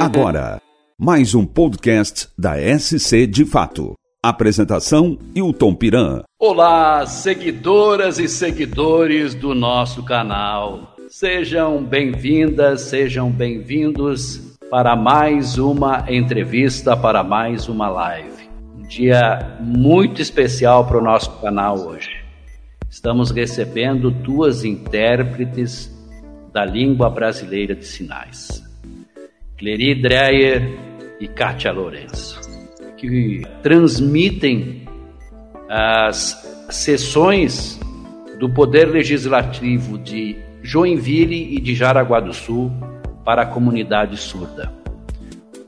Agora, 0.00 0.62
mais 0.98 1.34
um 1.34 1.44
podcast 1.44 2.28
da 2.38 2.54
SC 2.56 3.26
de 3.26 3.44
Fato. 3.44 3.94
Apresentação: 4.22 5.18
Hilton 5.34 5.74
Piran. 5.74 6.22
Olá, 6.38 7.04
seguidoras 7.06 8.18
e 8.18 8.26
seguidores 8.26 9.34
do 9.34 9.54
nosso 9.54 10.02
canal. 10.02 10.94
Sejam 11.08 11.84
bem-vindas, 11.84 12.82
sejam 12.82 13.30
bem-vindos 13.30 14.56
para 14.70 14.96
mais 14.96 15.58
uma 15.58 16.04
entrevista, 16.08 16.96
para 16.96 17.22
mais 17.22 17.68
uma 17.68 17.88
live. 17.88 18.48
Um 18.76 18.82
dia 18.86 19.56
muito 19.60 20.22
especial 20.22 20.86
para 20.86 20.98
o 20.98 21.04
nosso 21.04 21.30
canal 21.40 21.78
hoje. 21.78 22.24
Estamos 22.88 23.30
recebendo 23.30 24.10
duas 24.10 24.64
intérpretes 24.64 25.90
da 26.52 26.64
língua 26.64 27.10
brasileira 27.10 27.74
de 27.74 27.84
sinais. 27.84 28.63
Cleri 29.56 29.94
Dreyer 29.94 30.68
e 31.20 31.28
Kátia 31.28 31.70
Lourenço, 31.70 32.40
que 32.96 33.42
transmitem 33.62 34.82
as 35.68 36.66
sessões 36.70 37.78
do 38.40 38.50
Poder 38.50 38.86
Legislativo 38.86 39.96
de 39.96 40.36
Joinville 40.60 41.54
e 41.54 41.60
de 41.60 41.72
Jaraguá 41.72 42.18
do 42.18 42.34
Sul 42.34 42.72
para 43.24 43.42
a 43.42 43.46
comunidade 43.46 44.16
surda. 44.16 44.72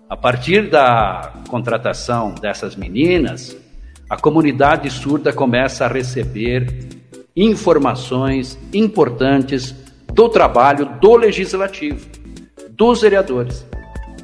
A 0.08 0.16
partir 0.16 0.68
da 0.68 1.32
contratação 1.48 2.34
dessas 2.34 2.74
meninas, 2.74 3.56
a 4.10 4.16
comunidade 4.16 4.90
surda 4.90 5.32
começa 5.32 5.84
a 5.84 5.88
receber 5.88 6.88
informações 7.36 8.58
importantes 8.72 9.72
do 10.12 10.28
trabalho 10.28 10.86
do 11.00 11.16
legislativo, 11.16 12.04
dos 12.70 13.02
vereadores. 13.02 13.64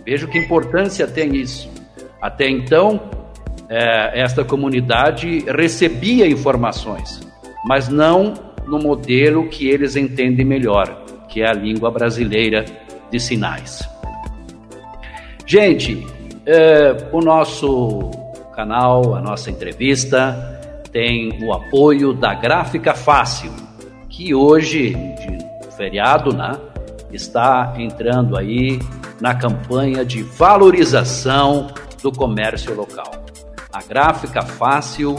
Veja 0.05 0.27
que 0.27 0.39
importância 0.39 1.07
tem 1.07 1.37
isso. 1.37 1.71
Até 2.21 2.49
então, 2.49 3.01
é, 3.69 4.21
esta 4.21 4.45
comunidade 4.45 5.45
recebia 5.49 6.27
informações, 6.27 7.21
mas 7.65 7.89
não 7.89 8.35
no 8.67 8.79
modelo 8.79 9.49
que 9.49 9.69
eles 9.69 9.97
entendem 9.97 10.45
melhor, 10.45 11.05
que 11.29 11.43
é 11.43 11.49
a 11.49 11.53
língua 11.53 11.91
brasileira 11.91 12.65
de 13.11 13.19
sinais. 13.19 13.89
Gente, 15.47 16.07
é, 16.47 17.09
o 17.13 17.21
nosso 17.21 18.11
canal, 18.55 19.15
a 19.15 19.21
nossa 19.21 19.51
entrevista, 19.51 20.61
tem 20.93 21.43
o 21.43 21.53
apoio 21.53 22.13
da 22.13 22.35
Gráfica 22.35 22.95
Fácil, 22.95 23.51
que 24.09 24.35
hoje, 24.35 24.91
de 24.91 25.77
feriado, 25.77 26.35
né, 26.35 26.53
está 27.13 27.75
entrando 27.79 28.37
aí 28.37 28.79
na 29.23 29.37
campanha 29.37 30.05
de 30.05 30.21
valorização 30.21 31.69
do 32.03 32.11
comércio 32.11 32.75
local. 32.75 33.25
A 33.73 33.81
Gráfica 33.81 34.43
Fácil 34.43 35.15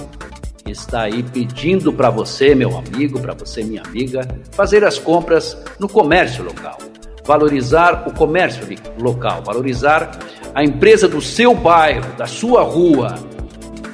está 0.68 1.04
aí 1.04 1.24
pedindo 1.24 1.94
para 1.94 2.10
você, 2.10 2.54
meu 2.54 2.78
amigo, 2.78 3.18
para 3.22 3.34
você, 3.34 3.64
minha 3.64 3.82
amiga, 3.82 4.28
fazer 4.52 4.84
as 4.84 5.00
compras 5.00 5.58
no 5.80 5.88
comércio 5.88 6.44
local. 6.44 6.78
Valorizar 7.26 8.06
o 8.06 8.14
comércio 8.14 8.68
local, 9.00 9.42
valorizar 9.42 10.20
a 10.54 10.62
empresa 10.62 11.08
do 11.08 11.22
seu 11.22 11.56
bairro, 11.56 12.14
da 12.18 12.28
sua 12.28 12.62
rua, 12.62 13.16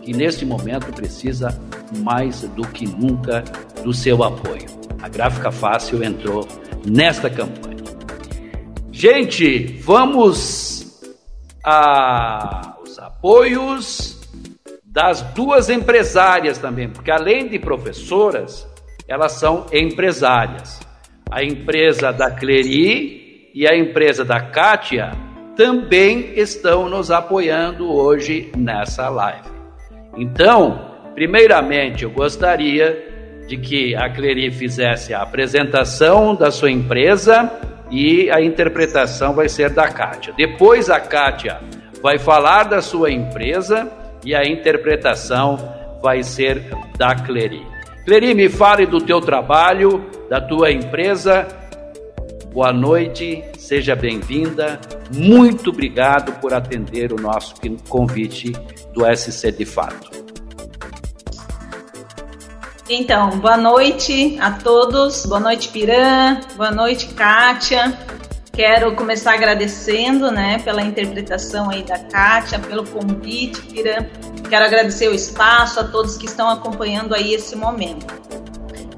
que 0.02 0.12
neste 0.12 0.44
momento 0.44 0.92
precisa 0.92 1.56
mais 2.00 2.42
do 2.42 2.68
que 2.68 2.88
nunca 2.88 3.44
do 3.84 3.94
seu 3.94 4.24
apoio. 4.24 4.66
A 5.04 5.08
Gráfica 5.08 5.52
Fácil 5.52 6.04
entrou 6.04 6.48
nesta 6.84 7.30
campanha. 7.30 7.69
Gente, 9.00 9.80
vamos 9.82 11.02
aos 11.64 13.00
apoios 13.00 14.20
das 14.84 15.22
duas 15.22 15.70
empresárias 15.70 16.58
também, 16.58 16.90
porque 16.90 17.10
além 17.10 17.48
de 17.48 17.58
professoras, 17.58 18.68
elas 19.08 19.32
são 19.32 19.66
empresárias. 19.72 20.82
A 21.32 21.42
empresa 21.42 22.12
da 22.12 22.30
Cleri 22.30 23.50
e 23.56 23.66
a 23.66 23.74
empresa 23.74 24.26
da 24.26 24.42
Kátia 24.42 25.14
também 25.56 26.34
estão 26.36 26.90
nos 26.90 27.10
apoiando 27.10 27.90
hoje 27.90 28.52
nessa 28.58 29.08
live. 29.08 29.48
Então, 30.18 30.98
primeiramente, 31.16 32.04
eu 32.04 32.12
gostaria 32.12 33.46
de 33.48 33.56
que 33.56 33.96
a 33.96 34.10
Cleri 34.10 34.52
fizesse 34.52 35.14
a 35.14 35.22
apresentação 35.22 36.36
da 36.36 36.52
sua 36.52 36.70
empresa 36.70 37.50
e 37.90 38.30
a 38.30 38.42
interpretação 38.42 39.34
vai 39.34 39.50
ser 39.50 39.70
da 39.72 39.88
Kátia. 39.88 40.34
Depois 40.38 40.90
a 40.90 41.00
Kátia 41.00 41.60
vai 42.02 42.18
falar 42.18 42.64
da 42.64 42.82
sua 42.82 43.12
empresa 43.12 43.92
e 44.26 44.36
a 44.36 44.44
interpretação 44.46 45.58
vai 46.02 46.24
ser 46.24 46.64
da 46.98 47.16
Cleri. 47.16 47.66
Cleri, 48.06 48.34
me 48.34 48.50
fale 48.50 48.86
do 48.86 49.02
teu 49.02 49.22
trabalho, 49.22 50.06
da 50.30 50.40
tua 50.40 50.72
empresa. 50.72 51.48
Boa 52.54 52.74
noite, 52.74 53.44
seja 53.58 53.96
bem-vinda. 53.96 54.80
Muito 55.14 55.70
obrigado 55.70 56.40
por 56.40 56.54
atender 56.54 57.14
o 57.14 57.22
nosso 57.22 57.56
convite 57.88 58.52
do 58.94 59.06
SC 59.16 59.52
de 59.52 59.66
Fato. 59.66 60.29
Então, 62.92 63.30
boa 63.38 63.56
noite 63.56 64.36
a 64.42 64.50
todos. 64.50 65.24
Boa 65.24 65.40
noite, 65.40 65.70
Piran. 65.70 66.42
Boa 66.58 66.72
noite, 66.72 67.10
Kátia. 67.10 67.96
Quero 68.52 68.96
começar 68.96 69.36
agradecendo, 69.36 70.32
né, 70.32 70.58
pela 70.58 70.82
interpretação 70.82 71.70
aí 71.70 71.84
da 71.84 72.00
Kátia, 72.00 72.58
pelo 72.58 72.84
convite, 72.88 73.62
Piran. 73.62 74.08
Quero 74.50 74.66
agradecer 74.66 75.08
o 75.08 75.14
espaço 75.14 75.80
a 75.80 75.84
todos 75.84 76.18
que 76.18 76.26
estão 76.26 76.50
acompanhando 76.50 77.14
aí 77.14 77.36
esse 77.36 77.56
momento. 77.56 78.08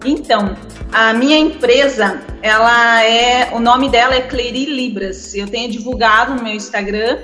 Então, 0.05 0.55
a 0.93 1.13
minha 1.13 1.37
empresa, 1.37 2.21
ela 2.41 3.03
é, 3.03 3.49
o 3.53 3.59
nome 3.59 3.89
dela 3.89 4.15
é 4.15 4.21
Cleri 4.21 4.67
Libras. 4.67 5.35
Eu 5.35 5.49
tenho 5.49 5.69
divulgado 5.69 6.33
no 6.33 6.41
meu 6.41 6.53
Instagram 6.53 7.19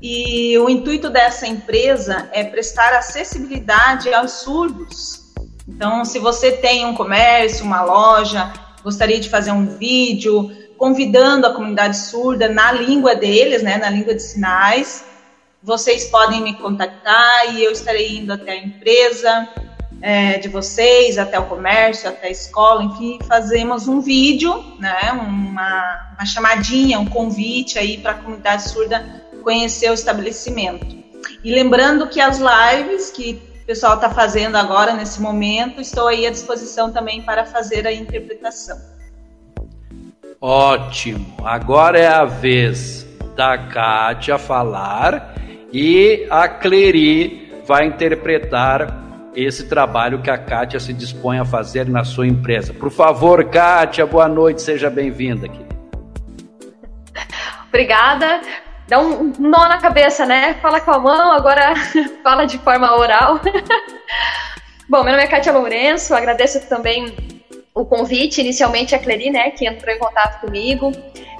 e 0.00 0.56
o 0.58 0.70
intuito 0.70 1.10
dessa 1.10 1.46
empresa 1.46 2.30
é 2.32 2.44
prestar 2.44 2.94
acessibilidade 2.94 4.10
aos 4.14 4.32
surdos 4.40 5.27
então, 5.68 6.04
se 6.04 6.18
você 6.18 6.52
tem 6.52 6.86
um 6.86 6.94
comércio, 6.94 7.64
uma 7.64 7.82
loja, 7.82 8.52
gostaria 8.82 9.20
de 9.20 9.28
fazer 9.28 9.52
um 9.52 9.66
vídeo 9.76 10.50
convidando 10.78 11.46
a 11.46 11.52
comunidade 11.52 11.96
surda 11.96 12.48
na 12.48 12.72
língua 12.72 13.14
deles, 13.14 13.62
né, 13.62 13.76
na 13.76 13.90
língua 13.90 14.14
de 14.14 14.22
sinais, 14.22 15.04
vocês 15.62 16.06
podem 16.06 16.40
me 16.40 16.54
contactar 16.54 17.54
e 17.54 17.64
eu 17.64 17.72
estarei 17.72 18.18
indo 18.18 18.32
até 18.32 18.52
a 18.52 18.56
empresa 18.56 19.48
é, 20.00 20.38
de 20.38 20.48
vocês, 20.48 21.18
até 21.18 21.38
o 21.38 21.46
comércio, 21.46 22.08
até 22.08 22.28
a 22.28 22.30
escola, 22.30 22.84
enfim, 22.84 23.18
fazemos 23.26 23.88
um 23.88 24.00
vídeo, 24.00 24.64
né, 24.78 25.12
uma, 25.12 26.12
uma 26.14 26.24
chamadinha, 26.24 26.98
um 26.98 27.06
convite 27.06 27.78
aí 27.78 27.98
para 27.98 28.12
a 28.12 28.14
comunidade 28.14 28.70
surda 28.70 29.04
conhecer 29.42 29.90
o 29.90 29.94
estabelecimento. 29.94 30.96
E 31.42 31.52
lembrando 31.52 32.06
que 32.08 32.20
as 32.20 32.38
lives 32.38 33.10
que 33.10 33.47
pessoal 33.68 33.96
está 33.96 34.08
fazendo 34.08 34.56
agora, 34.56 34.94
nesse 34.94 35.20
momento. 35.20 35.78
Estou 35.78 36.08
aí 36.08 36.26
à 36.26 36.30
disposição 36.30 36.90
também 36.90 37.20
para 37.20 37.44
fazer 37.44 37.86
a 37.86 37.92
interpretação. 37.92 38.78
Ótimo! 40.40 41.36
Agora 41.44 41.98
é 41.98 42.06
a 42.06 42.24
vez 42.24 43.06
da 43.36 43.58
Kátia 43.58 44.38
falar 44.38 45.34
e 45.70 46.26
a 46.30 46.48
Cleri 46.48 47.62
vai 47.66 47.84
interpretar 47.84 49.04
esse 49.36 49.68
trabalho 49.68 50.22
que 50.22 50.30
a 50.30 50.38
Kátia 50.38 50.80
se 50.80 50.94
dispõe 50.94 51.38
a 51.38 51.44
fazer 51.44 51.86
na 51.86 52.04
sua 52.04 52.26
empresa. 52.26 52.72
Por 52.72 52.90
favor, 52.90 53.44
Kátia, 53.50 54.06
boa 54.06 54.28
noite, 54.28 54.62
seja 54.62 54.88
bem-vinda 54.88 55.44
aqui. 55.44 55.66
Obrigada 57.68 58.40
dá 58.88 58.98
um 58.98 59.32
nó 59.38 59.68
na 59.68 59.78
cabeça, 59.78 60.24
né? 60.24 60.54
Fala 60.54 60.80
com 60.80 60.90
a 60.90 60.98
mão, 60.98 61.32
agora 61.32 61.74
fala 62.24 62.46
de 62.46 62.58
forma 62.58 62.96
oral. 62.96 63.38
Bom, 64.88 65.04
meu 65.04 65.12
nome 65.12 65.24
é 65.24 65.26
Kátia 65.26 65.52
Lourenço, 65.52 66.14
agradeço 66.14 66.66
também 66.66 67.14
o 67.74 67.84
convite, 67.84 68.40
inicialmente 68.40 68.94
a 68.94 68.98
Cleri, 68.98 69.30
né, 69.30 69.50
que 69.50 69.66
entrou 69.66 69.94
em 69.94 69.98
contato 69.98 70.40
comigo. 70.40 70.90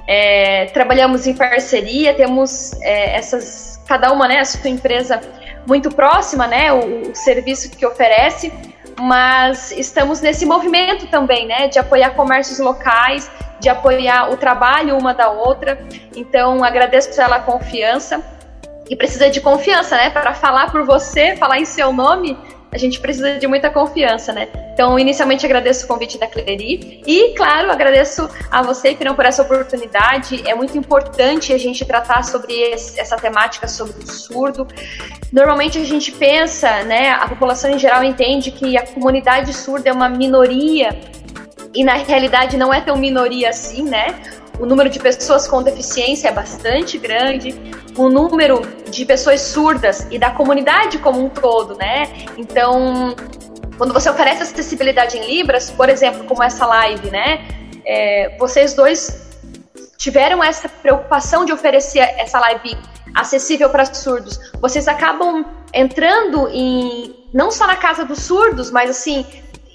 É, 0.07 0.65
trabalhamos 0.67 1.25
em 1.25 1.33
parceria, 1.33 2.13
temos 2.13 2.73
é, 2.81 3.15
essas, 3.15 3.83
cada 3.87 4.11
uma, 4.11 4.27
né, 4.27 4.39
a 4.39 4.45
sua 4.45 4.69
empresa 4.69 5.19
muito 5.67 5.89
próxima, 5.89 6.47
né, 6.47 6.71
o, 6.71 7.09
o 7.09 7.15
serviço 7.15 7.71
que 7.71 7.85
oferece, 7.85 8.53
mas 8.99 9.71
estamos 9.71 10.21
nesse 10.21 10.45
movimento 10.45 11.07
também, 11.07 11.47
né, 11.47 11.67
de 11.67 11.79
apoiar 11.79 12.11
comércios 12.11 12.59
locais, 12.59 13.29
de 13.59 13.69
apoiar 13.69 14.31
o 14.31 14.37
trabalho 14.37 14.97
uma 14.97 15.13
da 15.13 15.29
outra. 15.29 15.79
Então, 16.15 16.63
agradeço 16.63 17.19
ela 17.19 17.37
a 17.37 17.39
confiança. 17.39 18.23
E 18.89 18.95
precisa 18.95 19.29
de 19.29 19.39
confiança, 19.39 19.95
né? 19.95 20.09
Para 20.09 20.33
falar 20.33 20.71
por 20.71 20.83
você, 20.83 21.35
falar 21.35 21.59
em 21.59 21.65
seu 21.65 21.93
nome, 21.93 22.35
a 22.71 22.77
gente 22.77 22.99
precisa 22.99 23.37
de 23.37 23.47
muita 23.47 23.69
confiança, 23.69 24.31
né? 24.31 24.47
Então, 24.73 24.97
inicialmente 24.97 25.45
agradeço 25.45 25.85
o 25.85 25.87
convite 25.87 26.17
da 26.17 26.27
Cleri 26.27 27.01
e, 27.05 27.33
claro, 27.35 27.71
agradeço 27.71 28.29
a 28.49 28.61
você, 28.61 28.93
Pirão, 28.93 29.15
por 29.15 29.25
essa 29.25 29.41
oportunidade. 29.41 30.47
É 30.47 30.53
muito 30.53 30.77
importante 30.77 31.51
a 31.51 31.57
gente 31.57 31.83
tratar 31.83 32.23
sobre 32.23 32.53
esse, 32.53 32.99
essa 32.99 33.17
temática 33.17 33.67
sobre 33.67 34.03
o 34.03 34.07
surdo. 34.07 34.67
Normalmente 35.31 35.79
a 35.79 35.83
gente 35.83 36.11
pensa, 36.11 36.83
né, 36.83 37.11
a 37.11 37.27
população 37.27 37.71
em 37.71 37.79
geral 37.79 38.03
entende 38.03 38.51
que 38.51 38.77
a 38.77 38.85
comunidade 38.85 39.51
surda 39.53 39.89
é 39.89 39.93
uma 39.93 40.09
minoria 40.09 40.95
e 41.73 41.83
na 41.83 41.93
realidade 41.93 42.57
não 42.57 42.73
é 42.73 42.81
tão 42.81 42.97
minoria 42.97 43.49
assim, 43.49 43.83
né? 43.83 44.19
O 44.59 44.65
número 44.65 44.89
de 44.89 44.99
pessoas 44.99 45.47
com 45.47 45.63
deficiência 45.63 46.27
é 46.27 46.31
bastante 46.31 46.97
grande, 46.97 47.55
o 47.95 48.09
número 48.09 48.61
de 48.89 49.05
pessoas 49.05 49.41
surdas 49.41 50.07
e 50.11 50.19
da 50.19 50.31
comunidade 50.31 50.97
como 50.97 51.23
um 51.23 51.29
todo, 51.29 51.75
né? 51.75 52.25
Então, 52.37 53.15
quando 53.77 53.93
você 53.93 54.09
oferece 54.09 54.43
acessibilidade 54.43 55.17
em 55.17 55.25
Libras, 55.25 55.71
por 55.71 55.87
exemplo, 55.87 56.25
como 56.25 56.43
essa 56.43 56.65
live, 56.65 57.09
né? 57.09 57.47
É, 57.85 58.35
vocês 58.37 58.73
dois 58.73 59.29
tiveram 59.97 60.43
essa 60.43 60.67
preocupação 60.67 61.45
de 61.45 61.53
oferecer 61.53 61.99
essa 61.99 62.39
live 62.39 62.77
acessível 63.15 63.69
para 63.69 63.85
surdos. 63.85 64.39
Vocês 64.59 64.87
acabam 64.87 65.45
entrando 65.73 66.49
em 66.49 67.15
não 67.33 67.51
só 67.51 67.67
na 67.67 67.75
casa 67.75 68.03
dos 68.03 68.19
surdos, 68.19 68.71
mas 68.71 68.89
assim 68.89 69.25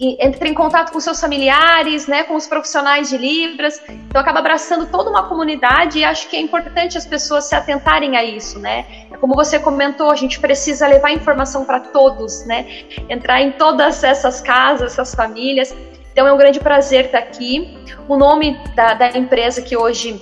entra 0.00 0.48
em 0.48 0.54
contato 0.54 0.92
com 0.92 0.98
seus 0.98 1.20
familiares, 1.20 2.06
né, 2.06 2.24
com 2.24 2.34
os 2.34 2.46
profissionais 2.46 3.08
de 3.08 3.16
Libras, 3.16 3.80
então 3.88 4.20
acaba 4.20 4.40
abraçando 4.40 4.86
toda 4.86 5.08
uma 5.08 5.28
comunidade 5.28 6.00
e 6.00 6.04
acho 6.04 6.28
que 6.28 6.36
é 6.36 6.40
importante 6.40 6.98
as 6.98 7.06
pessoas 7.06 7.44
se 7.44 7.54
atentarem 7.54 8.16
a 8.16 8.24
isso, 8.24 8.58
né? 8.58 8.84
É 9.10 9.16
como 9.16 9.34
você 9.34 9.58
comentou, 9.58 10.10
a 10.10 10.16
gente 10.16 10.40
precisa 10.40 10.86
levar 10.86 11.12
informação 11.12 11.64
para 11.64 11.78
todos, 11.78 12.44
né? 12.44 12.66
Entrar 13.08 13.40
em 13.40 13.52
todas 13.52 14.02
essas 14.02 14.40
casas, 14.40 14.92
essas 14.92 15.14
famílias. 15.14 15.74
Então 16.12 16.26
é 16.26 16.32
um 16.32 16.36
grande 16.36 16.58
prazer 16.58 17.06
estar 17.06 17.18
aqui. 17.18 17.78
O 18.08 18.16
nome 18.16 18.58
da, 18.74 18.94
da 18.94 19.16
empresa 19.16 19.62
que 19.62 19.76
hoje 19.76 20.20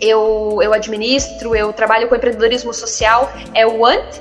eu, 0.00 0.58
eu 0.60 0.72
administro, 0.72 1.54
eu 1.54 1.72
trabalho 1.72 2.08
com 2.08 2.16
empreendedorismo 2.16 2.72
social, 2.74 3.32
é 3.54 3.66
o 3.66 3.80
Want, 3.80 4.20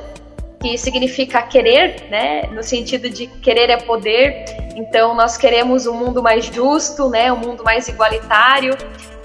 que 0.62 0.78
significa 0.78 1.42
querer, 1.44 2.08
né? 2.10 2.44
No 2.52 2.64
sentido 2.64 3.10
de 3.10 3.28
querer 3.28 3.70
é 3.70 3.78
poder. 3.78 4.46
Então 4.76 5.16
nós 5.16 5.38
queremos 5.38 5.88
um 5.88 5.94
mundo 5.94 6.22
mais 6.22 6.46
justo, 6.46 7.10
né? 7.10 7.32
Um 7.32 7.38
mundo 7.38 7.64
mais 7.64 7.88
igualitário. 7.88 8.78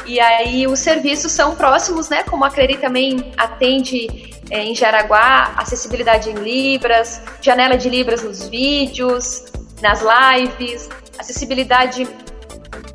E 0.06 0.19
aí 0.20 0.67
os 0.67 0.79
serviços 0.79 1.32
são 1.32 1.56
próximos, 1.56 2.08
né? 2.08 2.23
Como 2.23 2.44
a 2.44 2.50
Cleri 2.50 2.79
também 2.79 3.32
atende 3.37 4.32
é, 4.50 4.64
em 4.64 4.75
Jaraguá, 4.75 5.52
acessibilidade 5.56 6.31
em 6.31 6.35
Libras, 6.35 7.20
janela 7.41 7.76
de 7.76 7.88
Libras 7.88 8.23
nos 8.23 8.49
vídeos, 8.49 9.44
nas 9.82 10.00
lives, 10.00 10.88
acessibilidade 11.19 12.08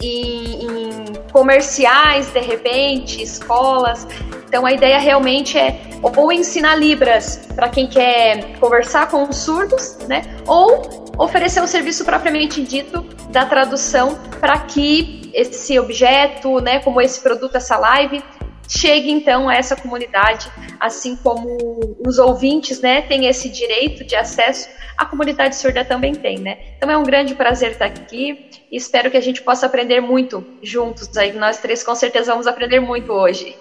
em, 0.01 1.05
comerciais, 1.31 2.27
de 2.31 2.39
repente, 2.39 3.21
escolas. 3.21 4.07
Então 4.47 4.65
a 4.65 4.71
ideia 4.71 4.97
realmente 4.99 5.57
é 5.57 5.81
ou 6.01 6.31
ensinar 6.31 6.75
Libras 6.75 7.47
para 7.55 7.67
quem 7.69 7.87
quer 7.87 8.57
conversar 8.59 9.09
com 9.09 9.23
os 9.23 9.37
surdos, 9.37 9.97
né? 10.07 10.21
Ou 10.47 11.05
oferecer 11.17 11.61
o 11.61 11.67
serviço 11.67 12.05
propriamente 12.05 12.61
dito 12.61 13.01
da 13.29 13.45
tradução 13.45 14.17
para 14.39 14.59
que 14.59 15.31
esse 15.33 15.77
objeto, 15.77 16.61
né, 16.61 16.79
como 16.79 17.01
esse 17.01 17.19
produto, 17.21 17.57
essa 17.57 17.77
live, 17.77 18.23
chegue 18.67 19.11
então 19.11 19.49
a 19.49 19.55
essa 19.55 19.75
comunidade, 19.75 20.49
assim 20.79 21.15
como 21.15 21.57
os 22.05 22.17
ouvintes, 22.17 22.81
né, 22.81 23.01
têm 23.01 23.27
esse 23.27 23.49
direito 23.49 24.03
de 24.03 24.15
acesso, 24.15 24.69
a 24.97 25.05
comunidade 25.05 25.55
surda 25.55 25.83
também 25.83 26.15
tem, 26.15 26.39
né? 26.39 26.57
Então 26.77 26.89
é 26.89 26.97
um 26.97 27.03
grande 27.03 27.35
prazer 27.35 27.71
estar 27.71 27.85
aqui 27.85 28.49
e 28.71 28.77
espero 28.77 29.11
que 29.11 29.17
a 29.17 29.21
gente 29.21 29.41
possa 29.41 29.65
aprender 29.65 29.99
muito 29.99 30.43
juntos 30.63 31.15
aí. 31.17 31.33
Nós 31.33 31.57
três 31.57 31.83
com 31.83 31.93
certeza 31.95 32.31
vamos 32.31 32.47
aprender 32.47 32.79
muito 32.79 33.11
hoje. 33.11 33.55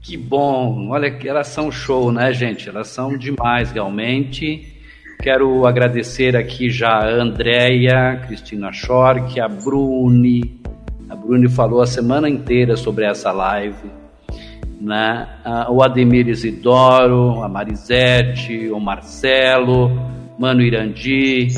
Que 0.00 0.16
bom! 0.16 0.88
Olha 0.90 1.10
que 1.10 1.28
elas 1.28 1.48
são 1.48 1.70
show, 1.70 2.10
né, 2.10 2.32
gente? 2.32 2.68
Elas 2.68 2.88
são 2.88 3.16
demais, 3.16 3.70
realmente. 3.70 4.74
Quero 5.22 5.66
agradecer 5.66 6.36
aqui 6.36 6.70
já 6.70 6.88
a 6.88 7.08
Andréia, 7.08 8.22
Cristina 8.26 8.72
Schork, 8.72 9.38
a 9.40 9.48
Bruni. 9.48 10.60
A 11.08 11.14
Bruni 11.14 11.48
falou 11.48 11.80
a 11.80 11.86
semana 11.86 12.28
inteira 12.28 12.76
sobre 12.76 13.04
essa 13.04 13.30
live. 13.30 13.90
Né? 14.80 15.28
O 15.70 15.82
Ademir 15.82 16.28
Isidoro, 16.28 17.42
a 17.42 17.48
Marisete, 17.48 18.68
o 18.70 18.80
Marcelo, 18.80 19.90
Mano 20.36 20.62
Irandi, 20.62 21.48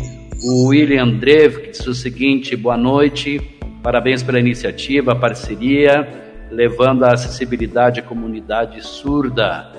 o 0.45 0.69
William 0.69 1.05
Andrev, 1.05 1.63
que 1.63 1.71
diz 1.71 1.87
o 1.87 1.95
seguinte: 1.95 2.55
boa 2.55 2.77
noite, 2.77 3.41
parabéns 3.83 4.23
pela 4.23 4.39
iniciativa, 4.39 5.17
parceria 5.17 6.07
levando 6.51 7.05
a 7.05 7.13
acessibilidade 7.13 8.01
à 8.01 8.03
comunidade 8.03 8.83
surda. 8.87 9.71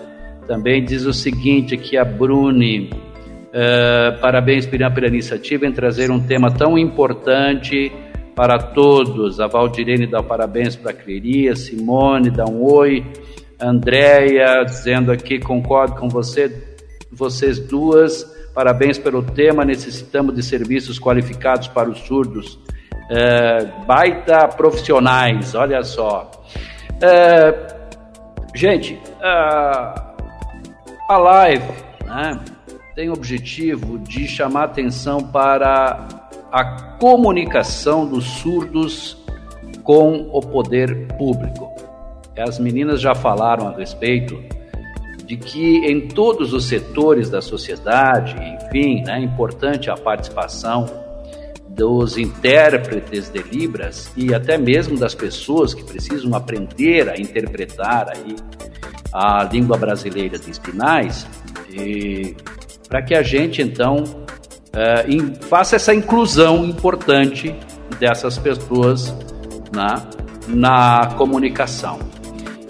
Também 0.48 0.84
diz 0.84 1.06
o 1.06 1.14
seguinte 1.14 1.76
aqui 1.76 1.96
a 1.96 2.04
Bruni, 2.04 2.90
uh, 2.92 4.20
parabéns 4.20 4.66
pela 4.66 5.08
iniciativa 5.08 5.66
em 5.66 5.72
trazer 5.72 6.10
um 6.10 6.20
tema 6.20 6.52
tão 6.52 6.78
importante 6.78 7.92
para 8.40 8.58
todos. 8.58 9.42
A 9.42 9.48
Valdirene 9.48 10.08
dá 10.08 10.24
parabéns 10.24 10.74
para 10.74 10.92
a 10.92 10.94
Cleria, 10.94 11.58
Simone 11.58 12.30
dá 12.30 12.46
um 12.46 12.64
oi, 12.64 13.06
Andréia 13.60 14.64
dizendo 14.64 15.12
aqui, 15.12 15.40
concordo 15.40 15.96
com 15.96 16.08
você, 16.08 16.50
vocês 17.12 17.60
duas, 17.60 18.24
parabéns 18.56 18.98
pelo 18.98 19.22
tema, 19.22 19.66
necessitamos 19.66 20.34
de 20.34 20.42
serviços 20.42 20.98
qualificados 20.98 21.68
para 21.68 21.90
os 21.90 22.00
surdos. 22.00 22.58
Uh, 23.12 23.86
baita 23.86 24.48
profissionais, 24.48 25.54
olha 25.54 25.84
só. 25.84 26.32
É, 27.02 27.76
gente, 28.56 28.98
a, 29.22 30.14
a 31.10 31.18
live 31.18 31.74
né, 32.06 32.40
tem 32.96 33.10
o 33.10 33.14
objetivo 33.14 34.00
de 34.00 34.30
chamar 34.30 34.64
atenção 34.64 35.22
para 35.22 36.19
a 36.52 36.64
comunicação 37.00 38.06
dos 38.06 38.26
surdos 38.26 39.18
com 39.84 40.30
o 40.32 40.42
poder 40.42 41.08
público. 41.18 41.70
As 42.38 42.60
meninas 42.60 43.02
já 43.02 43.14
falaram 43.14 43.68
a 43.68 43.76
respeito 43.76 44.42
de 45.26 45.38
que 45.38 45.78
em 45.86 46.08
todos 46.08 46.54
os 46.54 46.66
setores 46.66 47.30
da 47.30 47.42
sociedade, 47.42 48.36
enfim, 48.36 49.04
né, 49.04 49.20
é 49.20 49.20
importante 49.20 49.90
a 49.90 49.96
participação 49.96 50.88
dos 51.70 52.18
intérpretes 52.18 53.30
de 53.30 53.44
Libras 53.44 54.12
e 54.18 54.34
até 54.34 54.58
mesmo 54.58 54.98
das 54.98 55.14
pessoas 55.14 55.74
que 55.74 55.84
precisam 55.84 56.34
aprender 56.34 57.10
a 57.10 57.16
interpretar 57.16 58.10
aí 58.10 58.36
a 59.14 59.44
língua 59.44 59.78
brasileira 59.78 60.38
de 60.38 60.50
espinais, 60.50 61.28
para 62.88 63.02
que 63.02 63.14
a 63.14 63.22
gente 63.22 63.62
então 63.62 64.04
uh, 64.74 65.46
faça 65.46 65.76
essa 65.76 65.94
inclusão 65.94 66.66
importante 66.66 67.56
dessas 68.00 68.38
pessoas 68.38 69.14
na, 69.74 70.08
na 70.48 71.14
comunicação. 71.18 72.00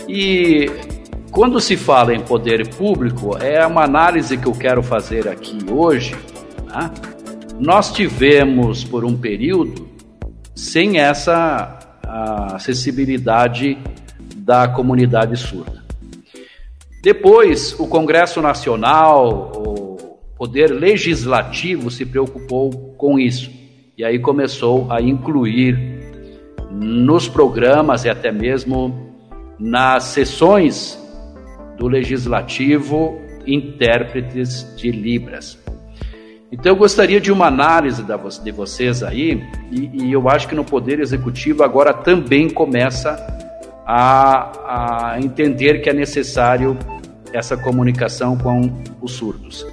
E 0.08 0.70
quando 1.32 1.60
se 1.60 1.78
fala 1.78 2.14
em 2.14 2.22
poder 2.22 2.68
público, 2.76 3.38
é 3.38 3.66
uma 3.66 3.84
análise 3.84 4.38
que 4.38 4.48
eu 4.48 4.54
quero 4.54 4.82
fazer 4.82 5.28
aqui 5.28 5.60
hoje. 5.70 6.16
Né? 6.66 6.92
Nós 7.60 7.92
tivemos 7.92 8.84
por 8.84 9.06
um 9.06 9.16
período 9.16 9.88
sem 10.56 11.00
essa 11.00 11.78
acessibilidade 12.56 13.78
da 14.36 14.68
comunidade 14.68 15.38
surda. 15.38 15.84
Depois, 17.02 17.80
o 17.80 17.88
Congresso 17.88 18.42
Nacional, 18.42 19.52
Poder 20.40 20.72
Legislativo 20.72 21.92
se 21.92 22.06
preocupou 22.06 22.72
com 22.98 23.20
isso 23.20 23.52
e 23.98 24.06
aí 24.06 24.18
começou 24.18 24.90
a 24.90 25.02
incluir 25.02 25.78
nos 26.72 27.28
programas 27.28 28.06
e 28.06 28.10
até 28.10 28.32
mesmo 28.32 29.14
nas 29.60 30.06
sessões 30.06 30.98
do 31.78 31.90
Legislativo 31.90 33.20
intérpretes 33.46 34.66
de 34.78 34.90
Libras. 34.92 35.60
Então 36.50 36.72
eu 36.72 36.78
gostaria 36.78 37.20
de 37.20 37.34
uma 37.34 37.48
análise 37.48 38.02
de 38.42 38.52
vocês 38.52 39.04
aí, 39.04 39.44
e, 39.70 40.06
e 40.06 40.14
eu 40.14 40.30
acho 40.30 40.48
que 40.48 40.56
no 40.56 40.64
Poder 40.64 41.02
Executivo 41.02 41.64
agora 41.64 41.94
também 41.94 42.50
começa 42.50 43.12
a, 43.86 45.16
a 45.16 45.20
entender 45.20 45.82
que 45.82 45.90
é 45.90 45.94
necessário 45.94 46.78
essa 47.34 47.58
comunicação 47.58 48.38
com 48.38 48.82
os 49.02 49.12
surdos. 49.12 49.66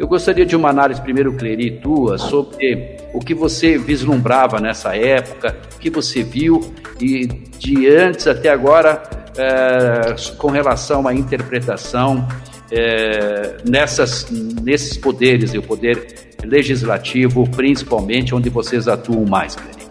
Eu 0.00 0.08
gostaria 0.08 0.46
de 0.46 0.56
uma 0.56 0.70
análise, 0.70 0.98
primeiro, 0.98 1.34
Cleri, 1.34 1.72
tua, 1.72 2.16
sobre 2.16 2.96
o 3.12 3.20
que 3.20 3.34
você 3.34 3.76
vislumbrava 3.76 4.58
nessa 4.58 4.96
época, 4.96 5.54
o 5.76 5.78
que 5.78 5.90
você 5.90 6.22
viu 6.22 6.72
e 6.98 7.26
de 7.26 7.86
antes 7.86 8.26
até 8.26 8.48
agora 8.48 9.02
é, 9.36 10.16
com 10.38 10.48
relação 10.48 11.06
à 11.06 11.12
interpretação 11.12 12.26
é, 12.72 13.58
nessas, 13.68 14.30
nesses 14.30 14.96
poderes, 14.96 15.52
e 15.52 15.58
o 15.58 15.62
poder 15.62 16.30
legislativo, 16.44 17.46
principalmente 17.50 18.34
onde 18.34 18.48
vocês 18.48 18.88
atuam 18.88 19.26
mais, 19.26 19.54
Cleni? 19.54 19.86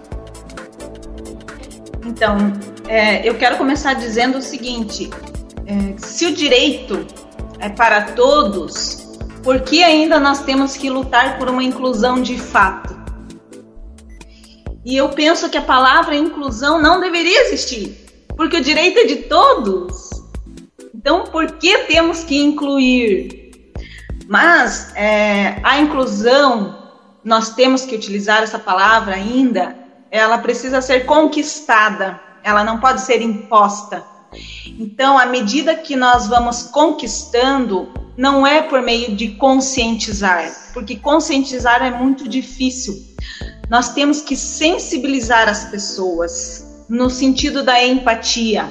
Então, 2.07 2.51
é, 2.87 3.29
eu 3.29 3.35
quero 3.35 3.57
começar 3.57 3.93
dizendo 3.93 4.39
o 4.39 4.41
seguinte: 4.41 5.07
se 5.97 6.25
o 6.25 6.33
direito 6.33 7.05
é 7.59 7.69
para 7.69 8.01
todos, 8.13 8.98
por 9.43 9.61
que 9.61 9.83
ainda 9.83 10.19
nós 10.19 10.43
temos 10.43 10.75
que 10.75 10.89
lutar 10.89 11.37
por 11.37 11.49
uma 11.49 11.63
inclusão 11.63 12.21
de 12.21 12.37
fato? 12.37 12.97
E 14.85 14.95
eu 14.95 15.09
penso 15.09 15.49
que 15.49 15.57
a 15.57 15.61
palavra 15.61 16.15
inclusão 16.15 16.81
não 16.81 16.99
deveria 16.99 17.43
existir, 17.43 18.25
porque 18.35 18.57
o 18.57 18.63
direito 18.63 18.99
é 18.99 19.05
de 19.05 19.15
todos. 19.17 20.09
Então, 20.93 21.25
por 21.25 21.53
que 21.53 21.79
temos 21.79 22.23
que 22.23 22.37
incluir? 22.37 23.51
Mas 24.27 24.93
é, 24.95 25.59
a 25.63 25.79
inclusão, 25.79 26.91
nós 27.23 27.53
temos 27.55 27.85
que 27.85 27.95
utilizar 27.95 28.43
essa 28.43 28.59
palavra 28.59 29.15
ainda, 29.15 29.75
ela 30.11 30.37
precisa 30.37 30.81
ser 30.81 31.05
conquistada, 31.05 32.19
ela 32.43 32.63
não 32.63 32.79
pode 32.79 33.01
ser 33.01 33.21
imposta. 33.21 34.03
Então, 34.79 35.17
à 35.17 35.25
medida 35.25 35.75
que 35.75 35.95
nós 35.95 36.27
vamos 36.27 36.63
conquistando, 36.63 37.91
não 38.19 38.45
é 38.45 38.61
por 38.61 38.81
meio 38.81 39.15
de 39.15 39.29
conscientizar, 39.29 40.51
porque 40.73 40.97
conscientizar 40.97 41.81
é 41.81 41.89
muito 41.89 42.27
difícil. 42.27 42.93
Nós 43.69 43.93
temos 43.93 44.19
que 44.21 44.35
sensibilizar 44.35 45.47
as 45.47 45.63
pessoas 45.71 46.83
no 46.89 47.09
sentido 47.09 47.63
da 47.63 47.81
empatia. 47.81 48.69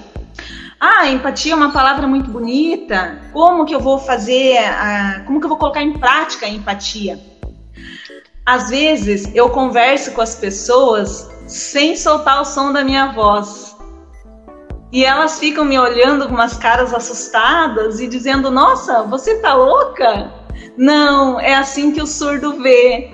Ah, 0.78 1.08
empatia 1.08 1.54
é 1.54 1.56
uma 1.56 1.72
palavra 1.72 2.06
muito 2.06 2.30
bonita. 2.30 3.22
Como 3.32 3.64
que 3.64 3.74
eu 3.74 3.80
vou 3.80 3.98
fazer, 3.98 4.58
a, 4.58 5.22
como 5.26 5.40
que 5.40 5.46
eu 5.46 5.48
vou 5.48 5.56
colocar 5.56 5.82
em 5.82 5.94
prática 5.94 6.44
a 6.44 6.50
empatia? 6.50 7.18
Às 8.44 8.68
vezes 8.68 9.34
eu 9.34 9.48
converso 9.48 10.12
com 10.12 10.20
as 10.20 10.34
pessoas 10.34 11.26
sem 11.46 11.96
soltar 11.96 12.42
o 12.42 12.44
som 12.44 12.70
da 12.70 12.84
minha 12.84 13.12
voz. 13.12 13.74
E 14.90 15.04
elas 15.04 15.38
ficam 15.38 15.64
me 15.64 15.78
olhando 15.78 16.26
com 16.26 16.34
umas 16.34 16.56
caras 16.56 16.94
assustadas 16.94 18.00
e 18.00 18.06
dizendo: 18.06 18.50
Nossa, 18.50 19.02
você 19.02 19.36
tá 19.36 19.54
louca? 19.54 20.32
Não, 20.76 21.38
é 21.38 21.54
assim 21.54 21.92
que 21.92 22.00
o 22.00 22.06
surdo 22.06 22.62
vê. 22.62 23.10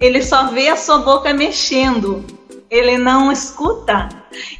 Ele 0.00 0.22
só 0.22 0.46
vê 0.46 0.68
a 0.68 0.76
sua 0.76 0.98
boca 0.98 1.32
mexendo, 1.34 2.24
ele 2.70 2.96
não 2.96 3.30
escuta. 3.30 4.08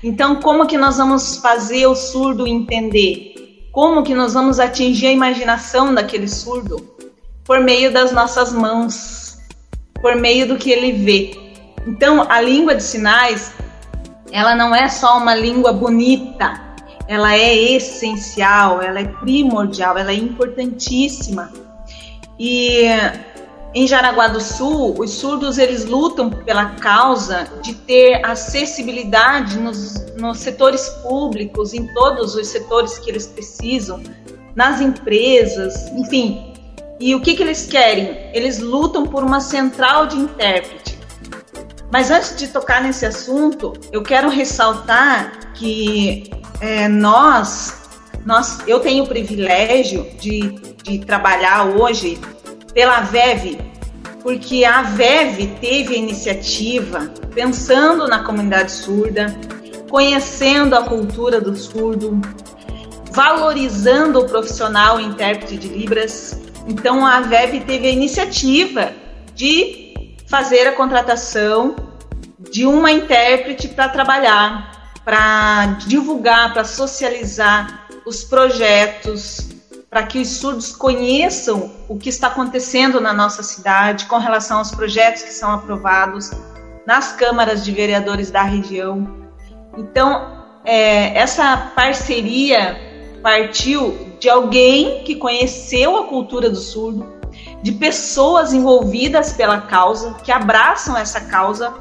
Então, 0.03 0.37
como 0.37 0.67
que 0.67 0.77
nós 0.77 0.99
vamos 0.99 1.37
fazer 1.37 1.87
o 1.87 1.95
surdo 1.95 2.47
entender? 2.47 3.69
Como 3.73 4.03
que 4.03 4.15
nós 4.15 4.35
vamos 4.35 4.59
atingir 4.59 5.07
a 5.07 5.13
imaginação 5.13 5.95
daquele 5.95 6.29
surdo? 6.29 6.85
Por 7.45 7.61
meio 7.61 7.93
das 7.93 8.13
nossas 8.13 8.53
mãos, 8.53 9.39
por 10.03 10.17
meio 10.17 10.47
do 10.47 10.57
que 10.57 10.71
ele 10.71 10.93
vê. 10.93 11.31
Então, 11.87 12.27
a 12.29 12.41
língua 12.41 12.75
de 12.75 12.83
sinais 12.83 13.55
ela 14.33 14.55
não 14.55 14.75
é 14.75 14.89
só 14.89 15.19
uma 15.19 15.35
língua 15.35 15.73
bonita, 15.73 16.61
ela 17.07 17.35
é 17.35 17.73
essencial, 17.73 18.81
ela 18.81 19.01
é 19.01 19.05
primordial, 19.05 19.99
ela 19.99 20.13
é 20.13 20.15
importantíssima. 20.15 21.53
E 22.39 22.85
em 23.75 23.87
Jaraguá 23.87 24.29
do 24.29 24.41
Sul, 24.41 24.95
os 24.99 25.11
surdos 25.11 25.59
eles 25.59 25.85
lutam 25.85 26.31
pela 26.31 26.71
causa 26.77 27.49
de 27.63 27.75
ter 27.75 28.25
acessibilidade 28.25 29.59
nos, 29.59 30.15
nos 30.17 30.39
setores 30.39 30.89
públicos, 31.03 31.75
em 31.75 31.87
todos 31.95 32.35
os 32.35 32.49
setores 32.49 32.99
que 32.99 33.11
eles 33.11 33.27
precisam, 33.27 34.01
nas 34.55 34.81
empresas, 34.81 35.89
enfim. 35.89 36.55
E 36.99 37.15
o 37.15 37.21
que, 37.21 37.35
que 37.35 37.43
eles 37.43 37.67
querem? 37.67 38.31
Eles 38.33 38.59
lutam 38.59 39.07
por 39.07 39.25
uma 39.25 39.41
central 39.41 40.07
de 40.07 40.17
intérprete 40.17 40.80
mas 41.91 42.11
antes 42.11 42.37
de 42.37 42.49
tocar 42.49 42.83
nesse 42.83 43.05
assunto, 43.05 43.73
eu 43.91 44.03
quero 44.03 44.29
ressaltar 44.29 45.53
que 45.55 46.31
é, 46.61 46.87
nós, 46.87 47.89
nós, 48.25 48.59
eu 48.67 48.79
tenho 48.79 49.05
o 49.05 49.07
privilégio 49.09 50.07
de, 50.21 50.41
de 50.85 50.99
trabalhar 51.01 51.65
hoje 51.67 52.21
pela 52.73 53.01
VEV, 53.01 53.59
porque 54.23 54.65
a 54.65 54.83
VEV 54.83 55.57
teve 55.61 55.95
a 55.95 55.99
iniciativa 55.99 57.13
pensando 57.35 58.07
na 58.07 58.23
comunidade 58.23 58.71
surda, 58.71 59.35
conhecendo 59.89 60.77
a 60.77 60.85
cultura 60.85 61.41
do 61.41 61.57
surdo, 61.57 62.21
valorizando 63.11 64.21
o 64.21 64.29
profissional 64.29 65.01
intérprete 65.01 65.57
de 65.57 65.69
Libras. 65.69 66.41
Então 66.69 67.05
a 67.05 67.21
VEV 67.21 67.61
teve 67.65 67.89
a 67.89 67.91
iniciativa 67.91 68.93
de 69.35 69.90
fazer 70.31 70.69
a 70.69 70.73
contratação 70.73 71.75
de 72.39 72.65
uma 72.65 72.93
intérprete 72.93 73.67
para 73.67 73.89
trabalhar, 73.89 74.95
para 75.05 75.77
divulgar, 75.87 76.53
para 76.53 76.63
socializar 76.63 77.89
os 78.07 78.23
projetos, 78.23 79.49
para 79.91 80.05
que 80.05 80.21
os 80.21 80.29
surdos 80.29 80.71
conheçam 80.71 81.73
o 81.89 81.99
que 81.99 82.09
está 82.09 82.29
acontecendo 82.29 83.01
na 83.01 83.13
nossa 83.13 83.43
cidade 83.43 84.07
com 84.07 84.19
relação 84.19 84.59
aos 84.59 84.71
projetos 84.71 85.23
que 85.23 85.33
são 85.33 85.51
aprovados 85.51 86.31
nas 86.87 87.13
câmaras 87.13 87.65
de 87.65 87.73
vereadores 87.73 88.31
da 88.31 88.43
região. 88.43 89.29
Então, 89.77 90.45
é, 90.65 91.19
essa 91.19 91.73
parceria 91.75 92.79
partiu 93.21 94.15
de 94.21 94.29
alguém 94.29 95.03
que 95.03 95.17
conheceu 95.17 95.97
a 95.97 96.05
cultura 96.05 96.49
do 96.49 96.57
surdo, 96.57 97.20
de 97.63 97.73
pessoas 97.73 98.53
envolvidas 98.53 99.33
pela 99.33 99.61
causa, 99.63 100.15
que 100.25 100.33
abraçam 100.33 100.97
essa 100.97 101.21
causa, 101.23 101.75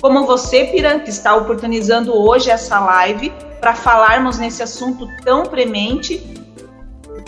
como 0.00 0.26
você, 0.26 0.64
Piran, 0.64 1.00
que 1.00 1.10
está 1.10 1.34
oportunizando 1.34 2.14
hoje 2.14 2.50
essa 2.50 2.78
live 2.80 3.32
para 3.60 3.74
falarmos 3.74 4.38
nesse 4.38 4.62
assunto 4.62 5.08
tão 5.24 5.44
premente, 5.44 6.22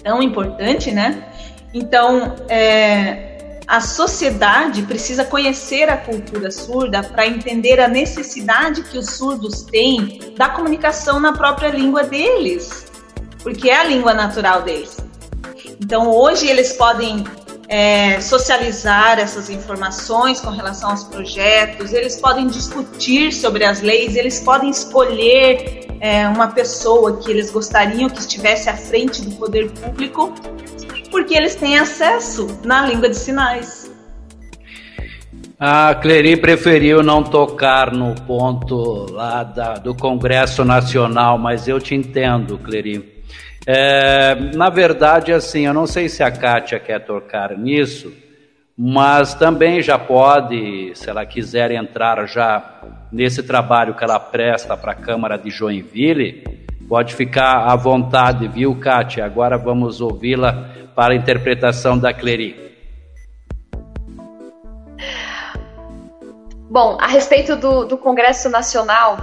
tão 0.02 0.22
importante, 0.22 0.90
né? 0.90 1.24
Então, 1.74 2.36
é, 2.48 3.60
a 3.66 3.80
sociedade 3.80 4.82
precisa 4.82 5.24
conhecer 5.24 5.90
a 5.90 5.96
cultura 5.96 6.50
surda 6.50 7.02
para 7.02 7.26
entender 7.26 7.80
a 7.80 7.88
necessidade 7.88 8.82
que 8.82 8.96
os 8.96 9.10
surdos 9.10 9.62
têm 9.62 10.32
da 10.36 10.48
comunicação 10.48 11.20
na 11.20 11.32
própria 11.32 11.68
língua 11.68 12.04
deles, 12.04 12.86
porque 13.42 13.68
é 13.68 13.80
a 13.80 13.84
língua 13.84 14.14
natural 14.14 14.62
deles. 14.62 14.96
Então, 15.80 16.10
hoje 16.10 16.46
eles 16.48 16.72
podem 16.72 17.24
é, 17.68 18.18
socializar 18.20 19.18
essas 19.18 19.50
informações 19.50 20.40
com 20.40 20.50
relação 20.50 20.90
aos 20.90 21.04
projetos, 21.04 21.92
eles 21.92 22.16
podem 22.16 22.46
discutir 22.46 23.32
sobre 23.32 23.64
as 23.64 23.82
leis, 23.82 24.16
eles 24.16 24.40
podem 24.40 24.70
escolher 24.70 25.86
é, 26.00 26.26
uma 26.28 26.48
pessoa 26.48 27.18
que 27.18 27.30
eles 27.30 27.50
gostariam 27.50 28.08
que 28.08 28.20
estivesse 28.20 28.70
à 28.70 28.76
frente 28.76 29.22
do 29.22 29.36
poder 29.36 29.70
público, 29.70 30.32
porque 31.10 31.34
eles 31.34 31.54
têm 31.56 31.78
acesso 31.78 32.46
na 32.64 32.86
língua 32.86 33.10
de 33.10 33.16
sinais. 33.16 33.88
A 35.60 35.94
Cleri 35.94 36.36
preferiu 36.36 37.02
não 37.02 37.22
tocar 37.22 37.92
no 37.92 38.14
ponto 38.14 39.10
lá 39.10 39.42
da, 39.42 39.74
do 39.74 39.94
Congresso 39.94 40.64
Nacional, 40.64 41.36
mas 41.36 41.66
eu 41.66 41.80
te 41.80 41.96
entendo, 41.96 42.56
Cleri. 42.58 43.17
É, 43.70 44.34
na 44.54 44.70
verdade, 44.70 45.30
assim, 45.30 45.66
eu 45.66 45.74
não 45.74 45.86
sei 45.86 46.08
se 46.08 46.22
a 46.22 46.30
Kátia 46.30 46.80
quer 46.80 47.00
tocar 47.00 47.54
nisso, 47.54 48.10
mas 48.74 49.34
também 49.34 49.82
já 49.82 49.98
pode, 49.98 50.92
se 50.94 51.10
ela 51.10 51.26
quiser 51.26 51.72
entrar 51.72 52.26
já 52.26 52.80
nesse 53.12 53.42
trabalho 53.42 53.92
que 53.92 54.02
ela 54.02 54.18
presta 54.18 54.74
para 54.74 54.92
a 54.92 54.94
Câmara 54.94 55.36
de 55.36 55.50
Joinville, 55.50 56.44
pode 56.88 57.14
ficar 57.14 57.70
à 57.70 57.76
vontade, 57.76 58.48
viu, 58.48 58.74
Kátia? 58.80 59.26
Agora 59.26 59.58
vamos 59.58 60.00
ouvi-la 60.00 60.70
para 60.94 61.12
a 61.12 61.16
interpretação 61.16 61.98
da 61.98 62.14
Cleri. 62.14 62.56
Bom, 66.70 66.96
a 66.98 67.06
respeito 67.06 67.54
do, 67.54 67.84
do 67.84 67.98
Congresso 67.98 68.48
Nacional, 68.48 69.18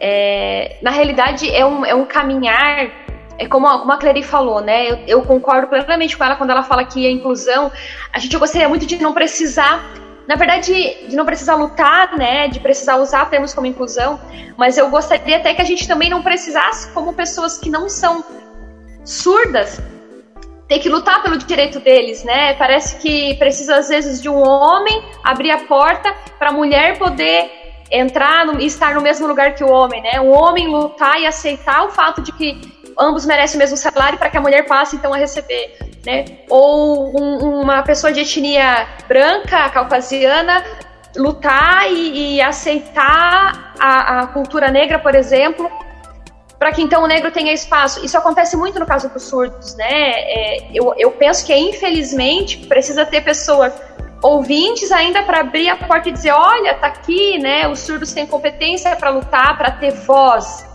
é, 0.00 0.78
na 0.82 0.90
realidade 0.90 1.48
é 1.48 1.64
um, 1.64 1.86
é 1.86 1.94
um 1.94 2.04
caminhar 2.04 3.03
é 3.38 3.46
como, 3.46 3.66
como 3.78 3.92
a 3.92 3.96
Clary 3.96 4.22
falou, 4.22 4.60
né? 4.60 4.90
Eu, 4.90 4.96
eu, 5.06 5.22
concordo 5.22 5.66
plenamente 5.66 6.16
com 6.16 6.24
ela 6.24 6.36
quando 6.36 6.50
ela 6.50 6.62
fala 6.62 6.84
que 6.84 7.06
a 7.06 7.10
inclusão, 7.10 7.70
a 8.12 8.18
gente 8.18 8.36
gostaria 8.36 8.68
muito 8.68 8.86
de 8.86 8.96
não 9.02 9.12
precisar, 9.12 9.84
na 10.26 10.36
verdade, 10.36 10.72
de 11.08 11.16
não 11.16 11.24
precisar 11.24 11.56
lutar, 11.56 12.16
né? 12.16 12.48
De 12.48 12.60
precisar 12.60 12.96
usar 12.96 13.28
termos 13.30 13.52
como 13.52 13.66
inclusão, 13.66 14.20
mas 14.56 14.78
eu 14.78 14.88
gostaria 14.88 15.36
até 15.36 15.52
que 15.52 15.62
a 15.62 15.64
gente 15.64 15.88
também 15.88 16.08
não 16.08 16.22
precisasse, 16.22 16.90
como 16.92 17.12
pessoas 17.12 17.58
que 17.58 17.68
não 17.68 17.88
são 17.88 18.24
surdas, 19.04 19.80
ter 20.68 20.78
que 20.78 20.88
lutar 20.88 21.22
pelo 21.22 21.36
direito 21.36 21.80
deles, 21.80 22.24
né? 22.24 22.54
Parece 22.54 22.98
que 22.98 23.34
precisa 23.34 23.76
às 23.76 23.88
vezes 23.88 24.22
de 24.22 24.28
um 24.28 24.38
homem 24.38 25.02
abrir 25.22 25.50
a 25.50 25.58
porta 25.58 26.14
para 26.38 26.50
a 26.50 26.52
mulher 26.52 26.98
poder 26.98 27.50
entrar 27.90 28.46
e 28.60 28.66
estar 28.66 28.94
no 28.94 29.02
mesmo 29.02 29.26
lugar 29.26 29.54
que 29.54 29.62
o 29.62 29.70
homem, 29.70 30.00
né? 30.00 30.20
O 30.20 30.28
homem 30.28 30.68
lutar 30.68 31.20
e 31.20 31.26
aceitar 31.26 31.84
o 31.84 31.90
fato 31.90 32.22
de 32.22 32.32
que 32.32 32.73
ambos 32.98 33.26
merecem 33.26 33.56
o 33.56 33.58
mesmo 33.58 33.76
salário 33.76 34.18
para 34.18 34.30
que 34.30 34.36
a 34.36 34.40
mulher 34.40 34.66
passe 34.66 34.96
então 34.96 35.12
a 35.12 35.16
receber 35.16 35.76
né? 36.04 36.24
Ou 36.48 37.18
um, 37.18 37.62
uma 37.62 37.82
pessoa 37.82 38.12
de 38.12 38.20
etnia 38.20 38.86
branca, 39.08 39.68
caucasiana, 39.70 40.62
lutar 41.16 41.90
e, 41.90 42.36
e 42.36 42.42
aceitar 42.42 43.74
a, 43.78 44.20
a, 44.20 44.26
cultura 44.28 44.70
negra, 44.70 44.98
por 44.98 45.14
exemplo, 45.14 45.70
para 46.58 46.72
que 46.72 46.82
então 46.82 47.02
o 47.02 47.06
negro 47.06 47.30
tenha 47.30 47.52
espaço. 47.52 48.04
Isso 48.04 48.18
acontece 48.18 48.56
muito 48.56 48.78
no 48.78 48.86
caso 48.86 49.08
dos 49.08 49.22
surdos, 49.24 49.74
né? 49.76 49.86
É, 49.90 50.70
eu, 50.74 50.94
eu 50.98 51.10
penso 51.12 51.44
que 51.46 51.54
infelizmente 51.54 52.66
precisa 52.66 53.06
ter 53.06 53.22
pessoas 53.22 53.72
ouvintes 54.22 54.90
ainda 54.90 55.22
para 55.22 55.40
abrir 55.40 55.68
a 55.68 55.76
porta 55.76 56.08
e 56.08 56.12
dizer, 56.12 56.32
olha, 56.32 56.74
tá 56.74 56.88
aqui, 56.88 57.38
né? 57.38 57.68
Os 57.68 57.80
surdos 57.80 58.12
têm 58.12 58.26
competência 58.26 58.94
para 58.96 59.10
lutar, 59.10 59.56
para 59.56 59.70
ter 59.72 59.92
voz. 59.92 60.66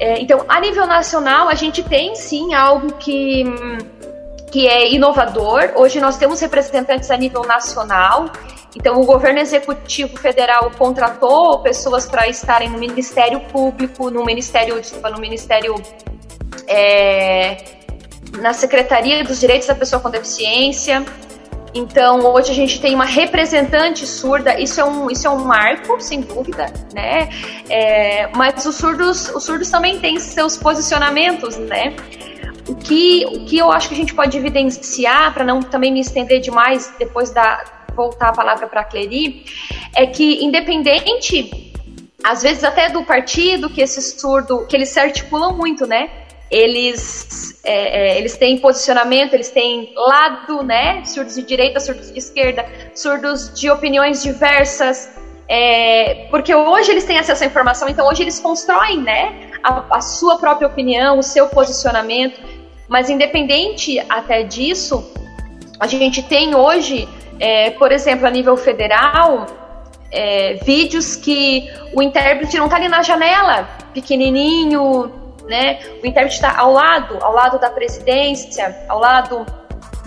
É, 0.00 0.20
então, 0.20 0.44
a 0.48 0.60
nível 0.60 0.86
nacional, 0.86 1.48
a 1.48 1.54
gente 1.54 1.82
tem 1.82 2.14
sim 2.14 2.54
algo 2.54 2.92
que 2.94 3.44
que 4.50 4.66
é 4.66 4.90
inovador. 4.90 5.72
Hoje 5.76 6.00
nós 6.00 6.16
temos 6.16 6.40
representantes 6.40 7.10
a 7.10 7.16
nível 7.16 7.42
nacional. 7.42 8.30
Então, 8.74 9.00
o 9.00 9.04
governo 9.04 9.38
executivo 9.40 10.16
federal 10.16 10.70
contratou 10.76 11.58
pessoas 11.60 12.06
para 12.06 12.28
estarem 12.28 12.68
no 12.68 12.78
Ministério 12.78 13.40
Público, 13.40 14.10
no 14.10 14.24
Ministério, 14.24 14.80
desculpa, 14.80 15.10
no 15.10 15.18
Ministério, 15.18 15.74
é, 16.66 17.56
na 18.38 18.52
Secretaria 18.52 19.24
dos 19.24 19.40
Direitos 19.40 19.66
da 19.66 19.74
Pessoa 19.74 20.00
com 20.00 20.10
Deficiência. 20.10 21.04
Então, 21.74 22.20
hoje 22.32 22.50
a 22.50 22.54
gente 22.54 22.80
tem 22.80 22.94
uma 22.94 23.04
representante 23.04 24.06
surda, 24.06 24.58
isso 24.58 24.80
é 24.80 24.84
um, 24.84 25.10
isso 25.10 25.26
é 25.26 25.30
um 25.30 25.44
marco, 25.44 26.00
sem 26.00 26.22
dúvida, 26.22 26.72
né? 26.94 27.28
É, 27.68 28.28
mas 28.34 28.64
os 28.64 28.76
surdos, 28.76 29.28
os 29.34 29.44
surdos 29.44 29.70
também 29.70 29.98
têm 30.00 30.18
seus 30.18 30.56
posicionamentos, 30.56 31.56
né? 31.58 31.94
O 32.66 32.74
que, 32.74 33.24
o 33.26 33.44
que 33.44 33.58
eu 33.58 33.70
acho 33.70 33.88
que 33.88 33.94
a 33.94 33.96
gente 33.96 34.14
pode 34.14 34.36
evidenciar, 34.36 35.32
para 35.32 35.44
não 35.44 35.60
também 35.60 35.92
me 35.92 36.00
estender 36.00 36.40
demais 36.40 36.92
depois 36.98 37.30
da 37.30 37.64
voltar 37.94 38.28
a 38.28 38.32
palavra 38.32 38.66
para 38.66 38.82
a 38.82 38.84
Cleri, 38.84 39.44
é 39.96 40.06
que 40.06 40.44
independente, 40.44 41.72
às 42.22 42.42
vezes 42.42 42.62
até 42.62 42.88
do 42.88 43.02
partido, 43.04 43.68
que 43.68 43.80
esse 43.80 44.00
surdo, 44.00 44.66
que 44.66 44.76
eles 44.76 44.90
se 44.90 45.00
articulam 45.00 45.56
muito, 45.56 45.86
né? 45.86 46.08
Eles, 46.50 47.47
é, 47.68 48.14
é, 48.14 48.18
eles 48.18 48.34
têm 48.38 48.58
posicionamento, 48.58 49.34
eles 49.34 49.50
têm 49.50 49.92
lado, 49.94 50.62
né? 50.62 51.04
Surdos 51.04 51.34
de 51.34 51.42
direita, 51.42 51.78
surdos 51.78 52.10
de 52.10 52.18
esquerda, 52.18 52.64
surdos 52.94 53.52
de 53.52 53.70
opiniões 53.70 54.22
diversas, 54.22 55.14
é, 55.46 56.28
porque 56.30 56.54
hoje 56.54 56.90
eles 56.90 57.04
têm 57.04 57.18
acesso 57.18 57.44
à 57.44 57.46
informação, 57.46 57.86
então 57.86 58.08
hoje 58.08 58.22
eles 58.22 58.40
constroem, 58.40 59.02
né? 59.02 59.50
A, 59.62 59.98
a 59.98 60.00
sua 60.00 60.38
própria 60.38 60.66
opinião, 60.66 61.18
o 61.18 61.22
seu 61.22 61.48
posicionamento. 61.48 62.40
Mas 62.88 63.10
independente 63.10 64.00
até 64.08 64.42
disso, 64.42 65.12
a 65.78 65.86
gente 65.86 66.22
tem 66.22 66.54
hoje, 66.54 67.06
é, 67.38 67.68
por 67.72 67.92
exemplo, 67.92 68.26
a 68.26 68.30
nível 68.30 68.56
federal, 68.56 69.44
é, 70.10 70.54
vídeos 70.64 71.16
que 71.16 71.70
o 71.92 72.02
intérprete 72.02 72.56
não 72.56 72.64
está 72.64 72.78
ali 72.78 72.88
na 72.88 73.02
janela, 73.02 73.68
pequenininho, 73.92 75.17
né? 75.48 75.80
O 76.02 76.06
intérprete 76.06 76.36
está 76.36 76.56
ao 76.56 76.72
lado, 76.72 77.18
ao 77.22 77.32
lado 77.32 77.58
da 77.58 77.70
presidência, 77.70 78.84
ao 78.88 78.98
lado 78.98 79.46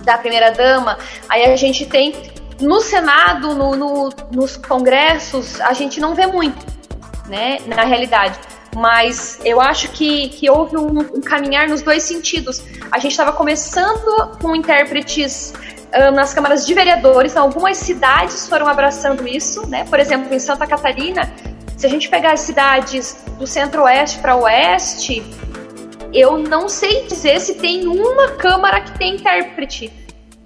da 0.03 0.17
primeira 0.17 0.51
dama. 0.51 0.97
Aí 1.27 1.45
a 1.45 1.55
gente 1.55 1.85
tem 1.85 2.13
no 2.59 2.79
Senado, 2.79 3.55
no, 3.55 3.75
no, 3.75 4.09
nos 4.31 4.55
congressos, 4.55 5.59
a 5.61 5.73
gente 5.73 5.99
não 5.99 6.13
vê 6.13 6.27
muito, 6.27 6.63
né? 7.27 7.57
Na 7.65 7.83
realidade 7.83 8.39
mas 8.75 9.39
eu 9.43 9.59
acho 9.59 9.89
que, 9.89 10.29
que 10.29 10.49
houve 10.49 10.77
um, 10.77 10.99
um 10.99 11.21
caminhar 11.21 11.67
nos 11.67 11.81
dois 11.81 12.03
sentidos. 12.03 12.63
A 12.91 12.99
gente 12.99 13.11
estava 13.11 13.33
começando 13.33 14.37
com 14.41 14.55
intérpretes 14.55 15.53
uh, 15.93 16.11
nas 16.13 16.33
câmaras 16.33 16.65
de 16.65 16.73
vereadores, 16.73 17.33
então 17.33 17.43
algumas 17.43 17.77
cidades 17.77 18.47
foram 18.47 18.67
abraçando 18.67 19.27
isso, 19.27 19.67
né? 19.67 19.85
Por 19.85 19.99
exemplo, 19.99 20.33
em 20.33 20.39
Santa 20.39 20.65
Catarina, 20.65 21.31
se 21.81 21.87
a 21.87 21.89
gente 21.89 22.09
pegar 22.09 22.33
as 22.33 22.41
cidades 22.41 23.25
do 23.39 23.47
centro-oeste 23.47 24.19
para 24.19 24.35
oeste, 24.35 25.23
eu 26.13 26.37
não 26.37 26.69
sei 26.69 27.07
dizer 27.07 27.39
se 27.39 27.55
tem 27.55 27.87
uma 27.87 28.33
câmara 28.33 28.81
que 28.81 28.95
tem 28.99 29.15
intérprete. 29.15 29.91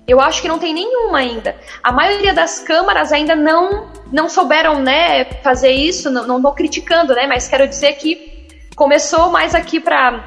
Eu 0.08 0.22
acho 0.22 0.42
que 0.42 0.48
não 0.48 0.58
tem 0.58 0.74
nenhuma 0.74 1.18
ainda. 1.18 1.54
A 1.84 1.92
maioria 1.92 2.34
das 2.34 2.60
câmaras 2.60 3.12
ainda 3.12 3.36
não 3.36 3.92
não 4.14 4.30
souberam, 4.30 4.80
né, 4.80 5.26
fazer 5.44 5.72
isso. 5.72 6.10
Não 6.10 6.38
estou 6.38 6.54
criticando, 6.54 7.14
né, 7.14 7.28
mas 7.28 7.50
quero 7.50 7.68
dizer 7.68 7.98
que 7.98 8.48
começou 8.74 9.30
mais 9.30 9.54
aqui 9.54 9.82
para 9.82 10.24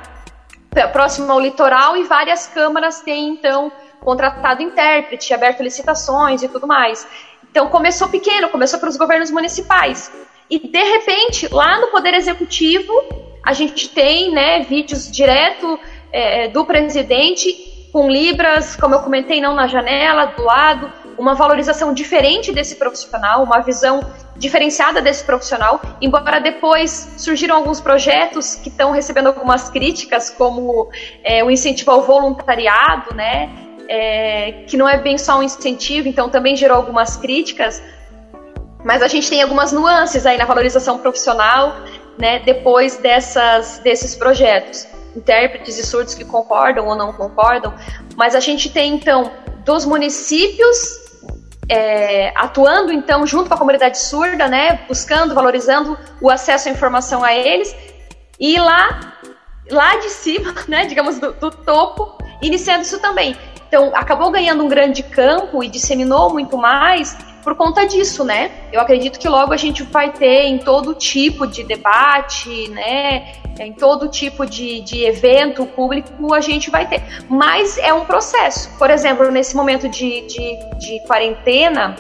próximo 0.93 1.33
ao 1.33 1.41
litoral 1.41 1.97
e 1.97 2.05
várias 2.05 2.49
câmaras 2.49 3.01
têm 3.01 3.31
então 3.31 3.73
contratado 4.01 4.63
intérprete, 4.63 5.33
aberto 5.33 5.63
licitações 5.63 6.43
e 6.43 6.49
tudo 6.49 6.67
mais. 6.67 7.07
Então 7.51 7.69
começou 7.69 8.11
pequeno, 8.11 8.51
começou 8.51 8.79
para 8.79 8.91
os 8.91 8.97
governos 8.99 9.31
municipais. 9.31 10.13
E 10.51 10.59
de 10.59 10.83
repente, 10.83 11.53
lá 11.53 11.81
no 11.81 11.89
Poder 11.89 12.15
Executivo, 12.15 12.93
a 13.45 13.53
gente 13.53 13.89
tem 13.89 14.31
né, 14.31 14.61
vídeos 14.61 15.11
direto 15.11 15.79
é, 16.13 16.49
do 16.49 16.65
presidente 16.65 17.89
com 17.93 18.11
libras, 18.11 18.77
como 18.77 18.95
eu 18.95 19.01
comentei, 19.01 19.41
não 19.41 19.55
na 19.55 19.67
janela, 19.67 20.27
do 20.27 20.43
lado, 20.43 20.93
uma 21.19 21.35
valorização 21.35 21.93
diferente 21.93 22.53
desse 22.53 22.77
profissional, 22.77 23.43
uma 23.43 23.61
visão 23.61 24.01
diferenciada 24.37 25.03
desse 25.03 25.25
profissional, 25.25 25.81
embora 26.01 26.41
depois 26.41 27.15
surgiram 27.19 27.57
alguns 27.57 27.81
projetos 27.81 28.55
que 28.55 28.69
estão 28.69 28.93
recebendo 28.93 29.27
algumas 29.27 29.69
críticas, 29.69 30.31
como 30.31 30.89
é, 31.25 31.43
o 31.43 31.51
incentivo 31.51 31.91
ao 31.91 32.03
voluntariado, 32.03 33.15
né, 33.15 33.51
é, 33.89 34.65
que 34.67 34.77
não 34.77 34.89
é 34.89 34.99
bem 34.99 35.19
só 35.19 35.39
um 35.39 35.43
incentivo, 35.43 36.07
então 36.07 36.29
também 36.29 36.55
gerou 36.55 36.77
algumas 36.77 37.17
críticas, 37.17 37.83
mas 38.89 39.03
a 39.03 39.07
gente 39.07 39.29
tem 39.29 39.43
algumas 39.43 39.71
nuances 39.71 40.25
aí 40.25 40.39
na 40.39 40.47
valorização 40.47 40.97
profissional, 40.99 41.77
né, 42.17 42.39
depois 42.39 42.97
dessas, 42.97 43.81
desses 43.81 44.17
projetos. 44.17 44.87
Intérpretes 45.15 45.79
e 45.79 45.85
surdos 45.85 46.15
que 46.15 46.25
concordam 46.25 46.87
ou 46.87 46.97
não 46.97 47.13
concordam, 47.13 47.75
mas 48.17 48.35
a 48.35 48.41
gente 48.41 48.71
tem 48.71 48.95
então 48.95 49.31
dos 49.63 49.85
municípios 49.85 51.01
é, 51.69 52.33
atuando 52.35 52.91
então 52.91 53.27
junto 53.27 53.49
com 53.49 53.55
a 53.55 53.59
comunidade 53.59 53.99
surda, 53.99 54.49
né, 54.49 54.81
buscando, 54.89 55.35
valorizando 55.35 55.99
o 56.19 56.31
acesso 56.31 56.71
à 56.71 56.73
informação 56.73 57.23
a 57.23 57.35
eles, 57.35 57.77
e 58.41 58.59
lá, 58.59 59.19
lá 59.71 59.97
de 59.97 60.09
cima, 60.09 60.55
né, 60.67 60.87
digamos 60.87 61.19
do, 61.19 61.35
do 61.35 61.51
topo, 61.51 62.17
iniciando 62.41 62.85
isso 62.85 62.99
também. 63.01 63.37
Então 63.69 63.93
acabou 63.95 64.31
ganhando 64.31 64.65
um 64.65 64.69
grande 64.69 65.03
campo 65.03 65.63
e 65.63 65.69
disseminou 65.69 66.33
muito 66.33 66.57
mais 66.57 67.15
por 67.49 67.57
conta 67.57 67.87
disso, 67.87 68.25
né? 68.25 68.51
Eu 68.71 68.79
acredito 68.79 69.19
que 69.19 69.27
logo 69.27 69.55
a 69.55 69.57
gente 69.57 69.83
vai 69.85 70.13
ter 70.13 70.43
em 70.43 70.59
todo 70.59 70.93
tipo 70.93 71.47
de 71.47 71.65
debate, 71.65 72.69
né? 72.69 73.33
Em 73.59 73.73
todo 73.73 74.07
tipo 74.09 74.45
de, 74.45 74.83
de 74.83 75.05
evento 75.05 75.65
público 75.65 76.35
a 76.35 76.43
gente 76.43 76.71
vai 76.71 76.87
ter. 76.87 77.03
Mas 77.27 77.79
é 77.79 77.91
um 77.91 78.05
processo. 78.05 78.69
Por 78.77 78.91
exemplo, 78.91 79.31
nesse 79.31 79.57
momento 79.57 79.89
de, 79.89 80.27
de, 80.27 80.59
de 80.79 81.01
quarentena, 81.07 81.97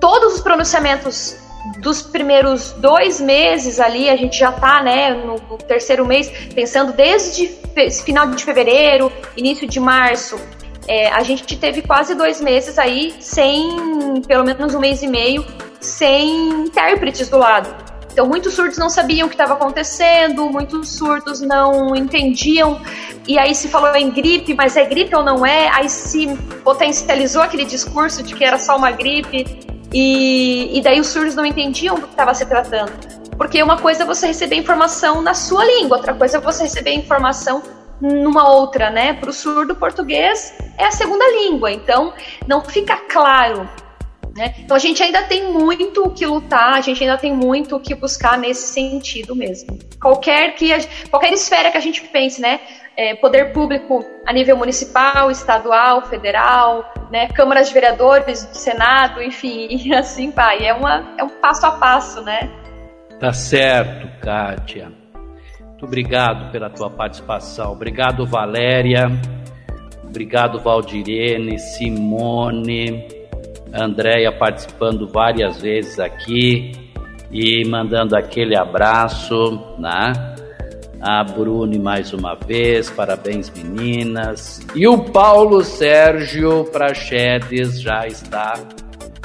todos 0.00 0.34
os 0.34 0.40
pronunciamentos 0.40 1.36
dos 1.80 2.00
primeiros 2.00 2.70
dois 2.72 3.20
meses 3.20 3.80
ali, 3.80 4.08
a 4.08 4.14
gente 4.14 4.38
já 4.38 4.50
está 4.50 4.84
né, 4.84 5.10
no, 5.14 5.58
terceiro 5.58 6.06
mês, 6.06 6.30
pensando 6.54 6.92
desde 6.92 7.48
final 8.04 8.28
de 8.30 8.44
fevereiro, 8.44 9.12
início 9.36 9.66
de 9.66 9.80
março, 9.80 10.38
é, 10.88 11.08
a 11.08 11.22
gente 11.22 11.56
teve 11.56 11.82
quase 11.82 12.14
dois 12.14 12.40
meses 12.40 12.78
aí 12.78 13.14
sem, 13.20 14.22
pelo 14.26 14.44
menos 14.44 14.74
um 14.74 14.78
mês 14.78 15.02
e 15.02 15.06
meio, 15.06 15.44
sem 15.80 16.48
intérpretes 16.50 17.28
do 17.28 17.38
lado. 17.38 17.68
Então, 18.12 18.26
muitos 18.26 18.54
surdos 18.54 18.78
não 18.78 18.88
sabiam 18.88 19.26
o 19.26 19.28
que 19.28 19.34
estava 19.34 19.52
acontecendo, 19.52 20.48
muitos 20.48 20.96
surdos 20.96 21.42
não 21.42 21.94
entendiam. 21.94 22.80
E 23.28 23.38
aí 23.38 23.54
se 23.54 23.68
falou 23.68 23.94
em 23.94 24.10
gripe, 24.10 24.54
mas 24.54 24.74
é 24.74 24.86
gripe 24.86 25.14
ou 25.14 25.22
não 25.22 25.44
é? 25.44 25.68
Aí 25.68 25.90
se 25.90 26.34
potencializou 26.64 27.42
aquele 27.42 27.66
discurso 27.66 28.22
de 28.22 28.34
que 28.34 28.42
era 28.42 28.58
só 28.58 28.76
uma 28.76 28.90
gripe. 28.90 29.44
E, 29.92 30.78
e 30.78 30.80
daí 30.80 30.98
os 30.98 31.08
surdos 31.08 31.34
não 31.34 31.44
entendiam 31.44 31.96
do 31.96 32.06
que 32.06 32.12
estava 32.12 32.32
se 32.32 32.46
tratando. 32.46 32.92
Porque 33.36 33.62
uma 33.62 33.76
coisa 33.76 34.04
é 34.04 34.06
você 34.06 34.28
receber 34.28 34.56
informação 34.56 35.20
na 35.20 35.34
sua 35.34 35.62
língua, 35.64 35.98
outra 35.98 36.14
coisa 36.14 36.38
é 36.38 36.40
você 36.40 36.62
receber 36.62 36.94
informação 36.94 37.62
numa 38.00 38.48
outra, 38.50 38.90
né? 38.90 39.12
Para 39.12 39.30
o 39.30 39.32
surdo, 39.32 39.74
português 39.74 40.56
é 40.78 40.86
a 40.86 40.90
segunda 40.90 41.24
língua, 41.30 41.70
então 41.70 42.12
não 42.46 42.60
fica 42.60 42.96
claro. 42.96 43.68
Né? 44.36 44.54
Então 44.58 44.76
a 44.76 44.80
gente 44.80 45.02
ainda 45.02 45.22
tem 45.22 45.50
muito 45.50 46.04
o 46.04 46.10
que 46.10 46.26
lutar, 46.26 46.74
a 46.74 46.80
gente 46.82 47.02
ainda 47.02 47.16
tem 47.16 47.32
muito 47.32 47.74
o 47.74 47.80
que 47.80 47.94
buscar 47.94 48.38
nesse 48.38 48.66
sentido 48.66 49.34
mesmo. 49.34 49.78
Qualquer 50.00 50.54
que 50.54 50.74
a, 50.74 50.78
qualquer 51.08 51.32
esfera 51.32 51.70
que 51.70 51.78
a 51.78 51.80
gente 51.80 52.02
pense, 52.02 52.40
né? 52.40 52.60
É, 52.94 53.14
poder 53.14 53.52
público 53.52 54.04
a 54.26 54.32
nível 54.32 54.56
municipal, 54.56 55.30
estadual, 55.30 56.02
federal, 56.02 56.92
né? 57.10 57.28
Câmaras 57.28 57.68
de 57.68 57.74
vereadores, 57.74 58.46
Senado, 58.52 59.22
enfim, 59.22 59.68
e 59.84 59.94
assim 59.94 60.30
vai. 60.30 60.66
É, 60.66 60.74
uma, 60.74 61.14
é 61.18 61.24
um 61.24 61.30
passo 61.30 61.64
a 61.64 61.72
passo, 61.72 62.22
né? 62.22 62.50
Tá 63.18 63.32
certo, 63.32 64.06
Kátia. 64.20 64.92
Muito 65.76 65.84
obrigado 65.84 66.50
pela 66.50 66.70
tua 66.70 66.88
participação. 66.88 67.72
Obrigado, 67.72 68.24
Valéria. 68.24 69.08
Obrigado, 70.02 70.58
Valdirene, 70.58 71.58
Simone, 71.58 73.06
Andréia 73.74 74.32
participando 74.32 75.06
várias 75.06 75.60
vezes 75.60 76.00
aqui 76.00 76.72
e 77.30 77.62
mandando 77.68 78.16
aquele 78.16 78.56
abraço, 78.56 79.76
né? 79.78 80.14
A 80.98 81.22
Bruni 81.22 81.78
mais 81.78 82.14
uma 82.14 82.34
vez, 82.34 82.88
parabéns 82.88 83.50
meninas. 83.50 84.66
E 84.74 84.88
o 84.88 84.96
Paulo 84.96 85.62
Sérgio 85.62 86.64
Prachedes 86.72 87.82
já 87.82 88.06
está 88.06 88.54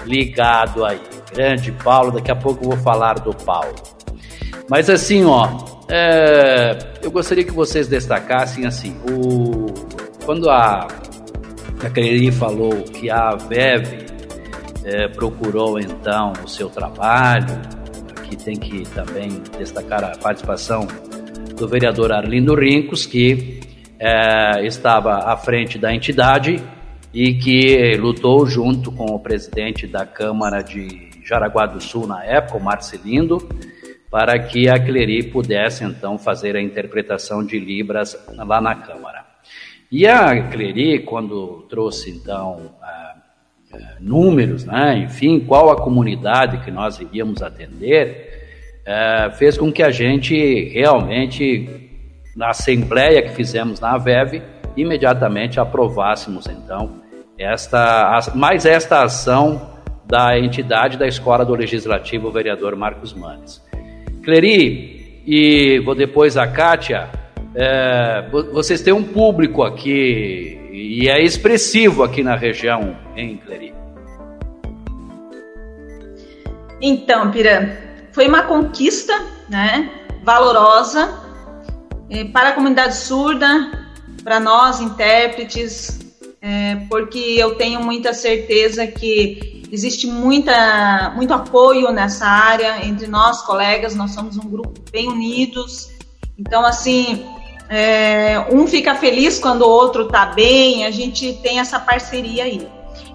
ligado 0.06 0.84
aí. 0.84 1.00
Grande 1.34 1.72
Paulo, 1.72 2.12
daqui 2.12 2.30
a 2.30 2.36
pouco 2.36 2.66
eu 2.66 2.72
vou 2.72 2.78
falar 2.80 3.20
do 3.20 3.34
Paulo. 3.34 3.74
Mas 4.70 4.90
assim, 4.90 5.24
ó, 5.24 5.71
é, 5.92 6.78
eu 7.04 7.12
gostaria 7.12 7.44
que 7.44 7.52
vocês 7.52 7.88
destacassem 7.88 8.66
assim, 8.66 8.96
o, 9.12 9.66
quando 10.24 10.50
a, 10.50 10.88
a 10.88 12.32
falou 12.32 12.84
que 12.84 13.10
a 13.10 13.32
VEV 13.32 14.06
é, 14.86 15.08
procurou 15.10 15.78
então 15.78 16.32
o 16.46 16.48
seu 16.48 16.70
trabalho, 16.70 17.62
aqui 18.18 18.38
tem 18.38 18.56
que 18.56 18.84
também 18.90 19.44
destacar 19.58 20.04
a 20.04 20.18
participação 20.18 20.88
do 21.58 21.68
vereador 21.68 22.14
Arlindo 22.14 22.56
Rincos, 22.56 23.06
que 23.06 23.60
é, 24.00 24.66
estava 24.66 25.32
à 25.32 25.36
frente 25.36 25.78
da 25.78 25.94
entidade 25.94 26.64
e 27.14 27.34
que 27.34 27.98
lutou 27.98 28.46
junto 28.46 28.94
com 28.94 29.14
o 29.14 29.20
presidente 29.20 29.86
da 29.86 30.06
Câmara 30.06 30.62
de 30.62 31.10
Jaraguá 31.24 31.66
do 31.66 31.82
Sul 31.82 32.08
na 32.08 32.24
época, 32.24 32.58
o 32.58 32.64
Marcelindo, 32.64 33.48
para 34.12 34.38
que 34.38 34.68
a 34.68 34.78
Cleri 34.78 35.24
pudesse 35.24 35.86
então 35.86 36.18
fazer 36.18 36.58
a 36.58 36.62
interpretação 36.62 37.44
de 37.46 37.58
Libras 37.58 38.16
lá 38.36 38.60
na 38.60 38.76
Câmara. 38.76 39.26
E 39.90 40.06
a 40.06 40.50
Cleri, 40.50 41.00
quando 41.00 41.66
trouxe 41.70 42.12
então 42.12 42.76
números, 44.02 44.66
né, 44.66 44.98
enfim, 44.98 45.40
qual 45.40 45.72
a 45.72 45.78
comunidade 45.78 46.58
que 46.58 46.70
nós 46.70 47.00
iríamos 47.00 47.42
atender, 47.42 48.42
fez 49.38 49.58
com 49.58 49.72
que 49.72 49.82
a 49.82 49.92
gente 49.92 50.66
realmente, 50.74 51.90
na 52.36 52.50
assembleia 52.50 53.22
que 53.22 53.30
fizemos 53.30 53.80
na 53.80 53.94
AVEV, 53.94 54.42
imediatamente 54.76 55.58
aprovássemos 55.58 56.48
então 56.48 57.02
esta, 57.38 58.20
mais 58.36 58.66
esta 58.66 59.04
ação 59.04 59.70
da 60.06 60.38
entidade 60.38 60.98
da 60.98 61.08
Escola 61.08 61.46
do 61.46 61.56
Legislativo, 61.56 62.28
o 62.28 62.32
vereador 62.32 62.76
Marcos 62.76 63.14
Manes. 63.14 63.62
Cleri, 64.24 65.24
e 65.26 65.80
vou 65.80 65.96
depois 65.96 66.38
a 66.38 66.48
Kátia, 66.48 67.10
é, 67.56 68.30
vocês 68.52 68.82
têm 68.82 68.94
um 68.94 69.04
público 69.04 69.64
aqui 69.64 70.60
e 70.72 71.10
é 71.10 71.22
expressivo 71.22 72.04
aqui 72.04 72.24
na 72.24 72.36
região, 72.36 72.96
hein, 73.16 73.42
Cleri? 73.46 73.74
Então, 76.82 77.30
Piran, 77.32 77.70
foi 78.12 78.28
uma 78.28 78.44
conquista, 78.44 79.14
né, 79.50 79.90
valorosa 80.24 81.22
para 82.34 82.50
a 82.50 82.54
comunidade 82.54 82.96
surda, 82.96 83.72
para 84.24 84.40
nós 84.40 84.82
intérpretes, 84.82 86.00
é, 86.42 86.76
porque 86.90 87.20
eu 87.38 87.56
tenho 87.56 87.82
muita 87.82 88.14
certeza 88.14 88.86
que 88.86 89.61
existe 89.72 90.08
muita, 90.08 91.12
muito 91.16 91.34
apoio 91.34 91.92
nessa 91.92 92.26
área 92.26 92.86
entre 92.86 93.08
nós, 93.08 93.42
colegas, 93.42 93.96
nós 93.96 94.12
somos 94.12 94.38
um 94.38 94.50
grupo 94.50 94.82
bem 94.92 95.08
unidos. 95.08 95.90
Então, 96.38 96.66
assim, 96.66 97.26
é, 97.70 98.48
um 98.52 98.68
fica 98.68 98.96
feliz 98.96 99.40
quando 99.40 99.62
o 99.62 99.70
outro 99.70 100.08
está 100.08 100.28
bem, 100.28 100.86
a 100.86 100.92
gente 100.92 101.34
tem 101.42 101.60
essa 101.60 101.80
parceria 101.80 102.44
aí. 102.44 102.68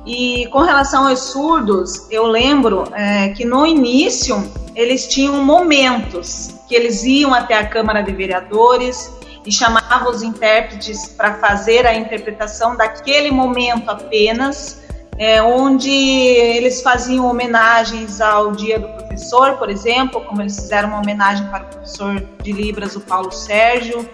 E 0.07 0.47
com 0.47 0.61
relação 0.61 1.09
aos 1.09 1.19
surdos, 1.19 2.11
eu 2.11 2.27
lembro 2.27 2.85
é, 2.95 3.31
que 3.31 3.45
no 3.45 3.67
início 3.67 4.37
eles 4.75 5.07
tinham 5.07 5.45
momentos 5.45 6.55
que 6.69 6.75
eles 6.75 7.05
iam 7.05 7.35
até 7.35 7.55
a 7.55 7.67
Câmara 7.67 8.03
de 8.03 8.13
Vereadores, 8.13 9.17
e 9.47 9.53
chamava 9.53 10.11
os 10.11 10.23
intérpretes 10.23 11.07
para 11.07 11.35
fazer 11.35 11.87
a 11.87 11.95
interpretação 11.95 12.77
daquele 12.77 13.31
momento 13.31 13.89
apenas, 13.89 14.83
é, 15.19 15.43
onde 15.43 15.91
eles 15.91 16.83
faziam 16.83 17.27
homenagens 17.27 18.21
ao 18.21 18.53
Dia 18.53 18.79
do 18.79 18.89
Professor, 18.89 19.57
por 19.57 19.71
exemplo, 19.71 20.21
como 20.25 20.43
eles 20.43 20.57
fizeram 20.57 20.91
uma 20.91 21.01
homenagem 21.01 21.47
para 21.49 21.65
o 21.65 21.67
professor 21.69 22.23
de 22.43 22.53
Libras, 22.53 22.97
o 22.97 23.01
Paulo 23.01 23.33
Sérgio. 23.33 24.09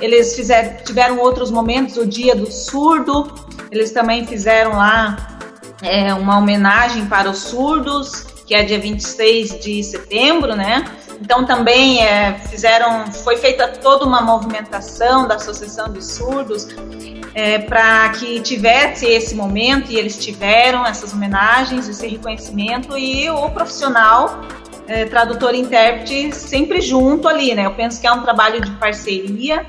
Eles 0.00 0.36
fizeram, 0.36 0.76
tiveram 0.84 1.18
outros 1.18 1.50
momentos, 1.50 1.96
o 1.96 2.06
Dia 2.06 2.34
do 2.34 2.50
Surdo, 2.50 3.32
eles 3.70 3.90
também 3.90 4.26
fizeram 4.26 4.72
lá 4.72 5.38
é, 5.82 6.12
uma 6.14 6.38
homenagem 6.38 7.06
para 7.06 7.30
os 7.30 7.38
surdos, 7.38 8.22
que 8.46 8.54
é 8.54 8.62
dia 8.62 8.78
26 8.78 9.60
de 9.60 9.82
setembro, 9.82 10.54
né? 10.54 10.84
Então 11.20 11.44
também 11.44 12.02
é, 12.02 12.38
fizeram, 12.50 13.10
foi 13.10 13.36
feita 13.36 13.68
toda 13.68 14.04
uma 14.04 14.20
movimentação 14.20 15.26
da 15.26 15.36
Associação 15.36 15.90
dos 15.92 16.06
Surdos 16.12 16.68
é, 17.34 17.58
para 17.58 18.10
que 18.10 18.40
tivesse 18.40 19.06
esse 19.06 19.34
momento 19.34 19.90
e 19.90 19.96
eles 19.96 20.16
tiveram 20.22 20.86
essas 20.86 21.12
homenagens, 21.12 21.88
esse 21.88 22.06
reconhecimento 22.06 22.96
e 22.96 23.28
o 23.28 23.50
profissional 23.50 24.40
é, 24.86 25.04
tradutor 25.04 25.54
e 25.54 25.60
intérprete 25.60 26.34
sempre 26.34 26.80
junto 26.80 27.26
ali, 27.26 27.54
né? 27.54 27.66
Eu 27.66 27.72
penso 27.72 28.00
que 28.00 28.06
é 28.06 28.12
um 28.12 28.22
trabalho 28.22 28.60
de 28.60 28.70
parceria 28.72 29.66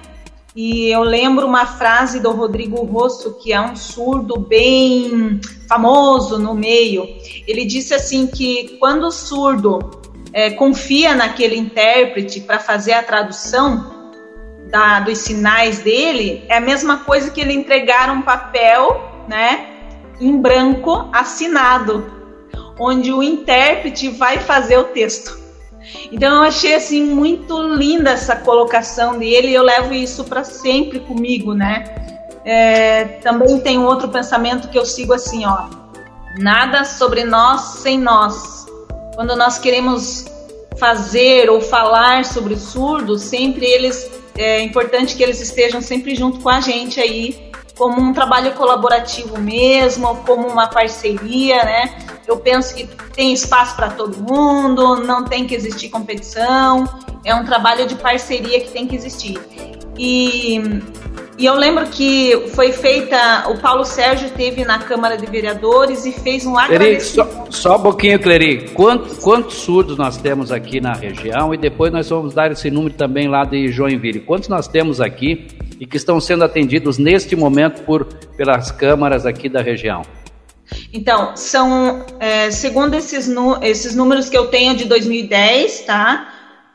e 0.55 0.89
eu 0.89 1.01
lembro 1.01 1.45
uma 1.45 1.65
frase 1.65 2.19
do 2.19 2.31
Rodrigo 2.31 2.83
Rosso, 2.83 3.33
que 3.39 3.51
é 3.51 3.59
um 3.59 3.75
surdo 3.75 4.39
bem 4.39 5.41
famoso 5.67 6.37
no 6.37 6.53
meio. 6.53 7.07
Ele 7.47 7.65
disse 7.65 7.93
assim 7.93 8.27
que 8.27 8.77
quando 8.79 9.07
o 9.07 9.11
surdo 9.11 10.01
é, 10.31 10.51
confia 10.51 11.15
naquele 11.15 11.57
intérprete 11.57 12.41
para 12.41 12.59
fazer 12.59 12.93
a 12.93 13.03
tradução 13.03 13.94
da, 14.69 14.99
dos 14.99 15.19
sinais 15.19 15.79
dele, 15.79 16.43
é 16.49 16.57
a 16.57 16.61
mesma 16.61 16.99
coisa 16.99 17.29
que 17.29 17.39
ele 17.39 17.53
entregar 17.53 18.09
um 18.09 18.21
papel, 18.21 19.09
né, 19.27 19.67
em 20.19 20.39
branco 20.39 21.09
assinado, 21.11 22.11
onde 22.79 23.11
o 23.11 23.21
intérprete 23.21 24.09
vai 24.09 24.39
fazer 24.39 24.77
o 24.77 24.85
texto. 24.85 25.45
Então 26.11 26.37
eu 26.37 26.43
achei 26.43 26.73
assim 26.73 27.03
muito 27.03 27.61
linda 27.61 28.11
essa 28.11 28.35
colocação 28.35 29.17
dele 29.17 29.49
e 29.49 29.53
eu 29.53 29.63
levo 29.63 29.93
isso 29.93 30.23
para 30.23 30.43
sempre 30.43 30.99
comigo, 30.99 31.53
né? 31.53 31.83
É, 32.43 33.03
também 33.23 33.59
tem 33.59 33.77
um 33.77 33.85
outro 33.85 34.09
pensamento 34.09 34.69
que 34.69 34.77
eu 34.77 34.85
sigo 34.85 35.13
assim, 35.13 35.45
ó. 35.45 35.67
Nada 36.39 36.83
sobre 36.83 37.23
nós 37.23 37.61
sem 37.61 37.99
nós. 37.99 38.65
Quando 39.15 39.35
nós 39.35 39.57
queremos 39.57 40.25
fazer 40.77 41.49
ou 41.49 41.61
falar 41.61 42.25
sobre 42.25 42.53
os 42.55 42.61
surdos, 42.61 43.21
sempre 43.21 43.65
eles 43.65 44.11
é 44.37 44.61
importante 44.61 45.15
que 45.15 45.23
eles 45.23 45.39
estejam 45.39 45.81
sempre 45.81 46.15
junto 46.15 46.39
com 46.39 46.49
a 46.49 46.59
gente 46.59 46.99
aí, 46.99 47.51
como 47.77 48.01
um 48.01 48.13
trabalho 48.13 48.53
colaborativo 48.53 49.39
mesmo, 49.39 50.15
como 50.25 50.47
uma 50.47 50.67
parceria, 50.67 51.63
né? 51.63 51.97
Eu 52.27 52.37
penso 52.37 52.73
que 52.73 52.87
tem 53.13 53.33
espaço 53.33 53.75
para 53.75 53.89
todo 53.89 54.17
mundo, 54.17 54.97
não 54.97 55.25
tem 55.25 55.45
que 55.45 55.53
existir 55.53 55.89
competição, 55.89 56.85
é 57.23 57.35
um 57.35 57.45
trabalho 57.45 57.85
de 57.87 57.95
parceria 57.95 58.59
que 58.61 58.71
tem 58.71 58.87
que 58.87 58.95
existir. 58.95 59.39
E 59.97 60.61
e 61.37 61.45
eu 61.45 61.53
lembro 61.55 61.85
que 61.87 62.49
foi 62.55 62.71
feita, 62.71 63.49
o 63.49 63.57
Paulo 63.59 63.83
Sérgio 63.83 64.29
teve 64.29 64.63
na 64.63 64.79
Câmara 64.79 65.17
de 65.17 65.25
Vereadores 65.25 66.05
e 66.05 66.13
fez 66.13 66.45
um 66.45 66.57
agradecimento. 66.57 67.29
Cleri, 67.29 67.51
só, 67.51 67.69
só 67.69 67.75
um 67.77 67.81
pouquinho, 67.81 68.19
Cleri. 68.19 68.69
Quanto, 68.69 69.15
quantos 69.17 69.55
surdos 69.55 69.97
nós 69.97 70.15
temos 70.15 70.49
aqui 70.49 70.79
na 70.79 70.93
região? 70.93 71.53
E 71.53 71.57
depois 71.57 71.91
nós 71.91 72.09
vamos 72.09 72.33
dar 72.33 72.51
esse 72.53 72.71
número 72.71 72.93
também 72.93 73.27
lá 73.27 73.43
de 73.43 73.67
Joinville. 73.67 74.21
Quantos 74.21 74.47
nós 74.47 74.67
temos 74.69 75.01
aqui 75.01 75.47
e 75.77 75.85
que 75.85 75.97
estão 75.97 76.21
sendo 76.21 76.45
atendidos 76.45 76.97
neste 76.97 77.35
momento 77.35 77.81
por, 77.83 78.05
pelas 78.37 78.71
câmaras 78.71 79.25
aqui 79.25 79.49
da 79.49 79.61
região? 79.61 80.03
Então, 80.93 81.35
são, 81.35 82.05
é, 82.17 82.49
segundo 82.49 82.93
esses, 82.93 83.29
esses 83.61 83.93
números 83.93 84.29
que 84.29 84.37
eu 84.37 84.47
tenho 84.47 84.73
de 84.73 84.85
2010, 84.85 85.81
tá? 85.81 86.29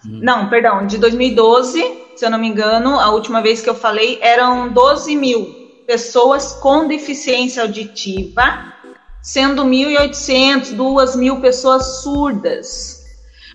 Hum. 0.05 0.21
Não, 0.23 0.51
perdão, 0.51 0.87
de 0.87 0.99
2012 0.99 2.00
se 2.21 2.27
eu 2.27 2.31
não 2.31 2.39
me 2.39 2.49
engano, 2.49 3.01
a 3.01 3.09
última 3.09 3.41
vez 3.41 3.63
que 3.63 3.71
eu 3.71 3.75
falei, 3.75 4.19
eram 4.21 4.69
12 4.69 5.17
mil 5.17 5.47
pessoas 5.87 6.53
com 6.53 6.87
deficiência 6.87 7.63
auditiva, 7.63 8.75
sendo 9.23 9.65
1.800, 9.65 10.75
2 10.75 11.17
mil 11.17 11.41
pessoas 11.41 12.03
surdas. 12.03 13.07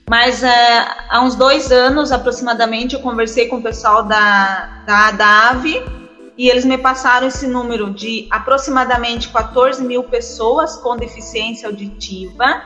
Mas 0.09 0.41
é, 0.41 0.87
há 1.09 1.21
uns 1.21 1.35
dois 1.35 1.71
anos 1.71 2.11
aproximadamente 2.11 2.95
eu 2.95 3.01
conversei 3.01 3.47
com 3.47 3.57
o 3.57 3.61
pessoal 3.61 4.01
da, 4.01 4.81
da 4.87 5.09
ADAVE 5.09 5.85
e 6.35 6.49
eles 6.49 6.65
me 6.65 6.79
passaram 6.79 7.27
esse 7.27 7.45
número 7.45 7.93
de 7.93 8.27
aproximadamente 8.31 9.29
14 9.29 9.83
mil 9.83 10.05
pessoas 10.05 10.75
com 10.77 10.97
deficiência 10.97 11.67
auditiva 11.69 12.63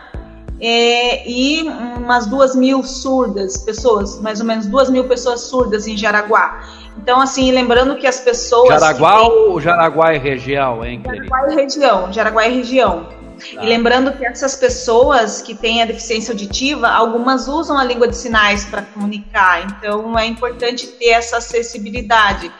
é, 0.61 1.29
e 1.29 1.63
umas 1.97 2.27
duas 2.27 2.55
mil 2.55 2.83
surdas, 2.83 3.57
pessoas, 3.57 4.19
mais 4.19 4.39
ou 4.39 4.45
menos 4.45 4.65
duas 4.65 4.89
mil 4.89 5.05
pessoas 5.05 5.41
surdas 5.41 5.87
em 5.87 5.95
Jaraguá. 5.95 6.61
Então, 6.97 7.21
assim, 7.21 7.51
lembrando 7.51 7.95
que 7.95 8.05
as 8.05 8.19
pessoas. 8.19 8.69
Jaraguá 8.69 9.21
ou 9.21 9.59
Jaraguá 9.61 10.13
é 10.13 10.17
região, 10.17 10.83
hein, 10.83 11.01
Jaraguá 11.05 11.51
é 11.51 11.55
região, 11.55 12.13
Jaraguá 12.13 12.45
é 12.45 12.49
região. 12.49 13.19
Tá. 13.55 13.63
E 13.63 13.67
lembrando 13.67 14.11
que 14.11 14.25
essas 14.25 14.57
pessoas 14.57 15.41
que 15.41 15.55
têm 15.55 15.81
a 15.81 15.85
deficiência 15.85 16.33
auditiva, 16.33 16.89
algumas 16.89 17.47
usam 17.47 17.77
a 17.77 17.85
língua 17.85 18.07
de 18.07 18.17
sinais 18.17 18.65
para 18.65 18.81
comunicar, 18.81 19.65
então 19.65 20.19
é 20.19 20.25
importante 20.25 20.87
ter 20.87 21.11
essa 21.11 21.37
acessibilidade. 21.37 22.51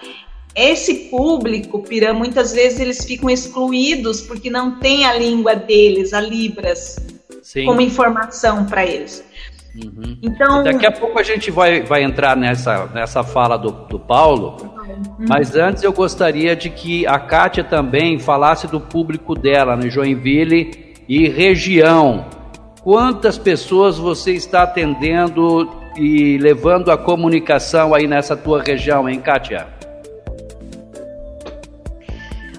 Esse 0.55 1.09
público, 1.09 1.83
Pirã, 1.83 2.13
muitas 2.13 2.53
vezes 2.53 2.79
eles 2.79 3.05
ficam 3.05 3.29
excluídos 3.29 4.21
porque 4.21 4.49
não 4.49 4.79
tem 4.79 5.05
a 5.05 5.13
língua 5.13 5.53
deles, 5.53 6.13
a 6.13 6.21
Libras, 6.21 6.95
Sim. 7.51 7.65
como 7.65 7.81
informação 7.81 8.63
para 8.63 8.85
eles. 8.85 9.25
Uhum. 9.75 10.19
Então, 10.21 10.63
daqui 10.63 10.85
a 10.85 10.91
pouco 10.91 11.17
a 11.17 11.23
gente 11.23 11.49
vai, 11.49 11.81
vai 11.81 12.03
entrar 12.03 12.37
nessa, 12.37 12.85
nessa 12.93 13.23
fala 13.23 13.57
do, 13.57 13.71
do 13.71 13.97
Paulo, 13.97 14.55
uhum. 14.61 15.25
mas 15.27 15.55
antes 15.55 15.81
eu 15.81 15.91
gostaria 15.91 16.55
de 16.55 16.69
que 16.69 17.07
a 17.07 17.17
Kátia 17.17 17.63
também 17.63 18.19
falasse 18.19 18.67
do 18.67 18.79
público 18.79 19.33
dela 19.33 19.75
no 19.75 19.89
Joinville 19.89 20.95
e 21.07 21.27
região. 21.27 22.27
Quantas 22.83 23.35
pessoas 23.35 23.97
você 23.97 24.33
está 24.33 24.61
atendendo 24.61 25.71
e 25.97 26.37
levando 26.37 26.91
a 26.91 26.97
comunicação 26.99 27.95
aí 27.95 28.05
nessa 28.05 28.37
tua 28.37 28.61
região, 28.61 29.09
hein, 29.09 29.19
Kátia? 29.19 29.65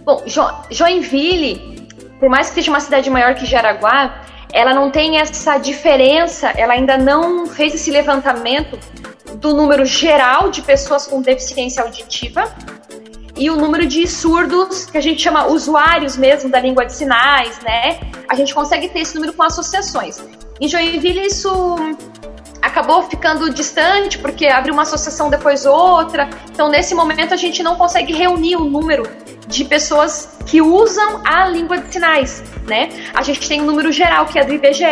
Bom, 0.04 0.24
jo 0.26 0.42
Joinville, 0.68 1.86
por 2.18 2.28
mais 2.28 2.48
que 2.48 2.56
seja 2.56 2.72
uma 2.72 2.80
cidade 2.80 3.08
maior 3.08 3.36
que 3.36 3.46
Jaraguá, 3.46 4.26
ela 4.52 4.74
não 4.74 4.90
tem 4.90 5.18
essa 5.18 5.58
diferença, 5.58 6.48
ela 6.56 6.74
ainda 6.74 6.98
não 6.98 7.46
fez 7.46 7.74
esse 7.74 7.90
levantamento 7.90 8.78
do 9.36 9.54
número 9.54 9.84
geral 9.84 10.50
de 10.50 10.62
pessoas 10.62 11.06
com 11.06 11.22
deficiência 11.22 11.82
auditiva 11.82 12.52
e 13.36 13.48
o 13.48 13.56
número 13.56 13.86
de 13.86 14.06
surdos, 14.06 14.84
que 14.84 14.98
a 14.98 15.00
gente 15.00 15.22
chama 15.22 15.46
usuários 15.46 16.16
mesmo 16.16 16.50
da 16.50 16.60
língua 16.60 16.84
de 16.84 16.92
sinais, 16.92 17.58
né? 17.60 17.98
A 18.28 18.34
gente 18.34 18.54
consegue 18.54 18.88
ter 18.88 19.00
esse 19.00 19.14
número 19.14 19.32
com 19.32 19.42
associações. 19.42 20.22
Em 20.60 20.68
Joinville, 20.68 21.26
isso 21.26 21.76
acabou 22.60 23.02
ficando 23.04 23.50
distante, 23.50 24.18
porque 24.18 24.46
abriu 24.46 24.74
uma 24.74 24.82
associação 24.82 25.30
depois 25.30 25.64
outra. 25.64 26.28
Então, 26.52 26.68
nesse 26.68 26.94
momento, 26.94 27.32
a 27.32 27.36
gente 27.36 27.62
não 27.62 27.76
consegue 27.76 28.12
reunir 28.12 28.56
o 28.56 28.64
número 28.64 29.04
de 29.46 29.64
pessoas 29.64 30.36
que 30.46 30.60
usam 30.60 31.22
a 31.24 31.48
língua 31.48 31.78
de 31.78 31.92
sinais, 31.92 32.44
né? 32.70 32.88
A 33.12 33.22
gente 33.22 33.46
tem 33.46 33.60
um 33.60 33.64
número 33.66 33.92
geral 33.92 34.24
que 34.24 34.38
é 34.38 34.44
do 34.44 34.54
IBGE. 34.54 34.84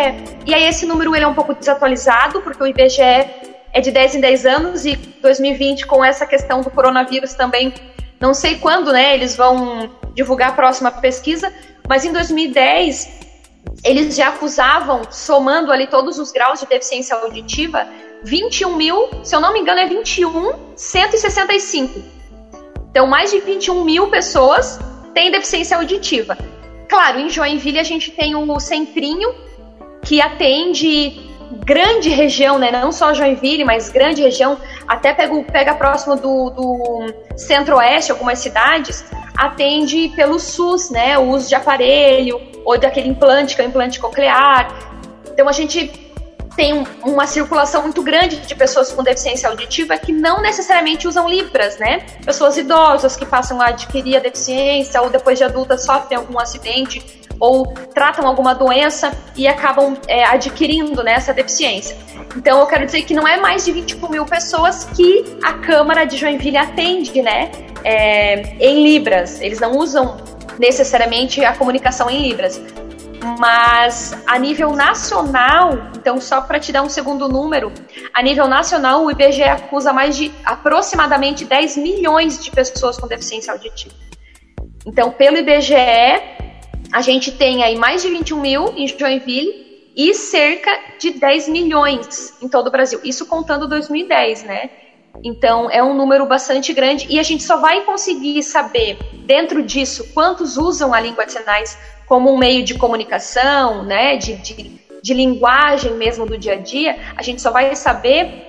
E 0.44 0.52
aí 0.52 0.64
esse 0.64 0.84
número 0.84 1.14
ele 1.16 1.24
é 1.24 1.28
um 1.28 1.32
pouco 1.32 1.54
desatualizado, 1.54 2.42
porque 2.42 2.62
o 2.62 2.66
IBGE 2.66 3.00
é 3.00 3.80
de 3.80 3.90
10 3.90 4.16
em 4.16 4.20
10 4.20 4.46
anos 4.46 4.84
e 4.84 4.96
2020 4.96 5.86
com 5.86 6.04
essa 6.04 6.26
questão 6.26 6.60
do 6.60 6.70
coronavírus 6.70 7.34
também, 7.34 7.72
não 8.20 8.34
sei 8.34 8.56
quando, 8.56 8.92
né, 8.92 9.14
eles 9.14 9.36
vão 9.36 9.90
divulgar 10.14 10.50
a 10.50 10.52
próxima 10.52 10.90
pesquisa, 10.90 11.52
mas 11.88 12.04
em 12.04 12.12
2010 12.12 13.16
eles 13.84 14.16
já 14.16 14.28
acusavam, 14.28 15.02
somando 15.10 15.70
ali 15.70 15.86
todos 15.86 16.18
os 16.18 16.32
graus 16.32 16.60
de 16.60 16.66
deficiência 16.66 17.14
auditiva, 17.16 17.86
21 18.24 18.74
mil, 18.74 19.08
se 19.22 19.36
eu 19.36 19.40
não 19.40 19.52
me 19.52 19.60
engano 19.60 19.78
é 19.78 19.86
21, 19.86 20.74
165 20.74 22.18
então, 22.90 23.06
mais 23.06 23.30
de 23.30 23.40
21 23.40 23.84
mil 23.84 24.08
pessoas 24.08 24.78
têm 25.14 25.30
deficiência 25.30 25.76
auditiva. 25.76 26.36
Claro, 26.88 27.20
em 27.20 27.29
Joinville 27.29 27.79
a 27.79 27.85
gente 27.85 28.11
tem 28.11 28.35
o 28.35 28.61
Centrinho, 28.61 29.35
que 30.03 30.20
atende 30.20 31.29
grande 31.64 32.09
região, 32.09 32.59
né? 32.59 32.70
Não 32.70 32.90
só 32.92 33.12
Joinville, 33.12 33.64
mas 33.64 33.90
grande 33.90 34.22
região, 34.22 34.59
até 34.87 35.12
pega, 35.12 35.42
pega 35.44 35.74
próximo 35.74 36.16
do, 36.16 36.51
do 36.51 37.14
centro-oeste, 37.37 38.11
algumas 38.11 38.38
cidades, 38.38 39.05
atende 39.37 40.12
pelo 40.16 40.38
SUS, 40.38 40.90
né? 40.90 41.18
O 41.18 41.29
uso 41.29 41.48
de 41.48 41.55
aparelho, 41.55 42.40
ou 42.64 42.79
daquele 42.79 43.09
implante, 43.09 43.55
que 43.55 43.62
é 43.62 43.64
o 43.64 43.68
implante 43.68 44.01
coclear. 44.01 44.68
Então 45.31 45.48
a 45.48 45.53
gente 45.53 46.08
tem 46.59 46.85
uma 47.05 47.25
circulação 47.25 47.83
muito 47.83 48.03
grande 48.03 48.38
de 48.38 48.55
pessoas 48.57 48.90
com 48.90 49.01
deficiência 49.01 49.49
auditiva 49.49 49.97
que 49.97 50.11
não 50.11 50.42
necessariamente 50.42 51.07
usam 51.07 51.29
Libras, 51.29 51.79
né? 51.79 52.01
Pessoas 52.25 52.57
idosas 52.57 53.14
que 53.14 53.25
passam 53.25 53.62
a 53.62 53.66
adquirir 53.66 54.16
a 54.16 54.18
deficiência 54.18 55.01
ou 55.01 55.09
depois 55.09 55.38
de 55.38 55.44
adultas 55.44 55.85
sofrem 55.85 56.18
algum 56.18 56.37
acidente 56.37 57.01
ou 57.38 57.64
tratam 57.94 58.27
alguma 58.27 58.57
doença 58.57 59.12
e 59.37 59.47
acabam 59.47 59.97
é, 60.09 60.25
adquirindo 60.25 61.01
né, 61.05 61.12
essa 61.12 61.33
deficiência. 61.33 61.97
Então, 62.37 62.59
eu 62.59 62.66
quero 62.66 62.85
dizer 62.85 63.03
que 63.03 63.14
não 63.14 63.27
é 63.29 63.37
mais 63.37 63.64
de 63.64 63.71
25 63.71 64.11
mil 64.11 64.27
pessoas 64.27 64.85
que 64.97 65.25
a 65.40 65.53
Câmara 65.53 66.05
de 66.05 66.16
Joinville 66.16 66.57
atende, 66.57 67.23
né, 67.23 67.53
é, 67.85 68.40
em 68.59 68.83
Libras. 68.83 69.40
Eles 69.40 69.61
não 69.61 69.79
usam 69.79 70.16
necessariamente 70.59 71.44
a 71.44 71.55
comunicação 71.55 72.11
em 72.11 72.21
Libras. 72.21 72.61
Mas 73.38 74.16
a 74.26 74.38
nível 74.38 74.72
nacional, 74.72 75.72
então 75.96 76.20
só 76.20 76.40
para 76.40 76.59
te 76.61 76.72
dar 76.72 76.83
um 76.83 76.88
segundo 76.88 77.28
número, 77.28 77.72
a 78.14 78.22
nível 78.22 78.46
nacional 78.46 79.04
o 79.04 79.11
IBGE 79.11 79.42
acusa 79.42 79.92
mais 79.92 80.16
de 80.16 80.33
aproximadamente 80.44 81.44
10 81.44 81.76
milhões 81.76 82.42
de 82.42 82.50
pessoas 82.50 82.96
com 82.98 83.07
deficiência 83.07 83.52
auditiva. 83.52 83.94
Então, 84.87 85.11
pelo 85.11 85.37
IBGE, 85.37 85.74
a 86.92 87.00
gente 87.02 87.33
tem 87.33 87.62
aí 87.62 87.76
mais 87.76 88.02
de 88.02 88.09
21 88.09 88.40
mil 88.40 88.68
em 88.76 88.87
Joinville 88.87 89.92
e 89.94 90.14
cerca 90.14 90.70
de 90.98 91.11
10 91.11 91.48
milhões 91.48 92.35
em 92.40 92.48
todo 92.48 92.68
o 92.68 92.70
Brasil. 92.70 93.00
Isso 93.04 93.26
contando 93.26 93.66
2010, 93.66 94.44
né? 94.44 94.70
Então, 95.24 95.68
é 95.70 95.83
um 95.83 95.94
número 95.94 96.24
bastante 96.26 96.72
grande 96.72 97.07
e 97.11 97.18
a 97.18 97.22
gente 97.22 97.42
só 97.42 97.57
vai 97.57 97.83
conseguir 97.83 98.42
saber, 98.42 98.98
dentro 99.26 99.62
disso, 99.62 100.12
quantos 100.14 100.57
usam 100.57 100.94
a 100.94 101.00
língua 101.00 101.26
de 101.26 101.33
sinais 101.33 101.76
como 102.09 102.33
um 102.33 102.38
meio 102.38 102.64
de 102.64 102.75
comunicação, 102.75 103.85
né, 103.85 104.16
de, 104.16 104.37
de, 104.37 104.81
de 105.03 105.14
linguagem 105.14 105.94
mesmo 105.94 106.25
do 106.25 106.38
dia 106.38 106.55
a 106.55 106.57
dia, 106.57 106.99
a 107.16 107.23
gente 107.23 107.42
só 107.42 107.51
vai 107.51 107.77
saber 107.77 108.49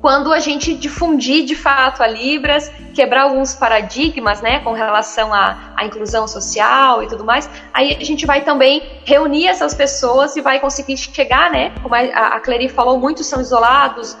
quando 0.00 0.32
a 0.32 0.40
gente 0.40 0.74
difundir 0.74 1.44
de 1.44 1.54
fato 1.54 2.02
a 2.02 2.08
Libras, 2.08 2.72
quebrar 2.92 3.22
alguns 3.22 3.54
paradigmas, 3.54 4.40
né, 4.40 4.58
com 4.60 4.72
relação 4.72 5.32
à, 5.32 5.72
à, 5.76 5.84
inclusão 5.84 6.26
social 6.26 7.04
e 7.04 7.08
tudo 7.08 7.24
mais, 7.24 7.48
aí 7.72 7.96
a 8.00 8.04
gente 8.04 8.26
vai 8.26 8.42
também 8.42 8.82
reunir 9.04 9.46
essas 9.46 9.74
pessoas 9.74 10.36
e 10.36 10.40
vai 10.40 10.58
conseguir 10.58 10.96
chegar, 10.96 11.52
né, 11.52 11.72
como 11.82 11.94
a, 11.94 12.00
a 12.00 12.40
Clary 12.40 12.68
falou, 12.68 12.98
muitos 12.98 13.26
são 13.26 13.40
isolados, 13.40 14.16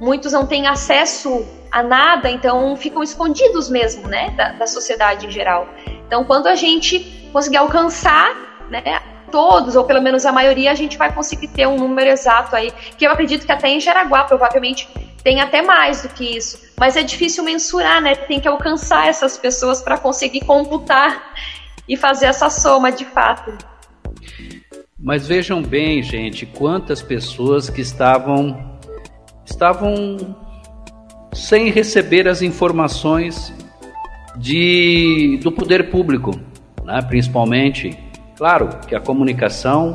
muitos 0.00 0.32
não 0.32 0.46
têm 0.46 0.68
acesso 0.68 1.44
a 1.72 1.82
nada, 1.82 2.30
então 2.30 2.76
ficam 2.76 3.02
escondidos 3.02 3.68
mesmo, 3.68 4.06
né, 4.06 4.30
da, 4.36 4.52
da 4.52 4.66
sociedade 4.66 5.26
em 5.26 5.30
geral. 5.30 5.66
Então, 6.06 6.24
quando 6.24 6.46
a 6.46 6.54
gente 6.54 7.00
conseguir 7.32 7.56
alcançar, 7.56 8.34
né, 8.70 8.82
todos, 9.30 9.76
ou 9.76 9.84
pelo 9.84 10.00
menos 10.00 10.24
a 10.24 10.32
maioria, 10.32 10.70
a 10.70 10.74
gente 10.74 10.96
vai 10.96 11.12
conseguir 11.12 11.48
ter 11.48 11.66
um 11.66 11.76
número 11.76 12.08
exato 12.08 12.54
aí, 12.54 12.72
que 12.96 13.06
eu 13.06 13.10
acredito 13.10 13.44
que 13.44 13.52
até 13.52 13.68
em 13.68 13.80
Jaraguá 13.80 14.24
provavelmente 14.24 14.88
tem 15.22 15.40
até 15.40 15.60
mais 15.60 16.02
do 16.02 16.08
que 16.08 16.36
isso, 16.36 16.58
mas 16.78 16.96
é 16.96 17.02
difícil 17.02 17.42
mensurar, 17.42 18.00
né? 18.00 18.14
Tem 18.14 18.38
que 18.38 18.46
alcançar 18.46 19.08
essas 19.08 19.36
pessoas 19.36 19.82
para 19.82 19.98
conseguir 19.98 20.40
computar 20.44 21.34
e 21.88 21.96
fazer 21.96 22.26
essa 22.26 22.48
soma 22.48 22.92
de 22.92 23.04
fato. 23.04 23.52
Mas 24.98 25.26
vejam 25.26 25.62
bem, 25.62 26.02
gente, 26.02 26.46
quantas 26.46 27.02
pessoas 27.02 27.68
que 27.68 27.80
estavam 27.80 28.78
estavam 29.44 30.36
sem 31.32 31.70
receber 31.70 32.26
as 32.28 32.42
informações 32.42 33.52
de, 34.36 35.38
do 35.42 35.50
poder 35.50 35.90
público, 35.90 36.38
né? 36.84 37.02
principalmente. 37.02 37.96
Claro 38.36 38.68
que 38.86 38.94
a 38.94 39.00
comunicação 39.00 39.94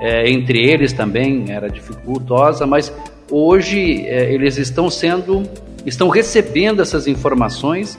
é, 0.00 0.30
entre 0.30 0.58
eles 0.58 0.92
também 0.92 1.46
era 1.48 1.68
dificultosa, 1.68 2.66
mas 2.66 2.92
hoje 3.30 4.06
é, 4.06 4.32
eles 4.32 4.56
estão 4.56 4.88
sendo, 4.88 5.42
estão 5.84 6.08
recebendo 6.08 6.80
essas 6.80 7.06
informações 7.06 7.98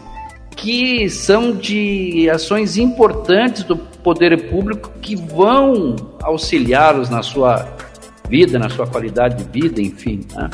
que 0.55 1.09
são 1.09 1.55
de 1.55 2.29
ações 2.29 2.77
importantes 2.77 3.63
do 3.63 3.75
poder 3.75 4.49
público 4.49 4.91
que 5.01 5.15
vão 5.15 5.95
auxiliá-los 6.21 7.09
na 7.09 7.23
sua 7.23 7.67
vida, 8.29 8.59
na 8.59 8.69
sua 8.69 8.87
qualidade 8.87 9.43
de 9.43 9.61
vida, 9.61 9.81
enfim. 9.81 10.21
Né? 10.33 10.49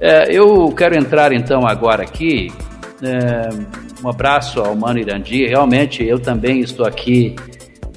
É, 0.00 0.32
eu 0.32 0.72
quero 0.72 0.96
entrar 0.96 1.32
então 1.32 1.66
agora 1.66 2.02
aqui 2.02 2.50
é, 3.02 3.48
um 4.02 4.08
abraço 4.08 4.60
ao 4.60 4.74
Mano 4.74 4.98
Irandi. 4.98 5.46
Realmente, 5.46 6.04
eu 6.04 6.18
também 6.18 6.60
estou 6.60 6.86
aqui 6.86 7.36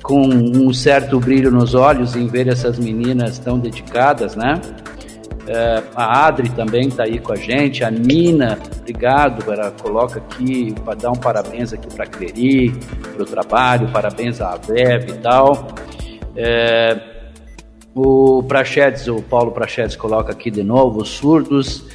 com 0.01 0.21
um 0.27 0.73
certo 0.73 1.19
brilho 1.19 1.49
nos 1.49 1.73
olhos 1.73 2.15
em 2.15 2.27
ver 2.27 2.47
essas 2.47 2.77
meninas 2.77 3.39
tão 3.39 3.57
dedicadas, 3.57 4.35
né? 4.35 4.59
É, 5.47 5.83
a 5.95 6.25
Adri 6.27 6.49
também 6.49 6.87
está 6.87 7.03
aí 7.03 7.19
com 7.19 7.33
a 7.33 7.35
gente, 7.35 7.83
a 7.83 7.91
Nina, 7.91 8.57
obrigado, 8.79 9.51
ela 9.51 9.71
coloca 9.71 10.19
aqui 10.19 10.73
para 10.85 10.95
dar 10.95 11.11
um 11.11 11.15
parabéns 11.15 11.73
aqui 11.73 11.93
para 11.93 12.05
a 12.05 12.07
Cleri, 12.07 12.71
pelo 13.11 13.25
trabalho, 13.25 13.89
parabéns 13.91 14.39
à 14.39 14.55
Veb 14.55 15.09
e 15.09 15.13
tal. 15.17 15.67
É, 16.35 16.97
O 17.95 18.41
Prachedes, 18.43 19.07
o 19.07 19.21
Paulo 19.21 19.51
Prachedes 19.51 19.95
coloca 19.95 20.31
aqui 20.31 20.49
de 20.49 20.63
novo, 20.63 21.01
os 21.01 21.09
surdos 21.09 21.85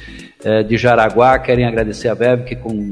eh, 0.43 0.63
de 0.63 0.77
Jaraguá 0.77 1.37
querem 1.37 1.65
agradecer 1.65 2.07
a 2.07 2.13
VEB 2.13 2.45
que 2.45 2.55
com, 2.55 2.89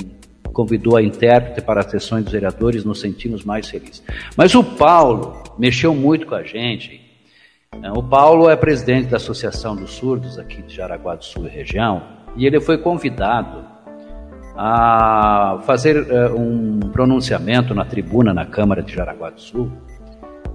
convidou 0.58 0.98
a 0.98 1.04
intérprete 1.04 1.62
para 1.62 1.82
as 1.82 1.86
sessões 1.86 2.24
dos 2.24 2.34
vereadores, 2.34 2.84
nos 2.84 3.00
sentimos 3.00 3.44
mais 3.44 3.70
felizes. 3.70 4.02
Mas 4.36 4.56
o 4.56 4.64
Paulo 4.64 5.44
mexeu 5.56 5.94
muito 5.94 6.26
com 6.26 6.34
a 6.34 6.42
gente. 6.42 7.00
Eh, 7.72 7.92
o 7.92 8.02
Paulo 8.02 8.50
é 8.50 8.56
presidente 8.56 9.08
da 9.08 9.18
Associação 9.18 9.76
dos 9.76 9.92
Surdos 9.92 10.40
aqui 10.40 10.64
de 10.64 10.74
Jaraguá 10.74 11.14
do 11.14 11.24
Sul 11.24 11.46
e 11.46 11.50
região, 11.50 12.02
e 12.36 12.48
ele 12.48 12.60
foi 12.60 12.80
convidado 12.80 13.66
a 14.56 15.62
fazer 15.68 15.96
uh, 15.96 16.36
um 16.36 16.90
pronunciamento 16.92 17.76
na 17.76 17.86
tribuna 17.86 18.34
na 18.34 18.44
Câmara 18.44 18.82
de 18.82 18.92
Jaraguá 18.92 19.30
do 19.30 19.40
Sul. 19.40 19.72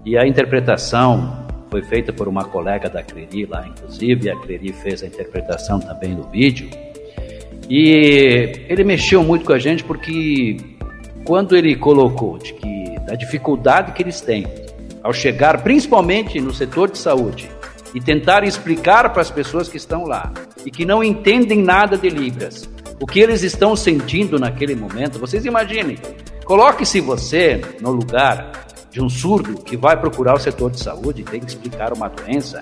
E 0.04 0.18
a 0.18 0.26
interpretação 0.26 1.46
foi 1.70 1.82
feita 1.82 2.12
por 2.12 2.26
uma 2.26 2.44
colega 2.44 2.90
da 2.90 3.04
Creri 3.04 3.46
lá, 3.46 3.68
inclusive, 3.68 4.28
a 4.28 4.36
Creri 4.40 4.72
fez 4.72 5.04
a 5.04 5.06
interpretação 5.06 5.78
também 5.78 6.16
do 6.16 6.24
vídeo. 6.24 6.91
E 7.74 8.66
ele 8.68 8.84
mexeu 8.84 9.24
muito 9.24 9.46
com 9.46 9.52
a 9.54 9.58
gente 9.58 9.82
porque 9.82 10.58
quando 11.24 11.56
ele 11.56 11.74
colocou 11.74 12.36
de 12.36 12.52
que 12.52 13.00
da 13.06 13.14
dificuldade 13.14 13.92
que 13.92 14.02
eles 14.02 14.20
têm 14.20 14.46
ao 15.02 15.10
chegar, 15.10 15.62
principalmente 15.62 16.38
no 16.38 16.52
setor 16.52 16.90
de 16.90 16.98
saúde, 16.98 17.50
e 17.94 18.00
tentar 18.00 18.44
explicar 18.44 19.10
para 19.10 19.22
as 19.22 19.30
pessoas 19.30 19.70
que 19.70 19.78
estão 19.78 20.04
lá 20.04 20.30
e 20.66 20.70
que 20.70 20.84
não 20.84 21.02
entendem 21.02 21.62
nada 21.62 21.96
de 21.96 22.10
Libras, 22.10 22.68
o 23.00 23.06
que 23.06 23.20
eles 23.20 23.42
estão 23.42 23.74
sentindo 23.74 24.38
naquele 24.38 24.74
momento. 24.74 25.18
Vocês 25.18 25.46
imaginem, 25.46 25.96
coloque-se 26.44 27.00
você 27.00 27.62
no 27.80 27.90
lugar 27.90 28.66
de 28.90 29.00
um 29.00 29.08
surdo 29.08 29.62
que 29.62 29.78
vai 29.78 29.98
procurar 29.98 30.34
o 30.34 30.38
setor 30.38 30.70
de 30.70 30.78
saúde 30.78 31.22
e 31.22 31.24
tem 31.24 31.40
que 31.40 31.46
explicar 31.46 31.94
uma 31.94 32.10
doença, 32.10 32.60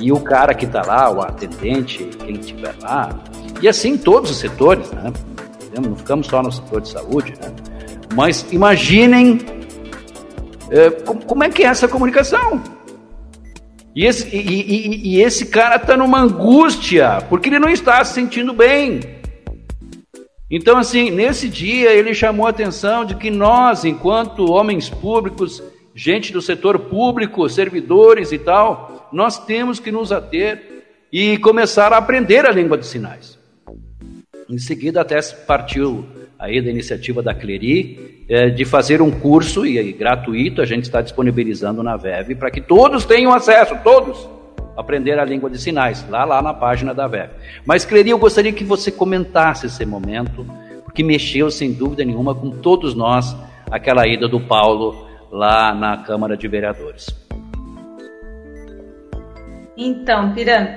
e 0.00 0.10
o 0.10 0.18
cara 0.18 0.54
que 0.54 0.64
está 0.64 0.80
lá, 0.80 1.10
o 1.10 1.20
atendente, 1.20 2.04
quem 2.24 2.36
estiver 2.36 2.74
lá, 2.80 3.22
e 3.66 3.68
assim 3.68 3.98
todos 3.98 4.30
os 4.30 4.36
setores, 4.36 4.92
né? 4.92 5.12
Não 5.82 5.96
ficamos 5.96 6.28
só 6.28 6.40
no 6.40 6.52
setor 6.52 6.80
de 6.80 6.88
saúde, 6.88 7.34
né? 7.40 7.52
Mas 8.14 8.46
imaginem 8.52 9.40
é, 10.70 10.90
como 11.26 11.42
é 11.42 11.50
que 11.50 11.64
é 11.64 11.66
essa 11.66 11.88
comunicação. 11.88 12.62
E 13.92 14.06
esse, 14.06 14.28
e, 14.28 14.38
e, 14.38 15.16
e 15.16 15.20
esse 15.20 15.46
cara 15.46 15.76
está 15.76 15.96
numa 15.96 16.20
angústia, 16.20 17.24
porque 17.28 17.48
ele 17.48 17.58
não 17.58 17.68
está 17.68 18.04
se 18.04 18.14
sentindo 18.14 18.52
bem. 18.52 19.00
Então, 20.48 20.78
assim, 20.78 21.10
nesse 21.10 21.48
dia 21.48 21.92
ele 21.92 22.14
chamou 22.14 22.46
a 22.46 22.50
atenção 22.50 23.04
de 23.04 23.16
que 23.16 23.32
nós, 23.32 23.84
enquanto 23.84 24.48
homens 24.48 24.88
públicos, 24.88 25.60
gente 25.92 26.32
do 26.32 26.40
setor 26.40 26.78
público, 26.78 27.48
servidores 27.48 28.30
e 28.30 28.38
tal, 28.38 29.08
nós 29.12 29.44
temos 29.44 29.80
que 29.80 29.90
nos 29.90 30.12
ater 30.12 30.84
e 31.10 31.36
começar 31.38 31.92
a 31.92 31.96
aprender 31.96 32.46
a 32.46 32.52
língua 32.52 32.78
de 32.78 32.86
sinais. 32.86 33.35
Em 34.48 34.58
seguida, 34.58 35.00
até 35.00 35.20
partiu 35.46 36.06
aí 36.38 36.60
da 36.62 36.70
iniciativa 36.70 37.22
da 37.22 37.34
Cleri 37.34 38.24
é, 38.28 38.48
de 38.48 38.64
fazer 38.64 39.02
um 39.02 39.10
curso 39.10 39.66
e, 39.66 39.78
e 39.78 39.92
gratuito, 39.92 40.62
a 40.62 40.66
gente 40.66 40.84
está 40.84 41.00
disponibilizando 41.00 41.82
na 41.82 41.96
VEV 41.96 42.34
para 42.36 42.50
que 42.50 42.60
todos 42.60 43.04
tenham 43.04 43.32
acesso, 43.32 43.76
todos 43.82 44.28
aprender 44.76 45.18
a 45.18 45.24
língua 45.24 45.48
de 45.48 45.58
sinais, 45.58 46.06
lá, 46.08 46.24
lá 46.24 46.42
na 46.42 46.52
página 46.52 46.92
da 46.92 47.08
VEF. 47.08 47.32
Mas, 47.64 47.84
Cleri, 47.84 48.10
eu 48.10 48.18
gostaria 48.18 48.52
que 48.52 48.62
você 48.62 48.92
comentasse 48.92 49.66
esse 49.66 49.84
momento, 49.86 50.46
porque 50.84 51.02
mexeu, 51.02 51.50
sem 51.50 51.72
dúvida 51.72 52.04
nenhuma, 52.04 52.34
com 52.34 52.50
todos 52.50 52.94
nós, 52.94 53.34
aquela 53.70 54.06
ida 54.06 54.28
do 54.28 54.38
Paulo 54.38 55.06
lá 55.30 55.74
na 55.74 55.96
Câmara 55.98 56.36
de 56.36 56.46
Vereadores. 56.46 57.06
Então, 59.76 60.32
Piran, 60.32 60.68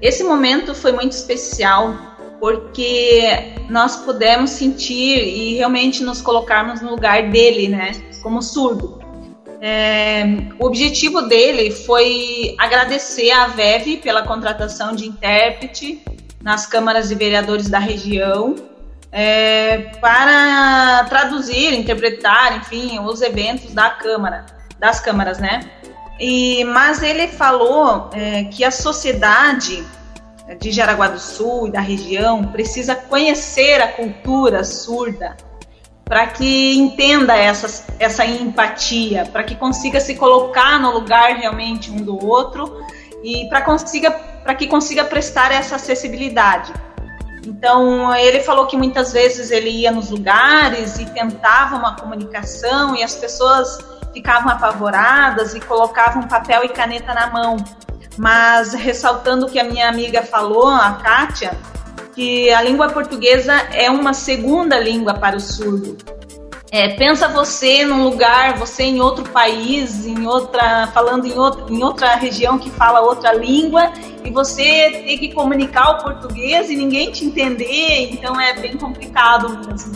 esse 0.00 0.24
momento 0.24 0.74
foi 0.74 0.92
muito 0.92 1.12
especial, 1.12 1.94
porque 2.42 3.54
nós 3.70 3.98
pudemos 3.98 4.50
sentir 4.50 5.16
e 5.16 5.54
realmente 5.54 6.02
nos 6.02 6.20
colocarmos 6.20 6.80
no 6.80 6.90
lugar 6.90 7.30
dele, 7.30 7.68
né, 7.68 7.92
como 8.20 8.42
surdo. 8.42 9.00
É, 9.60 10.24
o 10.58 10.66
objetivo 10.66 11.22
dele 11.22 11.70
foi 11.70 12.56
agradecer 12.58 13.30
à 13.30 13.46
VEV 13.46 13.98
pela 13.98 14.22
contratação 14.22 14.92
de 14.92 15.06
intérprete 15.06 16.02
nas 16.42 16.66
câmaras 16.66 17.08
de 17.08 17.14
vereadores 17.14 17.68
da 17.68 17.78
região 17.78 18.56
é, 19.12 19.92
para 20.00 21.06
traduzir, 21.08 21.72
interpretar, 21.74 22.56
enfim, 22.56 22.98
os 22.98 23.22
eventos 23.22 23.72
da 23.72 23.88
Câmara, 23.88 24.46
das 24.80 24.98
câmaras, 24.98 25.38
né? 25.38 25.60
E, 26.18 26.64
mas 26.64 27.04
ele 27.04 27.28
falou 27.28 28.10
é, 28.12 28.42
que 28.44 28.64
a 28.64 28.72
sociedade 28.72 29.84
de 30.58 30.70
Jaraguá 30.70 31.08
do 31.08 31.18
Sul 31.18 31.68
e 31.68 31.70
da 31.70 31.80
região 31.80 32.44
precisa 32.44 32.94
conhecer 32.94 33.80
a 33.80 33.88
cultura 33.88 34.64
surda 34.64 35.36
para 36.04 36.26
que 36.26 36.76
entenda 36.76 37.36
essa, 37.36 37.86
essa 37.98 38.26
empatia, 38.26 39.24
para 39.26 39.44
que 39.44 39.54
consiga 39.54 39.98
se 40.00 40.14
colocar 40.14 40.78
no 40.78 40.90
lugar 40.90 41.36
realmente 41.36 41.90
um 41.90 41.96
do 41.96 42.26
outro 42.26 42.84
e 43.22 43.48
para 43.48 43.62
consiga 43.62 44.10
para 44.10 44.54
que 44.54 44.66
consiga 44.66 45.04
prestar 45.04 45.52
essa 45.52 45.76
acessibilidade. 45.76 46.72
Então, 47.46 48.14
ele 48.14 48.40
falou 48.40 48.66
que 48.66 48.76
muitas 48.76 49.12
vezes 49.12 49.50
ele 49.50 49.70
ia 49.70 49.90
nos 49.90 50.10
lugares 50.10 50.98
e 50.98 51.06
tentava 51.06 51.76
uma 51.76 51.96
comunicação 51.96 52.94
e 52.94 53.02
as 53.02 53.14
pessoas 53.14 53.78
ficavam 54.12 54.52
apavoradas 54.52 55.54
e 55.54 55.60
colocavam 55.60 56.22
papel 56.24 56.64
e 56.64 56.68
caneta 56.68 57.14
na 57.14 57.28
mão. 57.28 57.56
Mas 58.18 58.74
ressaltando 58.74 59.46
o 59.46 59.50
que 59.50 59.58
a 59.58 59.64
minha 59.64 59.88
amiga 59.88 60.22
falou, 60.22 60.68
a 60.68 60.92
Kátia, 60.92 61.58
que 62.14 62.50
a 62.50 62.62
língua 62.62 62.90
portuguesa 62.90 63.52
é 63.72 63.90
uma 63.90 64.12
segunda 64.12 64.78
língua 64.78 65.14
para 65.14 65.36
o 65.36 65.40
surdo. 65.40 65.96
É, 66.70 66.88
pensa 66.88 67.28
você 67.28 67.84
num 67.84 68.02
lugar, 68.02 68.56
você 68.56 68.84
em 68.84 68.98
outro 68.98 69.28
país, 69.28 70.06
em 70.06 70.26
outra, 70.26 70.86
falando 70.94 71.26
em 71.26 71.38
outra, 71.38 71.70
em 71.70 71.82
outra 71.82 72.14
região 72.14 72.58
que 72.58 72.70
fala 72.70 73.02
outra 73.02 73.34
língua, 73.34 73.92
e 74.24 74.30
você 74.30 75.02
ter 75.04 75.18
que 75.18 75.34
comunicar 75.34 75.90
o 75.90 76.02
português 76.02 76.70
e 76.70 76.76
ninguém 76.76 77.12
te 77.12 77.26
entender, 77.26 78.10
então 78.12 78.40
é 78.40 78.54
bem 78.54 78.78
complicado 78.78 79.50
mesmo. 79.66 79.92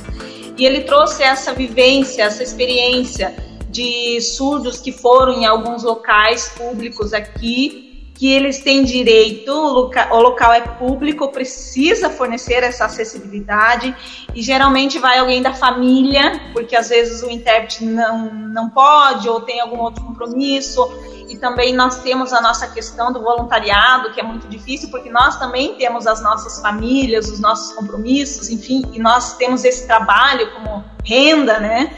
E 0.59 0.67
ele 0.67 0.83
trouxe 0.83 1.23
essa 1.23 1.55
vivência, 1.55 2.25
essa 2.25 2.43
experiência 2.43 3.35
de 3.71 4.21
surdos 4.21 4.79
que 4.79 4.93
foram 4.93 5.33
em 5.33 5.47
alguns 5.47 5.83
locais 5.83 6.51
públicos 6.51 7.15
aqui 7.15 7.86
que 8.17 8.33
eles 8.33 8.61
têm 8.61 8.83
direito, 8.83 9.53
o 9.53 9.73
local, 9.73 10.17
o 10.17 10.21
local 10.21 10.53
é 10.53 10.63
público, 10.63 11.29
precisa 11.29 12.09
fornecer 12.09 12.63
essa 12.63 12.87
acessibilidade 12.87 13.95
e 14.35 14.43
geralmente 14.43 14.99
vai 14.99 15.19
alguém 15.19 15.43
da 15.43 15.53
família, 15.53 16.41
porque 16.55 16.75
às 16.75 16.89
vezes 16.89 17.23
o 17.23 17.31
intérprete 17.31 17.85
não, 17.85 18.33
não 18.33 18.71
pode 18.71 19.29
ou 19.29 19.43
tem 19.43 19.61
algum 19.61 19.79
outro 19.79 20.03
compromisso. 20.03 20.91
E 21.29 21.37
também 21.37 21.75
nós 21.75 22.03
temos 22.03 22.33
a 22.33 22.41
nossa 22.41 22.69
questão 22.69 23.13
do 23.13 23.21
voluntariado, 23.21 24.13
que 24.13 24.21
é 24.21 24.23
muito 24.23 24.47
difícil, 24.49 24.91
porque 24.91 25.11
nós 25.11 25.37
também 25.39 25.75
temos 25.75 26.07
as 26.07 26.23
nossas 26.23 26.61
famílias, 26.61 27.29
os 27.29 27.41
nossos 27.41 27.75
compromissos, 27.75 28.49
enfim, 28.49 28.83
e 28.93 28.99
nós 29.01 29.37
temos 29.37 29.65
esse 29.65 29.87
trabalho 29.87 30.51
como 30.53 30.85
renda, 31.05 31.59
né? 31.59 31.95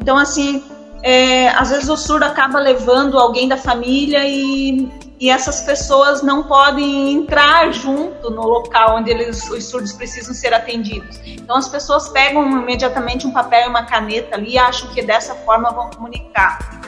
Então, 0.00 0.16
assim, 0.16 0.64
é, 1.02 1.50
às 1.50 1.70
vezes 1.70 1.90
o 1.90 1.96
surdo 1.96 2.24
acaba 2.24 2.58
levando 2.58 3.18
alguém 3.18 3.46
da 3.46 3.58
família 3.58 4.26
e 4.26 4.90
e 5.20 5.28
essas 5.28 5.60
pessoas 5.60 6.22
não 6.22 6.44
podem 6.44 7.12
entrar 7.12 7.70
junto 7.72 8.30
no 8.30 8.42
local 8.42 8.96
onde 8.96 9.10
eles, 9.10 9.50
os 9.50 9.64
surdos 9.64 9.92
precisam 9.92 10.32
ser 10.32 10.54
atendidos. 10.54 11.20
Então 11.26 11.56
as 11.56 11.68
pessoas 11.68 12.08
pegam 12.08 12.62
imediatamente 12.62 13.26
um 13.26 13.30
papel 13.30 13.66
e 13.66 13.68
uma 13.68 13.84
caneta 13.84 14.36
ali 14.36 14.52
e 14.52 14.58
acham 14.58 14.88
que 14.88 15.02
dessa 15.02 15.34
forma 15.34 15.70
vão 15.70 15.90
comunicar. 15.90 16.80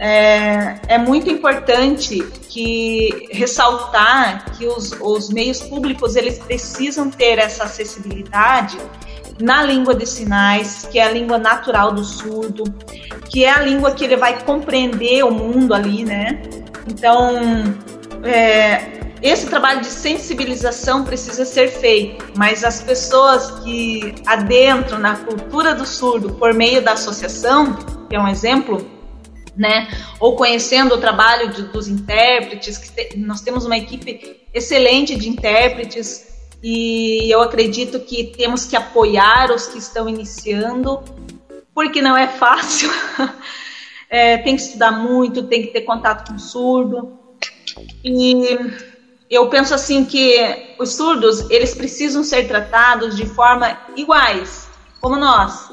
É, 0.00 0.80
é 0.88 0.98
muito 0.98 1.30
importante 1.30 2.22
que 2.48 3.28
ressaltar 3.30 4.52
que 4.56 4.66
os, 4.66 4.92
os 5.00 5.28
meios 5.28 5.60
públicos 5.60 6.16
eles 6.16 6.38
precisam 6.38 7.10
ter 7.10 7.38
essa 7.38 7.64
acessibilidade 7.64 8.78
na 9.38 9.62
língua 9.62 9.94
de 9.94 10.06
sinais, 10.06 10.88
que 10.90 10.98
é 10.98 11.04
a 11.04 11.10
língua 11.10 11.36
natural 11.36 11.92
do 11.92 12.04
surdo, 12.04 12.64
que 13.28 13.44
é 13.44 13.50
a 13.50 13.60
língua 13.60 13.92
que 13.92 14.04
ele 14.04 14.16
vai 14.16 14.42
compreender 14.42 15.22
o 15.24 15.30
mundo 15.30 15.74
ali, 15.74 16.04
né? 16.04 16.40
Então, 16.86 17.40
é, 18.22 19.04
esse 19.22 19.46
trabalho 19.46 19.80
de 19.80 19.86
sensibilização 19.86 21.04
precisa 21.04 21.44
ser 21.44 21.68
feito, 21.68 22.24
mas 22.36 22.62
as 22.62 22.82
pessoas 22.82 23.50
que 23.62 24.14
adentram 24.26 24.98
na 24.98 25.16
cultura 25.16 25.74
do 25.74 25.86
surdo 25.86 26.34
por 26.34 26.52
meio 26.52 26.82
da 26.82 26.92
associação, 26.92 27.74
que 28.08 28.14
é 28.14 28.20
um 28.20 28.28
exemplo, 28.28 28.86
né, 29.56 29.88
ou 30.20 30.36
conhecendo 30.36 30.94
o 30.94 30.98
trabalho 30.98 31.48
de, 31.50 31.62
dos 31.62 31.88
intérpretes, 31.88 32.76
que 32.76 32.90
te, 32.90 33.16
nós 33.18 33.40
temos 33.40 33.64
uma 33.64 33.78
equipe 33.78 34.42
excelente 34.52 35.16
de 35.16 35.28
intérpretes 35.28 36.26
e 36.62 37.30
eu 37.32 37.40
acredito 37.40 38.00
que 38.00 38.24
temos 38.36 38.64
que 38.64 38.76
apoiar 38.76 39.50
os 39.52 39.66
que 39.66 39.78
estão 39.78 40.08
iniciando, 40.08 41.02
porque 41.74 42.02
não 42.02 42.16
é 42.16 42.26
fácil. 42.26 42.90
é, 44.14 44.38
tem 44.38 44.54
que 44.54 44.62
estudar 44.62 44.92
muito, 44.92 45.42
tem 45.42 45.62
que 45.62 45.72
ter 45.72 45.80
contato 45.80 46.30
com 46.30 46.38
surdo. 46.38 47.18
E 48.04 48.56
eu 49.28 49.48
penso 49.48 49.74
assim 49.74 50.04
que 50.04 50.76
os 50.78 50.94
surdos, 50.94 51.50
eles 51.50 51.74
precisam 51.74 52.22
ser 52.22 52.46
tratados 52.46 53.16
de 53.16 53.26
forma 53.26 53.76
iguais, 53.96 54.70
como 55.00 55.16
nós. 55.16 55.68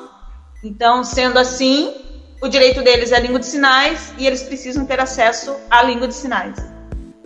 Então, 0.64 1.04
sendo 1.04 1.38
assim, 1.38 1.94
o 2.42 2.48
direito 2.48 2.82
deles 2.82 3.12
é 3.12 3.18
a 3.18 3.20
língua 3.20 3.38
de 3.38 3.46
sinais 3.46 4.12
e 4.18 4.26
eles 4.26 4.42
precisam 4.42 4.88
ter 4.88 5.00
acesso 5.00 5.56
à 5.70 5.84
língua 5.84 6.08
de 6.08 6.16
sinais. 6.16 6.58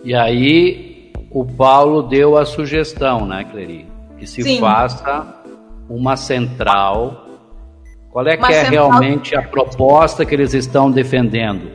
E 0.04 0.14
aí 0.14 1.12
o 1.30 1.46
Paulo 1.46 2.02
deu 2.02 2.36
a 2.36 2.44
sugestão, 2.44 3.24
né, 3.24 3.42
Cleri? 3.50 3.86
Que 4.18 4.26
se 4.26 4.42
Sim. 4.42 4.60
faça 4.60 5.34
uma 5.88 6.14
central. 6.14 7.25
Qual 8.16 8.26
é 8.26 8.34
que 8.34 8.50
é 8.50 8.62
realmente 8.62 9.36
a 9.36 9.42
proposta 9.42 10.24
que 10.24 10.34
eles 10.34 10.54
estão 10.54 10.90
defendendo? 10.90 11.70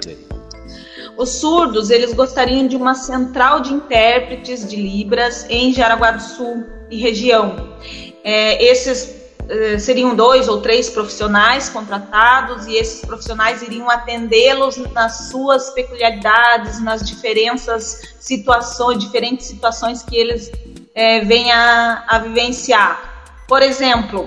Os 1.16 1.30
surdos, 1.30 1.92
eles 1.92 2.16
gostariam 2.16 2.66
de 2.66 2.76
uma 2.76 2.96
central 2.96 3.60
de 3.60 3.72
intérpretes 3.72 4.68
de 4.68 4.76
Libras 4.76 5.46
em 5.52 5.72
Jaraguá 5.72 6.10
do 6.10 6.20
Sul 6.20 6.66
e 6.90 6.98
região. 6.98 7.78
É, 8.24 8.66
esses 8.66 9.22
eh, 9.50 9.78
seriam 9.78 10.16
dois 10.16 10.48
ou 10.48 10.62
três 10.62 10.90
profissionais 10.90 11.70
contratados 11.70 12.66
e 12.66 12.76
esses 12.76 13.06
profissionais 13.06 13.62
iriam 13.62 13.88
atendê-los 13.88 14.78
nas 14.78 15.30
suas 15.30 15.70
peculiaridades, 15.70 16.82
nas 16.82 17.08
diferenças 17.08 18.16
situações, 18.20 18.98
diferentes 18.98 19.46
situações 19.46 20.02
que 20.02 20.18
eles 20.18 20.52
é, 20.96 21.24
vêm 21.24 21.52
a, 21.52 22.04
a, 22.08 22.18
vivenciar. 22.18 23.36
Por 23.48 23.62
exemplo, 23.62 24.26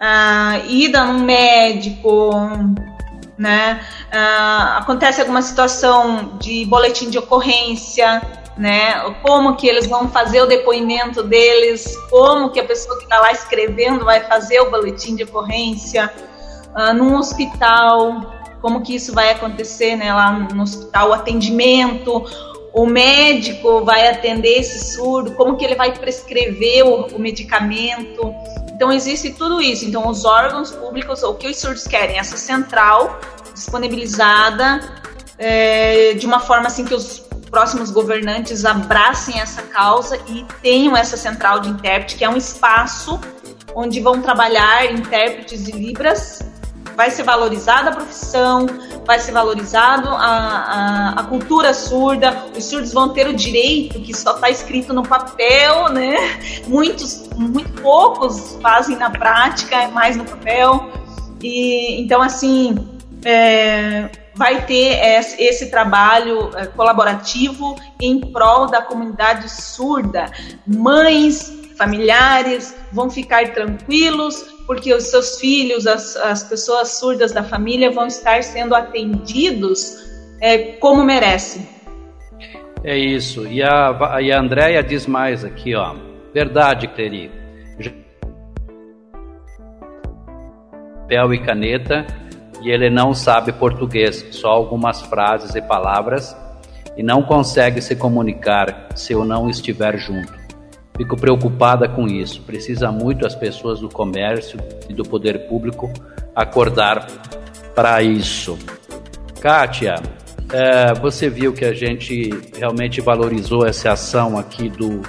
a 0.00 0.60
ida 0.66 1.04
num 1.04 1.20
médico, 1.20 2.30
né? 3.36 3.80
acontece 4.76 5.20
alguma 5.20 5.42
situação 5.42 6.38
de 6.38 6.64
boletim 6.64 7.10
de 7.10 7.18
ocorrência, 7.18 8.22
né? 8.56 9.14
Como 9.22 9.56
que 9.56 9.66
eles 9.66 9.86
vão 9.86 10.08
fazer 10.08 10.42
o 10.42 10.46
depoimento 10.46 11.22
deles, 11.22 11.96
como 12.10 12.50
que 12.50 12.60
a 12.60 12.64
pessoa 12.64 12.96
que 12.98 13.04
está 13.04 13.18
lá 13.18 13.32
escrevendo 13.32 14.04
vai 14.04 14.20
fazer 14.20 14.60
o 14.60 14.70
boletim 14.70 15.16
de 15.16 15.24
ocorrência, 15.24 16.12
uh, 16.74 16.92
num 16.92 17.16
hospital, 17.16 18.34
como 18.60 18.82
que 18.82 18.94
isso 18.94 19.14
vai 19.14 19.30
acontecer, 19.30 19.96
né? 19.96 20.12
Lá 20.12 20.32
no 20.32 20.62
hospital, 20.62 21.10
o 21.10 21.12
atendimento, 21.12 22.24
o 22.72 22.86
médico 22.86 23.84
vai 23.84 24.08
atender 24.08 24.60
esse 24.60 24.94
surdo, 24.94 25.32
como 25.32 25.56
que 25.56 25.64
ele 25.64 25.74
vai 25.74 25.92
prescrever 25.92 26.84
o, 26.86 27.16
o 27.16 27.18
medicamento. 27.18 28.34
Então 28.80 28.90
existe 28.90 29.28
tudo 29.34 29.60
isso. 29.60 29.84
Então 29.84 30.08
os 30.08 30.24
órgãos 30.24 30.70
públicos, 30.70 31.22
o 31.22 31.34
que 31.34 31.48
os 31.48 31.58
surdos 31.58 31.86
querem, 31.86 32.18
essa 32.18 32.38
central 32.38 33.20
disponibilizada 33.52 34.80
é, 35.36 36.14
de 36.14 36.24
uma 36.24 36.40
forma 36.40 36.68
assim 36.68 36.86
que 36.86 36.94
os 36.94 37.18
próximos 37.50 37.90
governantes 37.90 38.64
abracem 38.64 39.38
essa 39.38 39.60
causa 39.64 40.18
e 40.26 40.46
tenham 40.62 40.96
essa 40.96 41.18
central 41.18 41.60
de 41.60 41.68
intérprete, 41.68 42.16
que 42.16 42.24
é 42.24 42.30
um 42.30 42.38
espaço 42.38 43.20
onde 43.74 44.00
vão 44.00 44.22
trabalhar 44.22 44.90
intérpretes 44.90 45.62
de 45.62 45.72
Libras. 45.72 46.38
Vai 47.00 47.10
ser 47.10 47.22
valorizada 47.22 47.88
a 47.88 47.94
profissão, 47.94 48.66
vai 49.06 49.18
ser 49.18 49.32
valorizado 49.32 50.06
a, 50.10 50.18
a, 50.18 51.20
a 51.20 51.22
cultura 51.24 51.72
surda, 51.72 52.44
os 52.54 52.66
surdos 52.66 52.92
vão 52.92 53.08
ter 53.14 53.26
o 53.26 53.32
direito, 53.32 53.98
que 54.02 54.14
só 54.14 54.34
está 54.34 54.50
escrito 54.50 54.92
no 54.92 55.02
papel, 55.02 55.88
né? 55.88 56.14
Muitos, 56.66 57.26
muito 57.34 57.80
poucos 57.80 58.58
fazem 58.60 58.98
na 58.98 59.08
prática, 59.08 59.88
mais 59.88 60.14
no 60.14 60.26
papel. 60.26 60.90
E 61.42 62.02
então 62.02 62.20
assim, 62.20 62.76
é, 63.24 64.10
vai 64.34 64.66
ter 64.66 65.00
esse 65.38 65.70
trabalho 65.70 66.50
é, 66.54 66.66
colaborativo 66.66 67.76
em 67.98 68.20
prol 68.20 68.66
da 68.66 68.82
comunidade 68.82 69.48
surda. 69.48 70.30
Mães, 70.66 71.59
familiares 71.80 72.76
vão 72.92 73.08
ficar 73.08 73.54
tranquilos 73.54 74.42
porque 74.66 74.92
os 74.92 75.04
seus 75.04 75.40
filhos, 75.40 75.86
as, 75.86 76.14
as 76.16 76.44
pessoas 76.44 76.98
surdas 76.98 77.32
da 77.32 77.42
família 77.42 77.90
vão 77.90 78.06
estar 78.06 78.42
sendo 78.42 78.74
atendidos 78.74 79.96
é, 80.42 80.72
como 80.72 81.02
merecem. 81.02 81.66
É 82.84 82.98
isso. 82.98 83.46
E 83.46 83.62
a, 83.62 84.18
e 84.20 84.30
a 84.30 84.38
Andrea 84.38 84.82
diz 84.82 85.06
mais 85.06 85.42
aqui, 85.42 85.74
ó. 85.74 85.94
Verdade, 86.34 86.86
Cleri. 86.86 87.30
Papel 91.00 91.34
e 91.34 91.38
caneta 91.40 92.06
e 92.62 92.70
ele 92.70 92.90
não 92.90 93.14
sabe 93.14 93.52
português, 93.52 94.24
só 94.32 94.48
algumas 94.48 95.00
frases 95.00 95.54
e 95.54 95.62
palavras, 95.62 96.36
e 96.94 97.02
não 97.02 97.22
consegue 97.22 97.80
se 97.80 97.96
comunicar 97.96 98.88
se 98.94 99.14
eu 99.14 99.24
não 99.24 99.48
estiver 99.48 99.96
junto. 99.96 100.39
Fico 101.00 101.16
preocupada 101.16 101.88
com 101.88 102.06
isso. 102.06 102.42
Precisa 102.42 102.92
muito 102.92 103.26
as 103.26 103.34
pessoas 103.34 103.80
do 103.80 103.88
comércio 103.88 104.60
e 104.86 104.92
do 104.92 105.02
poder 105.02 105.48
público 105.48 105.90
acordar 106.36 107.06
para 107.74 108.02
isso. 108.02 108.58
Kátia, 109.40 109.94
é, 110.52 110.92
você 111.00 111.30
viu 111.30 111.54
que 111.54 111.64
a 111.64 111.72
gente 111.72 112.28
realmente 112.54 113.00
valorizou 113.00 113.66
essa 113.66 113.92
ação 113.92 114.38
aqui 114.38 114.68
do, 114.68 115.00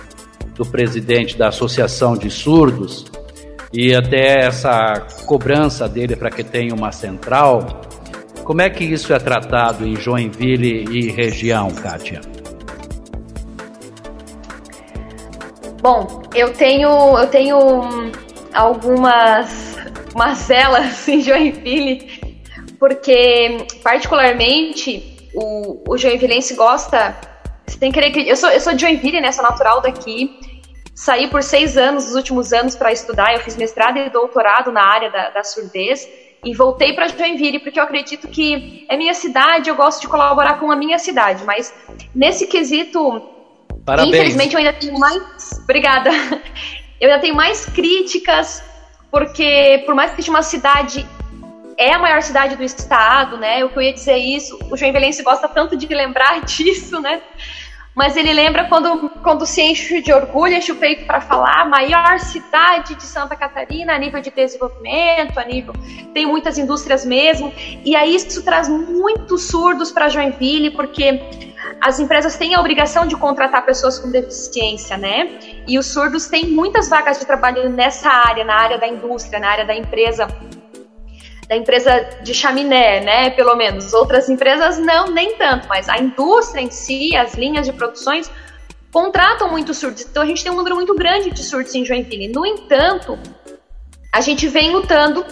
do 0.56 0.66
presidente 0.66 1.38
da 1.38 1.50
Associação 1.50 2.16
de 2.16 2.32
Surdos 2.32 3.12
e 3.74 3.94
até 3.94 4.46
essa 4.46 5.06
cobrança 5.26 5.90
dele 5.90 6.16
para 6.16 6.30
que 6.30 6.42
tenha 6.42 6.74
uma 6.74 6.94
central. 6.94 7.82
Como 8.46 8.62
é 8.62 8.70
que 8.70 8.86
isso 8.86 9.12
é 9.12 9.20
tratado 9.20 9.86
em 9.86 9.98
Joinville 9.98 10.86
e 10.90 11.12
região, 11.12 11.70
Kátia? 11.70 12.22
Bom, 15.82 16.22
eu 16.36 16.54
tenho 16.54 17.18
eu 17.18 17.28
tenho 17.28 17.82
algumas 18.54 19.76
mazelas 20.16 21.06
em 21.10 21.22
Joinville, 21.22 22.38
porque 22.80 23.66
particularmente 23.84 25.32
o, 25.34 25.84
o 25.92 25.98
Joinvilense 25.98 26.54
gosta. 26.54 27.18
Você 27.66 27.80
tem 27.80 27.92
que 27.92 28.00
eu 28.30 28.36
sou 28.36 28.50
eu 28.50 28.60
sou 28.60 28.74
de 28.74 28.82
Joinville, 28.82 29.20
né? 29.22 29.32
Sou 29.32 29.44
natural 29.44 29.82
daqui. 29.82 30.40
Saí 30.94 31.28
por 31.28 31.42
seis 31.42 31.76
anos, 31.78 32.10
os 32.10 32.16
últimos 32.16 32.54
anos, 32.54 32.76
para 32.76 32.92
estudar. 32.92 33.34
Eu 33.34 33.40
fiz 33.40 33.58
mestrado 33.58 33.98
e 33.98 34.08
doutorado 34.12 34.72
na 34.72 34.86
área 34.86 35.10
da, 35.10 35.32
da 35.32 35.44
surdez 35.44 36.08
e 36.44 36.54
voltei 36.54 36.94
para 36.94 37.08
Joinville 37.08 37.58
porque 37.58 37.80
eu 37.80 37.84
acredito 37.84 38.28
que 38.28 38.86
é 38.88 38.96
minha 38.96 39.16
cidade, 39.16 39.68
eu 39.68 39.76
gosto 39.76 40.02
de 40.02 40.08
colaborar 40.08 40.60
com 40.60 40.72
a 40.72 40.76
minha 40.76 41.00
cidade, 41.00 41.44
mas 41.44 41.74
nesse 42.14 42.48
quesito, 42.48 43.41
Parabéns. 43.86 44.14
infelizmente 44.14 44.54
eu 44.54 44.60
ainda 44.60 44.74
tenho 44.74 44.98
mais, 44.98 45.24
obrigada, 45.64 46.10
eu 47.00 47.10
ainda 47.10 47.20
tenho 47.20 47.36
mais 47.36 47.66
críticas 47.66 48.64
porque 49.10 49.84
por 49.86 49.94
mais 49.94 50.12
que 50.12 50.18
seja 50.18 50.32
uma 50.32 50.44
cidade 50.44 51.06
é 51.78 51.94
a 51.94 52.00
maior 52.00 52.22
cidade 52.22 52.56
do 52.56 52.64
estado, 52.64 53.38
né? 53.38 53.64
O 53.66 53.70
que 53.70 53.78
eu 53.78 53.82
ia 53.82 53.94
dizer 53.94 54.18
isso, 54.18 54.58
o 54.70 54.78
Joinvilense 54.78 55.24
gosta 55.24 55.48
tanto 55.48 55.76
de 55.76 55.88
lembrar 55.88 56.42
disso, 56.46 57.00
né? 57.02 57.22
mas 57.94 58.16
ele 58.16 58.32
lembra 58.32 58.66
quando, 58.66 59.10
quando 59.22 59.46
se 59.46 59.62
enche 59.62 60.02
de 60.02 60.14
orgulho, 60.14 60.54
enche 60.54 60.72
o 60.72 60.76
peito 60.76 61.06
para 61.06 61.20
falar, 61.20 61.68
maior 61.68 62.20
cidade 62.20 62.96
de 62.96 63.04
Santa 63.04 63.36
Catarina 63.36 63.94
a 63.94 63.98
nível 63.98 64.22
de 64.22 64.32
desenvolvimento, 64.32 65.38
a 65.38 65.44
nível 65.44 65.74
tem 66.14 66.26
muitas 66.26 66.58
indústrias 66.58 67.06
mesmo, 67.06 67.54
e 67.84 67.96
aí 67.96 68.16
isso 68.16 68.44
traz 68.44 68.70
muitos 68.70 69.44
surdos 69.44 69.92
para 69.92 70.08
Joinville, 70.08 70.72
porque 70.72 71.51
as 71.80 72.00
empresas 72.00 72.36
têm 72.38 72.56
a 72.56 72.60
obrigação 72.60 73.06
de 73.06 73.16
contratar 73.16 73.66
pessoas 73.66 74.00
com 74.00 74.10
deficiência, 74.10 74.98
né? 74.98 75.40
E 75.68 75.78
os 75.78 75.88
surdos 75.88 76.28
têm 76.28 76.48
muitas 76.48 76.90
vagas 76.90 77.20
de 77.20 77.26
trabalho 77.26 77.70
nessa 77.70 78.10
área, 78.10 78.44
na 78.44 78.56
área 78.56 78.78
da 78.78 78.88
indústria, 78.88 79.40
na 79.40 79.50
área 79.50 79.66
da 79.66 79.76
empresa 79.76 80.28
da 81.48 81.58
empresa 81.58 82.08
de 82.24 82.34
chaminé, 82.34 83.02
né? 83.02 83.30
Pelo 83.32 83.56
menos. 83.56 83.94
Outras 83.94 84.30
empresas 84.30 84.78
não, 84.78 85.08
nem 85.08 85.36
tanto, 85.36 85.68
mas 85.68 85.90
a 85.90 85.98
indústria 85.98 86.62
em 86.62 86.72
si, 86.72 87.14
as 87.14 87.34
linhas 87.34 87.66
de 87.66 87.74
produções, 87.74 88.32
contratam 88.92 89.50
muitos 89.50 89.78
surdos. 89.78 90.04
Então 90.04 90.24
a 90.24 90.26
gente 90.26 90.44
tem 90.44 90.52
um 90.52 90.56
número 90.56 90.76
muito 90.76 90.96
grande 90.96 91.30
de 91.30 91.44
surdos 91.44 91.76
em 91.76 91.84
Joinville. 91.84 92.30
No 92.30 92.46
entanto, 92.46 93.20
a 94.14 94.22
gente 94.22 94.48
vem 94.48 94.72
lutando 94.72 95.26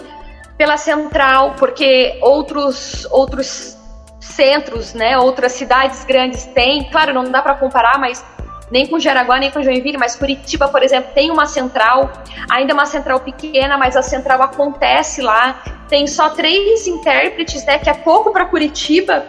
pela 0.58 0.76
central, 0.76 1.54
porque 1.58 2.18
outros, 2.20 3.06
outros 3.10 3.78
centros, 4.20 4.94
né, 4.94 5.18
outras 5.18 5.52
cidades 5.52 6.04
grandes 6.04 6.44
têm. 6.44 6.84
Claro, 6.90 7.12
não 7.12 7.24
dá 7.24 7.42
para 7.42 7.54
comparar, 7.54 7.98
mas 7.98 8.24
nem 8.70 8.86
com 8.86 9.00
Jaraguá, 9.00 9.38
nem 9.38 9.50
com 9.50 9.62
Joinville, 9.62 9.98
mas 9.98 10.14
Curitiba, 10.14 10.68
por 10.68 10.82
exemplo, 10.82 11.10
tem 11.12 11.30
uma 11.30 11.46
central, 11.46 12.12
ainda 12.48 12.72
uma 12.72 12.86
central 12.86 13.20
pequena, 13.20 13.76
mas 13.76 13.96
a 13.96 14.02
central 14.02 14.40
acontece 14.42 15.20
lá. 15.20 15.62
Tem 15.88 16.06
só 16.06 16.30
três 16.30 16.86
intérpretes, 16.86 17.64
né, 17.64 17.78
que 17.78 17.90
é 17.90 17.94
pouco 17.94 18.30
para 18.32 18.44
Curitiba, 18.44 19.26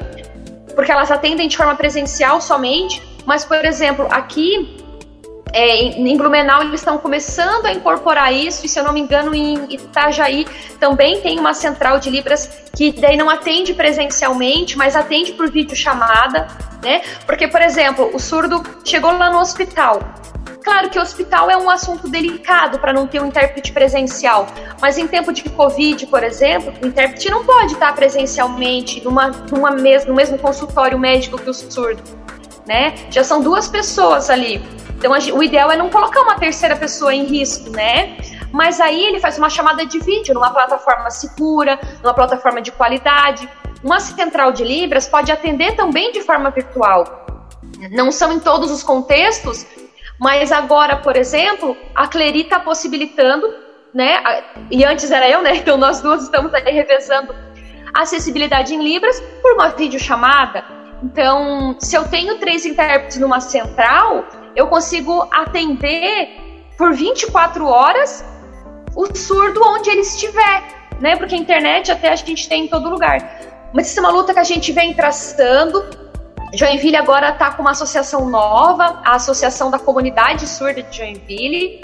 porque 0.75 0.91
elas 0.91 1.09
atendem 1.09 1.47
de 1.47 1.57
forma 1.57 1.75
presencial 1.75 2.39
somente. 2.39 3.01
Mas, 3.25 3.43
por 3.43 3.65
exemplo, 3.65 4.07
aqui 4.11 4.77
É, 5.53 5.83
em 5.83 6.17
Blumenau 6.17 6.61
eles 6.61 6.79
estão 6.79 6.97
começando 6.97 7.65
a 7.65 7.73
incorporar 7.73 8.33
isso, 8.33 8.65
e 8.65 8.69
se 8.69 8.79
eu 8.79 8.83
não 8.83 8.93
me 8.93 9.01
engano, 9.01 9.35
em 9.35 9.73
Itajaí 9.73 10.47
também 10.79 11.21
tem 11.21 11.39
uma 11.39 11.53
central 11.53 11.99
de 11.99 12.09
Libras 12.09 12.49
que 12.75 12.91
daí 12.91 13.17
não 13.17 13.29
atende 13.29 13.73
presencialmente, 13.73 14.77
mas 14.77 14.95
atende 14.95 15.33
por 15.33 15.51
videochamada, 15.51 16.47
né? 16.81 17.01
Porque, 17.25 17.47
por 17.47 17.61
exemplo, 17.61 18.09
o 18.13 18.19
surdo 18.19 18.63
chegou 18.83 19.11
lá 19.17 19.29
no 19.29 19.39
hospital. 19.39 19.99
Claro 20.63 20.89
que 20.89 20.99
o 20.99 21.01
hospital 21.01 21.49
é 21.49 21.57
um 21.57 21.69
assunto 21.69 22.07
delicado 22.07 22.79
para 22.79 22.93
não 22.93 23.07
ter 23.07 23.21
um 23.21 23.27
intérprete 23.27 23.71
presencial, 23.71 24.47
mas 24.79 24.97
em 24.97 25.07
tempo 25.07 25.33
de 25.33 25.43
Covid, 25.49 26.05
por 26.05 26.23
exemplo, 26.23 26.71
o 26.81 26.87
intérprete 26.87 27.29
não 27.29 27.43
pode 27.43 27.73
estar 27.73 27.93
presencialmente 27.95 29.03
numa, 29.03 29.27
numa 29.27 29.71
mes 29.71 30.05
no 30.05 30.13
mesmo 30.13 30.37
consultório 30.37 30.97
médico 30.99 31.37
que 31.37 31.49
o 31.49 31.53
surdo. 31.53 32.01
Né? 32.67 32.93
Já 33.09 33.23
são 33.23 33.41
duas 33.41 33.67
pessoas 33.67 34.29
ali. 34.29 34.61
Então, 34.97 35.11
o 35.11 35.43
ideal 35.43 35.71
é 35.71 35.75
não 35.75 35.89
colocar 35.89 36.21
uma 36.21 36.35
terceira 36.35 36.75
pessoa 36.75 37.13
em 37.13 37.25
risco, 37.25 37.71
né? 37.71 38.17
Mas 38.51 38.79
aí 38.79 39.03
ele 39.03 39.19
faz 39.19 39.37
uma 39.37 39.49
chamada 39.49 39.85
de 39.85 39.97
vídeo 39.97 40.33
numa 40.33 40.51
plataforma 40.51 41.09
segura, 41.09 41.79
numa 42.03 42.13
plataforma 42.13 42.61
de 42.61 42.71
qualidade. 42.71 43.49
Uma 43.83 43.99
central 43.99 44.51
de 44.51 44.63
Libras 44.63 45.07
pode 45.07 45.31
atender 45.31 45.75
também 45.75 46.11
de 46.11 46.21
forma 46.21 46.51
virtual. 46.51 47.25
Não 47.91 48.11
são 48.11 48.31
em 48.31 48.39
todos 48.39 48.69
os 48.69 48.83
contextos, 48.83 49.65
mas 50.19 50.51
agora, 50.51 50.97
por 50.97 51.15
exemplo, 51.15 51.75
a 51.95 52.07
Cleri 52.07 52.41
está 52.41 52.59
possibilitando, 52.59 53.51
né? 53.91 54.43
E 54.69 54.85
antes 54.85 55.09
era 55.09 55.27
eu, 55.27 55.41
né? 55.41 55.55
Então 55.57 55.77
nós 55.77 55.99
duas 55.99 56.23
estamos 56.23 56.53
aí 56.53 56.71
revezando 56.71 57.33
acessibilidade 57.93 58.75
em 58.75 58.83
Libras 58.83 59.19
por 59.41 59.53
uma 59.53 59.69
videochamada. 59.69 60.63
Então, 61.03 61.75
se 61.79 61.95
eu 61.95 62.07
tenho 62.07 62.37
três 62.37 62.65
intérpretes 62.65 63.17
numa 63.17 63.39
central, 63.39 64.25
eu 64.55 64.67
consigo 64.67 65.27
atender 65.31 66.29
por 66.77 66.93
24 66.93 67.65
horas 67.65 68.23
o 68.95 69.15
surdo 69.15 69.61
onde 69.65 69.89
ele 69.89 70.01
estiver, 70.01 70.63
né? 70.99 71.15
Porque 71.15 71.33
a 71.33 71.37
internet 71.37 71.91
até 71.91 72.09
a 72.09 72.15
gente 72.15 72.47
tem 72.47 72.65
em 72.65 72.67
todo 72.67 72.89
lugar. 72.89 73.39
Mas 73.73 73.89
isso 73.89 73.99
é 73.99 74.03
uma 74.03 74.11
luta 74.11 74.33
que 74.33 74.39
a 74.39 74.43
gente 74.43 74.71
vem 74.71 74.93
traçando. 74.93 75.83
Joinville 76.53 76.97
agora 76.97 77.29
está 77.29 77.51
com 77.51 77.61
uma 77.61 77.71
associação 77.71 78.29
nova, 78.29 79.01
a 79.03 79.15
Associação 79.15 79.71
da 79.71 79.79
Comunidade 79.79 80.47
Surda 80.47 80.83
de 80.83 80.97
Joinville, 80.97 81.79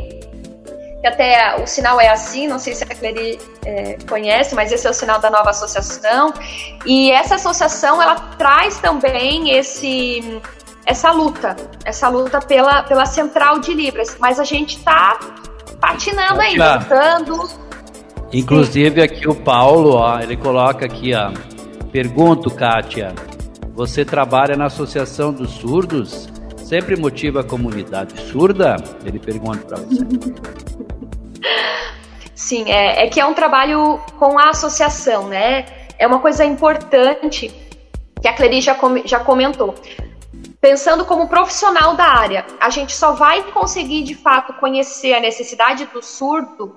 que 1.02 1.08
até 1.08 1.62
o 1.62 1.68
sinal 1.68 2.00
é 2.02 2.10
assim, 2.10 2.48
não 2.48 2.58
sei 2.58 2.74
se 2.74 2.84
a 2.84 2.88
Clery 2.88 3.38
é, 3.66 3.98
conhece, 4.08 4.56
mas 4.56 4.72
esse 4.72 4.88
é 4.88 4.90
o 4.90 4.94
sinal 4.94 5.20
da 5.20 5.30
nova 5.30 5.52
associação. 5.52 6.34
E 6.86 7.12
essa 7.12 7.36
associação, 7.36 8.02
ela 8.02 8.16
traz 8.38 8.80
também 8.80 9.52
esse 9.52 10.42
essa 10.86 11.12
luta, 11.12 11.56
essa 11.84 12.08
luta 12.08 12.40
pela, 12.40 12.82
pela 12.84 13.06
central 13.06 13.60
de 13.60 13.74
Libras. 13.74 14.16
Mas 14.20 14.40
a 14.40 14.46
gente 14.46 14.78
está 14.78 15.20
patinando 15.82 16.40
aí, 16.40 16.58
lutando. 16.58 17.50
Inclusive 18.32 19.02
aqui 19.02 19.28
o 19.28 19.36
Paulo, 19.36 19.96
ó, 19.96 20.20
ele 20.20 20.38
coloca 20.38 20.86
aqui, 20.86 21.12
ó. 21.14 21.32
Pergunto, 21.92 22.50
Kátia, 22.50 23.14
você 23.74 24.06
trabalha 24.06 24.56
na 24.56 24.66
Associação 24.66 25.34
dos 25.34 25.52
Surdos? 25.52 26.30
Sempre 26.58 26.96
motiva 26.96 27.42
a 27.42 27.44
comunidade 27.44 28.20
surda? 28.22 28.76
Ele 29.06 29.20
pergunta 29.20 29.60
para 29.66 29.78
você. 29.78 30.04
Sim, 32.36 32.72
é, 32.72 33.06
é 33.06 33.08
que 33.08 33.20
é 33.20 33.26
um 33.26 33.34
trabalho 33.34 34.00
com 34.20 34.38
a 34.38 34.50
associação, 34.50 35.28
né? 35.28 35.66
É 35.98 36.06
uma 36.06 36.20
coisa 36.20 36.46
importante 36.46 37.52
que 38.22 38.28
a 38.28 38.34
Cleri 38.34 38.62
já, 38.62 38.76
com, 38.76 39.06
já 39.06 39.20
comentou 39.20 39.76
pensando 40.60 41.06
como 41.06 41.28
profissional 41.28 41.96
da 41.96 42.06
área, 42.06 42.46
a 42.60 42.70
gente 42.70 42.96
só 42.96 43.14
vai 43.14 43.44
conseguir 43.52 44.04
de 44.04 44.16
fato 44.16 44.54
conhecer 44.54 45.14
a 45.14 45.20
necessidade 45.20 45.86
do 45.86 46.02
surdo 46.02 46.76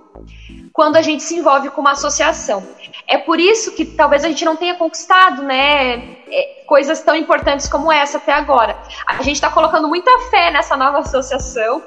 quando 0.72 0.96
a 0.96 1.02
gente 1.02 1.22
se 1.22 1.36
envolve 1.36 1.70
com 1.70 1.80
uma 1.80 1.92
associação. 1.92 2.66
É 3.08 3.18
por 3.18 3.40
isso 3.40 3.74
que 3.74 3.84
talvez 3.84 4.24
a 4.24 4.28
gente 4.28 4.44
não 4.44 4.56
tenha 4.56 4.74
conquistado, 4.74 5.42
né, 5.42 6.18
é, 6.28 6.62
coisas 6.66 7.00
tão 7.02 7.16
importantes 7.16 7.68
como 7.68 7.90
essa 7.90 8.18
até 8.18 8.32
agora. 8.32 8.76
A 9.06 9.22
gente 9.22 9.36
está 9.36 9.50
colocando 9.50 9.88
muita 9.88 10.10
fé 10.30 10.50
nessa 10.50 10.76
nova 10.76 10.98
associação. 10.98 11.82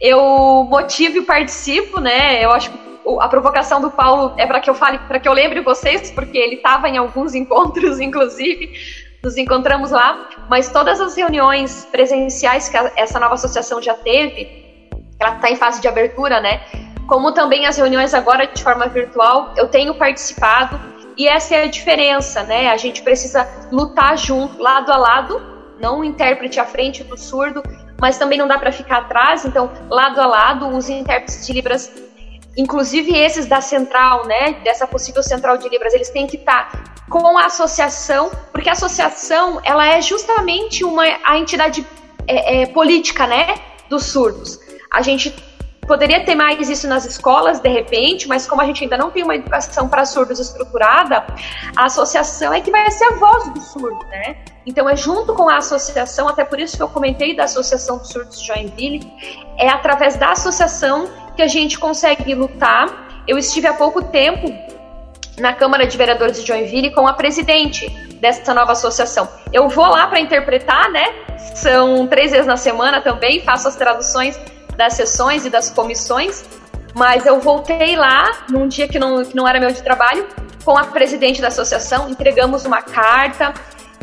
Eu 0.00 0.66
motivo 0.68 1.18
e 1.18 1.22
participo, 1.22 2.00
né? 2.00 2.42
Eu 2.44 2.50
acho 2.52 2.70
que 2.70 2.78
a 3.20 3.28
provocação 3.28 3.80
do 3.80 3.90
Paulo 3.90 4.34
é 4.36 4.46
para 4.46 4.60
que 4.60 4.70
eu 4.70 4.74
fale, 4.74 4.98
para 4.98 5.18
que 5.18 5.28
eu 5.28 5.32
lembre 5.32 5.60
vocês, 5.60 6.10
porque 6.10 6.38
ele 6.38 6.56
estava 6.56 6.88
em 6.88 6.96
alguns 6.96 7.34
encontros, 7.36 8.00
inclusive 8.00 8.72
nos 9.22 9.36
encontramos 9.36 9.90
lá, 9.90 10.30
mas 10.48 10.70
todas 10.72 10.98
as 11.00 11.14
reuniões 11.14 11.86
presenciais 11.92 12.68
que 12.68 12.76
essa 12.96 13.20
nova 13.20 13.34
associação 13.34 13.82
já 13.82 13.94
teve, 13.94 14.88
ela 15.18 15.36
está 15.36 15.50
em 15.50 15.56
fase 15.56 15.80
de 15.80 15.86
abertura, 15.86 16.40
né? 16.40 16.62
Como 17.06 17.32
também 17.32 17.66
as 17.66 17.76
reuniões 17.76 18.14
agora 18.14 18.46
de 18.46 18.62
forma 18.62 18.86
virtual, 18.86 19.52
eu 19.56 19.68
tenho 19.68 19.94
participado 19.94 20.80
e 21.16 21.28
essa 21.28 21.54
é 21.54 21.64
a 21.64 21.66
diferença, 21.66 22.42
né? 22.44 22.70
A 22.70 22.76
gente 22.78 23.02
precisa 23.02 23.46
lutar 23.70 24.16
junto, 24.16 24.62
lado 24.62 24.90
a 24.90 24.96
lado, 24.96 25.42
não 25.78 26.00
o 26.00 26.04
intérprete 26.04 26.58
à 26.58 26.64
frente 26.64 27.04
do 27.04 27.18
surdo, 27.18 27.62
mas 28.00 28.18
também 28.18 28.38
não 28.38 28.48
dá 28.48 28.58
para 28.58 28.72
ficar 28.72 28.98
atrás, 28.98 29.44
então, 29.44 29.70
lado 29.88 30.20
a 30.20 30.26
lado, 30.26 30.68
os 30.68 30.88
intérpretes 30.88 31.46
de 31.46 31.52
Libras 31.52 31.92
inclusive 32.56 33.16
esses 33.16 33.46
da 33.46 33.60
central, 33.60 34.26
né, 34.26 34.54
dessa 34.64 34.86
possível 34.86 35.22
central 35.22 35.56
de 35.56 35.68
Libras, 35.68 35.94
eles 35.94 36.10
têm 36.10 36.26
que 36.26 36.36
estar 36.36 36.70
tá 36.70 36.94
com 37.08 37.38
a 37.38 37.46
associação, 37.46 38.30
porque 38.52 38.68
a 38.68 38.72
associação 38.72 39.60
ela 39.64 39.86
é 39.86 40.00
justamente 40.00 40.84
uma 40.84 41.04
a 41.24 41.38
entidade 41.38 41.86
é, 42.26 42.62
é, 42.62 42.66
política, 42.66 43.26
né, 43.26 43.54
dos 43.88 44.04
surdos. 44.06 44.58
A 44.90 45.02
gente 45.02 45.34
poderia 45.90 46.24
ter 46.24 46.36
mais 46.36 46.70
isso 46.70 46.86
nas 46.86 47.04
escolas, 47.04 47.58
de 47.58 47.68
repente, 47.68 48.28
mas 48.28 48.46
como 48.46 48.62
a 48.62 48.64
gente 48.64 48.84
ainda 48.84 48.96
não 48.96 49.10
tem 49.10 49.24
uma 49.24 49.34
educação 49.34 49.88
para 49.88 50.04
surdos 50.04 50.38
estruturada, 50.38 51.26
a 51.76 51.86
associação 51.86 52.54
é 52.54 52.60
que 52.60 52.70
vai 52.70 52.88
ser 52.92 53.06
a 53.06 53.16
voz 53.16 53.52
do 53.52 53.60
surdo, 53.60 53.98
né? 54.06 54.36
Então 54.64 54.88
é 54.88 54.94
junto 54.94 55.34
com 55.34 55.48
a 55.48 55.56
associação, 55.56 56.28
até 56.28 56.44
por 56.44 56.60
isso 56.60 56.76
que 56.76 56.82
eu 56.84 56.86
comentei 56.86 57.34
da 57.34 57.42
Associação 57.42 57.98
dos 57.98 58.08
Surdos 58.08 58.40
de 58.40 58.46
Joinville, 58.46 59.12
é 59.58 59.68
através 59.68 60.16
da 60.16 60.30
associação 60.30 61.10
que 61.34 61.42
a 61.42 61.48
gente 61.48 61.76
consegue 61.76 62.36
lutar. 62.36 63.24
Eu 63.26 63.36
estive 63.36 63.66
há 63.66 63.74
pouco 63.74 64.00
tempo 64.00 64.46
na 65.40 65.52
Câmara 65.52 65.88
de 65.88 65.98
Vereadores 65.98 66.40
de 66.40 66.46
Joinville 66.46 66.92
com 66.92 67.08
a 67.08 67.14
presidente 67.14 67.88
dessa 68.20 68.54
nova 68.54 68.72
associação. 68.72 69.28
Eu 69.52 69.68
vou 69.68 69.88
lá 69.88 70.06
para 70.06 70.20
interpretar, 70.20 70.88
né? 70.92 71.06
São 71.56 72.06
três 72.06 72.30
vezes 72.30 72.46
na 72.46 72.56
semana 72.56 73.00
também, 73.00 73.40
faço 73.40 73.66
as 73.66 73.74
traduções 73.74 74.38
das 74.80 74.94
sessões 74.94 75.44
e 75.44 75.50
das 75.50 75.68
comissões, 75.68 76.42
mas 76.94 77.26
eu 77.26 77.38
voltei 77.38 77.96
lá 77.96 78.46
num 78.48 78.66
dia 78.66 78.88
que 78.88 78.98
não, 78.98 79.22
que 79.22 79.36
não 79.36 79.46
era 79.46 79.60
meu 79.60 79.70
de 79.70 79.82
trabalho 79.82 80.26
com 80.64 80.76
a 80.76 80.84
presidente 80.84 81.40
da 81.40 81.48
associação, 81.48 82.08
entregamos 82.08 82.64
uma 82.64 82.80
carta, 82.80 83.52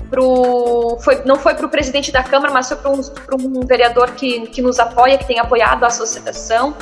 pro, 0.10 0.98
foi, 1.02 1.24
não 1.26 1.36
foi 1.36 1.56
para 1.56 1.66
o 1.66 1.70
presidente 1.70 2.12
da 2.12 2.22
Câmara, 2.22 2.54
mas 2.54 2.68
foi 2.68 2.78
para 2.78 2.92
um, 2.92 3.60
um 3.60 3.66
vereador 3.66 4.12
que, 4.12 4.48
que 4.48 4.62
nos 4.62 4.78
apoia, 4.80 5.18
que 5.18 5.26
tem 5.26 5.40
apoiado 5.40 5.84
a 5.84 5.88
associação. 5.88 6.76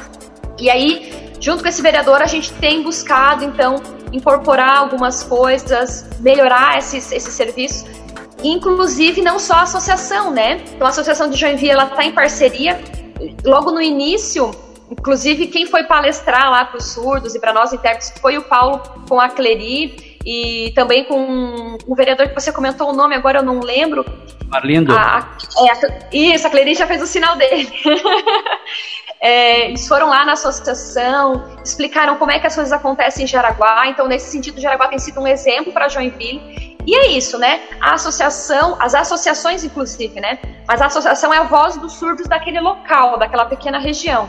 E 0.59 0.69
aí, 0.69 1.33
junto 1.39 1.63
com 1.63 1.69
esse 1.69 1.81
vereador, 1.81 2.21
a 2.21 2.25
gente 2.25 2.51
tem 2.53 2.83
buscado, 2.83 3.45
então, 3.45 3.81
incorporar 4.11 4.77
algumas 4.77 5.23
coisas, 5.23 6.05
melhorar 6.19 6.77
esses, 6.77 7.11
esse 7.13 7.31
serviço. 7.31 7.85
Inclusive, 8.43 9.21
não 9.21 9.39
só 9.39 9.55
a 9.55 9.61
associação, 9.63 10.31
né? 10.31 10.61
Então, 10.73 10.85
a 10.85 10.89
Associação 10.89 11.29
de 11.29 11.37
Joinville, 11.37 11.71
ela 11.71 11.85
está 11.85 12.03
em 12.03 12.11
parceria. 12.11 12.79
Logo 13.43 13.71
no 13.71 13.81
início, 13.81 14.51
inclusive, 14.91 15.47
quem 15.47 15.65
foi 15.65 15.83
palestrar 15.83 16.49
lá 16.49 16.65
para 16.65 16.77
os 16.77 16.85
surdos 16.93 17.35
e 17.35 17.39
para 17.39 17.53
nós 17.53 17.73
intérpretes 17.73 18.13
foi 18.19 18.37
o 18.37 18.43
Paulo 18.43 18.81
com 19.07 19.19
a 19.19 19.29
Cleri 19.29 20.17
e 20.25 20.71
também 20.75 21.05
com 21.05 21.77
o 21.85 21.95
vereador 21.95 22.27
que 22.27 22.33
você 22.33 22.51
comentou 22.51 22.89
o 22.89 22.93
nome, 22.93 23.15
agora 23.15 23.39
eu 23.39 23.43
não 23.43 23.59
lembro. 23.59 24.03
Marlindo. 24.47 24.93
A, 24.93 25.37
é, 25.59 25.69
a, 25.69 25.79
isso, 26.11 26.47
a 26.47 26.49
Cleri 26.49 26.73
já 26.73 26.87
fez 26.87 27.01
o 27.01 27.07
sinal 27.07 27.35
dele. 27.35 27.69
É, 29.21 29.69
eles 29.69 29.87
foram 29.87 30.07
lá 30.07 30.23
na 30.23 30.33
associação, 30.33 31.57
explicaram 31.63 32.15
como 32.17 32.31
é 32.31 32.37
que 32.37 32.45
as 32.45 32.53
coisas 32.53 32.71
acontecem 32.71 33.23
em 33.23 33.27
Jaraguá. 33.27 33.87
Então, 33.87 34.07
nesse 34.07 34.29
sentido, 34.29 34.61
Jaraguá 34.61 34.87
tem 34.87 34.99
sido 34.99 35.19
um 35.19 35.25
exemplo 35.25 35.73
para 35.73 35.89
Joinville. 35.89 36.64
E 36.85 36.95
é 36.95 37.07
isso, 37.11 37.37
né? 37.39 37.61
A 37.81 37.93
associação, 37.93 38.77
as 38.79 38.93
associações, 38.93 39.63
inclusive, 39.63 40.19
né? 40.19 40.37
Mas 40.67 40.81
a 40.81 40.85
associação 40.85 41.33
é 41.33 41.37
a 41.37 41.43
voz 41.43 41.75
dos 41.77 41.93
surdos 41.93 42.27
daquele 42.27 42.59
local, 42.59 43.17
daquela 43.17 43.45
pequena 43.45 43.79
região. 43.79 44.27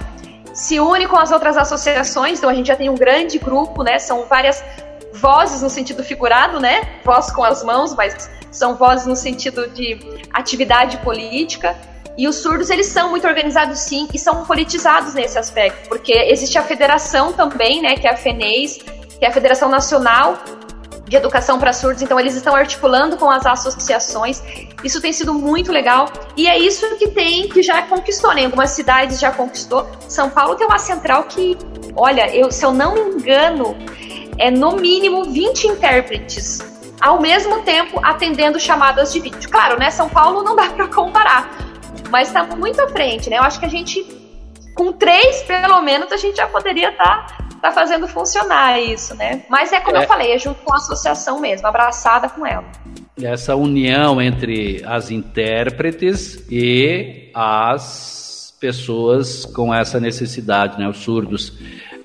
Se 0.54 0.80
une 0.80 1.06
com 1.06 1.18
as 1.18 1.30
outras 1.30 1.56
associações, 1.58 2.38
então 2.38 2.48
a 2.48 2.54
gente 2.54 2.68
já 2.68 2.76
tem 2.76 2.88
um 2.88 2.94
grande 2.94 3.38
grupo, 3.38 3.82
né? 3.82 3.98
São 3.98 4.24
várias 4.24 4.64
vozes 5.12 5.60
no 5.60 5.68
sentido 5.68 6.02
figurado, 6.02 6.58
né? 6.58 7.00
Voz 7.04 7.30
com 7.30 7.44
as 7.44 7.62
mãos, 7.62 7.94
mas 7.94 8.30
são 8.50 8.74
vozes 8.74 9.06
no 9.06 9.16
sentido 9.16 9.68
de 9.68 9.98
atividade 10.32 10.96
política. 10.98 11.76
E 12.16 12.26
os 12.26 12.36
surdos, 12.36 12.70
eles 12.70 12.86
são 12.86 13.10
muito 13.10 13.26
organizados 13.26 13.80
sim 13.80 14.08
e 14.14 14.18
são 14.18 14.46
politizados 14.46 15.12
nesse 15.12 15.38
aspecto, 15.38 15.90
porque 15.90 16.14
existe 16.14 16.56
a 16.56 16.62
federação 16.62 17.34
também, 17.34 17.82
né, 17.82 17.96
que 17.96 18.06
é 18.06 18.10
a 18.10 18.16
FENES, 18.16 18.78
que 19.18 19.24
é 19.24 19.28
a 19.28 19.32
Federação 19.32 19.68
Nacional 19.68 20.38
de 21.08 21.16
educação 21.16 21.58
para 21.58 21.72
surdos, 21.72 22.02
então 22.02 22.18
eles 22.18 22.34
estão 22.34 22.54
articulando 22.54 23.16
com 23.16 23.30
as 23.30 23.46
associações. 23.46 24.42
Isso 24.82 25.00
tem 25.00 25.12
sido 25.12 25.32
muito 25.32 25.70
legal 25.70 26.10
e 26.36 26.48
é 26.48 26.58
isso 26.58 26.96
que 26.96 27.08
tem 27.08 27.48
que 27.48 27.62
já 27.62 27.82
conquistou, 27.82 28.34
né? 28.34 28.44
Algumas 28.44 28.70
cidades 28.70 29.20
já 29.20 29.30
conquistou. 29.30 29.88
São 30.08 30.28
Paulo 30.28 30.56
tem 30.56 30.66
uma 30.66 30.78
central 30.78 31.24
que, 31.24 31.56
olha, 31.94 32.34
eu, 32.34 32.50
se 32.50 32.64
eu 32.64 32.72
não 32.72 32.94
me 32.94 33.00
engano, 33.16 33.76
é 34.38 34.50
no 34.50 34.72
mínimo 34.72 35.24
20 35.24 35.68
intérpretes 35.68 36.58
ao 37.00 37.20
mesmo 37.20 37.62
tempo 37.62 38.00
atendendo 38.02 38.58
chamadas 38.58 39.12
de 39.12 39.20
vídeo. 39.20 39.48
Claro, 39.48 39.78
né? 39.78 39.90
São 39.90 40.08
Paulo 40.08 40.42
não 40.42 40.56
dá 40.56 40.70
para 40.74 40.88
comparar, 40.88 41.50
mas 42.10 42.28
está 42.28 42.42
muito 42.44 42.80
à 42.82 42.88
frente, 42.88 43.30
né? 43.30 43.38
Eu 43.38 43.42
acho 43.42 43.60
que 43.60 43.66
a 43.66 43.70
gente, 43.70 44.04
com 44.74 44.92
três 44.92 45.42
pelo 45.42 45.80
menos, 45.82 46.10
a 46.10 46.16
gente 46.16 46.36
já 46.36 46.48
poderia 46.48 46.90
estar 46.90 47.26
tá 47.26 47.45
tá 47.66 47.72
fazendo 47.72 48.06
funcionar 48.06 48.80
isso, 48.80 49.14
né? 49.16 49.42
Mas 49.48 49.72
é 49.72 49.80
como 49.80 49.96
é. 49.96 50.04
eu 50.04 50.08
falei, 50.08 50.32
é 50.32 50.38
junto 50.38 50.62
com 50.62 50.72
a 50.72 50.76
associação 50.76 51.40
mesmo, 51.40 51.66
abraçada 51.66 52.28
com 52.28 52.46
ela. 52.46 52.64
Essa 53.20 53.56
união 53.56 54.20
entre 54.20 54.82
as 54.84 55.10
intérpretes 55.10 56.46
e 56.50 57.30
as 57.34 58.54
pessoas 58.60 59.44
com 59.44 59.74
essa 59.74 59.98
necessidade, 59.98 60.78
né, 60.78 60.88
os 60.88 60.98
surdos. 60.98 61.52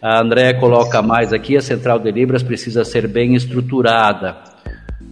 A 0.01 0.19
André 0.19 0.53
coloca 0.53 1.01
mais 1.01 1.31
aqui, 1.31 1.55
a 1.55 1.61
Central 1.61 1.99
de 1.99 2.11
Libras 2.11 2.41
precisa 2.41 2.83
ser 2.83 3.07
bem 3.07 3.35
estruturada. 3.35 4.37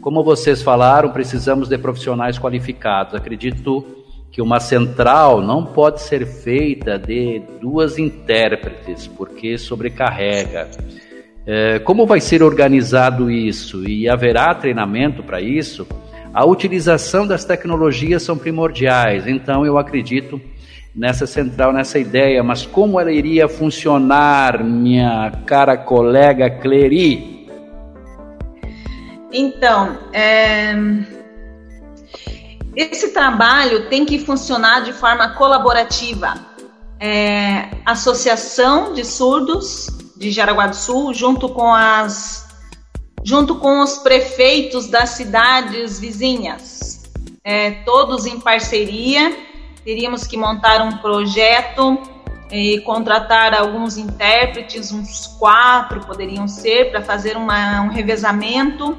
Como 0.01 0.23
vocês 0.23 0.63
falaram, 0.63 1.11
precisamos 1.11 1.67
de 1.67 1.77
profissionais 1.77 2.39
qualificados. 2.39 3.13
Acredito 3.13 3.98
que 4.32 4.41
uma 4.41 4.59
central 4.59 5.41
não 5.41 5.65
pode 5.65 6.01
ser 6.01 6.25
feita 6.25 6.97
de 6.97 7.41
duas 7.59 7.97
intérpretes, 7.97 9.07
porque 9.07 9.57
sobrecarrega. 9.57 10.69
É, 11.45 11.80
como 11.80 12.05
vai 12.05 12.19
ser 12.19 12.43
organizado 12.43 13.32
isso 13.32 13.88
e 13.88 14.07
haverá 14.07 14.53
treinamento 14.53 15.23
para 15.23 15.41
isso? 15.41 15.88
A 16.32 16.45
utilização 16.45 17.25
das 17.25 17.43
tecnologias 17.43 18.21
são 18.21 18.38
primordiais, 18.38 19.25
então 19.25 19.65
eu 19.65 19.77
acredito 19.77 20.39
nessa 20.95 21.25
central, 21.25 21.73
nessa 21.73 21.97
ideia, 21.97 22.43
mas 22.43 22.65
como 22.65 22.99
ela 22.99 23.11
iria 23.11 23.47
funcionar, 23.47 24.63
minha 24.63 25.32
cara 25.45 25.75
colega 25.75 26.49
Cleri? 26.49 27.47
Então, 29.32 29.97
é 30.13 30.75
esse 32.76 33.09
trabalho 33.09 33.89
tem 33.89 34.05
que 34.05 34.20
funcionar 34.20 34.82
de 34.82 34.93
forma 34.93 35.30
colaborativa. 35.36 36.36
É, 36.99 37.70
Associação 37.86 38.93
de 38.93 39.05
Surdos 39.05 39.88
de 40.17 40.32
Jaraguá 40.32 40.67
do 40.67 40.76
Sul, 40.76 41.13
junto 41.13 41.49
com 41.49 41.74
as 41.74 42.47
junto 43.24 43.55
com 43.55 43.82
os 43.82 43.97
prefeitos 43.97 44.88
das 44.88 45.09
cidades 45.09 45.99
vizinhas, 45.99 47.03
é, 47.43 47.72
todos 47.84 48.26
em 48.26 48.39
parceria. 48.39 49.36
Teríamos 49.84 50.26
que 50.26 50.38
montar 50.38 50.82
um 50.82 50.97
projeto 50.97 52.01
e 52.51 52.80
contratar 52.82 53.53
alguns 53.53 53.97
intérpretes, 53.97 54.91
uns 54.91 55.28
quatro 55.38 55.99
poderiam 56.05 56.47
ser, 56.47 56.91
para 56.91 57.01
fazer 57.01 57.38
uma, 57.38 57.82
um 57.82 57.89
revezamento 57.89 58.97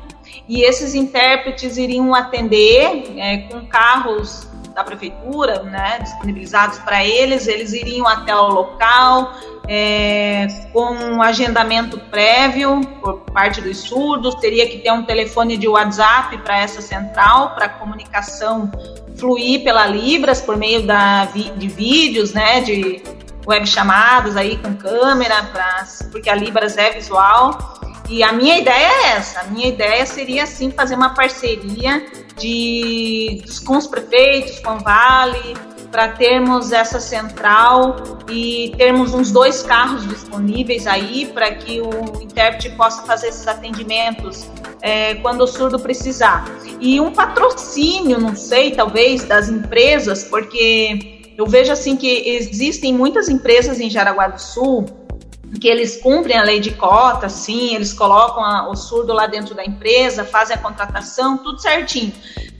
e 0.48 0.62
esses 0.62 0.94
intérpretes 0.94 1.76
iriam 1.76 2.14
atender 2.14 3.12
é, 3.16 3.38
com 3.38 3.64
carros 3.66 4.48
da 4.74 4.84
prefeitura, 4.84 5.62
né, 5.62 5.98
disponibilizados 6.00 6.78
para 6.78 7.04
eles, 7.04 7.46
eles 7.46 7.72
iriam 7.72 8.06
até 8.06 8.34
o 8.34 8.48
local 8.48 9.32
é, 9.68 10.46
com 10.72 10.92
um 10.92 11.22
agendamento 11.22 11.98
prévio 11.98 12.80
por 13.00 13.20
parte 13.32 13.60
dos 13.60 13.78
surdos, 13.78 14.34
teria 14.36 14.68
que 14.68 14.78
ter 14.78 14.90
um 14.90 15.04
telefone 15.04 15.56
de 15.56 15.68
WhatsApp 15.68 16.38
para 16.38 16.60
essa 16.60 16.80
central, 16.80 17.54
para 17.54 17.68
comunicação 17.68 18.70
fluir 19.16 19.62
pela 19.62 19.86
Libras 19.86 20.40
por 20.40 20.56
meio 20.56 20.86
da, 20.86 21.26
de 21.26 21.68
vídeos, 21.68 22.32
né, 22.32 22.60
de 22.60 23.02
web 23.46 23.66
chamadas 23.66 24.36
aí 24.36 24.56
com 24.56 24.74
câmera, 24.74 25.42
pra, 25.44 25.84
porque 26.10 26.30
a 26.30 26.34
Libras 26.34 26.76
é 26.76 26.90
visual. 26.90 27.79
E 28.10 28.24
a 28.24 28.32
minha 28.32 28.58
ideia 28.58 28.88
é 28.88 29.06
essa. 29.12 29.40
A 29.40 29.44
minha 29.44 29.68
ideia 29.68 30.04
seria, 30.04 30.42
assim, 30.42 30.68
fazer 30.72 30.96
uma 30.96 31.14
parceria 31.14 32.04
de, 32.36 33.40
com 33.64 33.76
os 33.76 33.86
prefeitos, 33.86 34.58
com 34.58 34.72
o 34.72 34.78
Vale, 34.80 35.56
para 35.92 36.08
termos 36.08 36.72
essa 36.72 36.98
central 36.98 38.18
e 38.28 38.74
termos 38.76 39.14
uns 39.14 39.30
dois 39.30 39.62
carros 39.62 40.08
disponíveis 40.08 40.88
aí 40.88 41.26
para 41.26 41.54
que 41.54 41.80
o 41.80 42.20
intérprete 42.20 42.70
possa 42.70 43.02
fazer 43.02 43.28
esses 43.28 43.46
atendimentos 43.46 44.44
é, 44.82 45.14
quando 45.16 45.42
o 45.42 45.46
surdo 45.46 45.78
precisar. 45.78 46.44
E 46.80 47.00
um 47.00 47.12
patrocínio, 47.12 48.18
não 48.18 48.34
sei, 48.34 48.72
talvez, 48.72 49.22
das 49.24 49.48
empresas, 49.48 50.24
porque 50.24 51.32
eu 51.38 51.46
vejo 51.46 51.70
assim 51.70 51.96
que 51.96 52.28
existem 52.28 52.92
muitas 52.92 53.28
empresas 53.28 53.78
em 53.78 53.88
Jaraguá 53.88 54.26
do 54.26 54.40
Sul 54.40 54.99
que 55.58 55.66
eles 55.68 55.96
cumprem 56.00 56.38
a 56.38 56.42
lei 56.42 56.60
de 56.60 56.70
cota, 56.70 57.28
sim, 57.28 57.74
eles 57.74 57.92
colocam 57.92 58.44
a, 58.44 58.68
o 58.68 58.76
surdo 58.76 59.12
lá 59.12 59.26
dentro 59.26 59.54
da 59.54 59.64
empresa, 59.64 60.24
fazem 60.24 60.54
a 60.54 60.58
contratação, 60.58 61.38
tudo 61.38 61.60
certinho. 61.60 62.12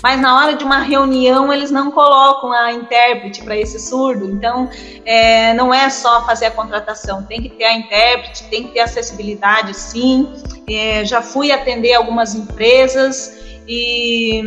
Mas 0.03 0.21
na 0.21 0.37
hora 0.37 0.55
de 0.55 0.65
uma 0.65 0.79
reunião 0.79 1.53
eles 1.53 1.71
não 1.71 1.91
colocam 1.91 2.53
a 2.53 2.73
intérprete 2.73 3.43
para 3.43 3.57
esse 3.57 3.79
surdo. 3.79 4.31
Então 4.31 4.69
é, 5.05 5.53
não 5.55 5.73
é 5.73 5.89
só 5.91 6.25
fazer 6.25 6.47
a 6.47 6.51
contratação, 6.51 7.23
tem 7.23 7.43
que 7.43 7.51
ter 7.51 7.65
a 7.65 7.75
intérprete, 7.75 8.45
tem 8.45 8.67
que 8.67 8.73
ter 8.73 8.81
acessibilidade, 8.81 9.75
sim. 9.75 10.33
É, 10.69 11.05
já 11.05 11.21
fui 11.21 11.53
atender 11.53 11.95
algumas 11.95 12.35
empresas 12.35 13.39
e 13.69 14.43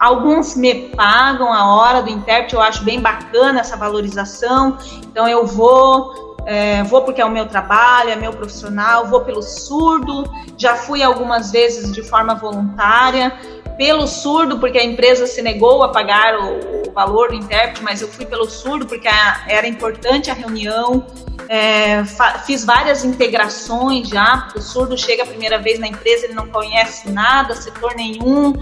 Alguns 0.00 0.56
me 0.56 0.88
pagam 0.96 1.52
a 1.52 1.74
hora 1.74 2.02
do 2.02 2.08
intérprete, 2.08 2.54
eu 2.54 2.60
acho 2.62 2.82
bem 2.82 2.98
bacana 2.98 3.60
essa 3.60 3.76
valorização. 3.76 4.78
Então 5.02 5.28
eu 5.28 5.46
vou, 5.46 6.29
é, 6.46 6.82
vou 6.82 7.02
porque 7.02 7.20
é 7.20 7.24
o 7.24 7.30
meu 7.30 7.46
trabalho, 7.46 8.10
é 8.10 8.16
meu 8.16 8.32
profissional, 8.32 9.06
vou 9.06 9.20
pelo 9.22 9.42
surdo, 9.42 10.24
já 10.56 10.74
fui 10.76 11.02
algumas 11.02 11.50
vezes 11.50 11.92
de 11.92 12.02
forma 12.02 12.34
voluntária, 12.34 13.32
pelo 13.76 14.06
surdo, 14.06 14.58
porque 14.58 14.78
a 14.78 14.84
empresa 14.84 15.26
se 15.26 15.40
negou 15.40 15.82
a 15.82 15.88
pagar 15.88 16.38
o, 16.38 16.88
o 16.88 16.92
valor 16.92 17.28
do 17.28 17.34
intérprete, 17.34 17.82
mas 17.82 18.02
eu 18.02 18.08
fui 18.08 18.26
pelo 18.26 18.48
surdo 18.48 18.86
porque 18.86 19.08
a, 19.08 19.44
era 19.48 19.66
importante 19.66 20.30
a 20.30 20.34
reunião. 20.34 21.06
É, 21.48 22.04
fiz 22.44 22.64
várias 22.64 23.04
integrações 23.04 24.08
já, 24.08 24.42
porque 24.42 24.58
o 24.58 24.62
surdo 24.62 24.96
chega 24.96 25.24
a 25.24 25.26
primeira 25.26 25.58
vez 25.58 25.80
na 25.80 25.88
empresa, 25.88 26.26
ele 26.26 26.34
não 26.34 26.46
conhece 26.46 27.10
nada, 27.10 27.56
setor 27.56 27.94
nenhum, 27.96 28.52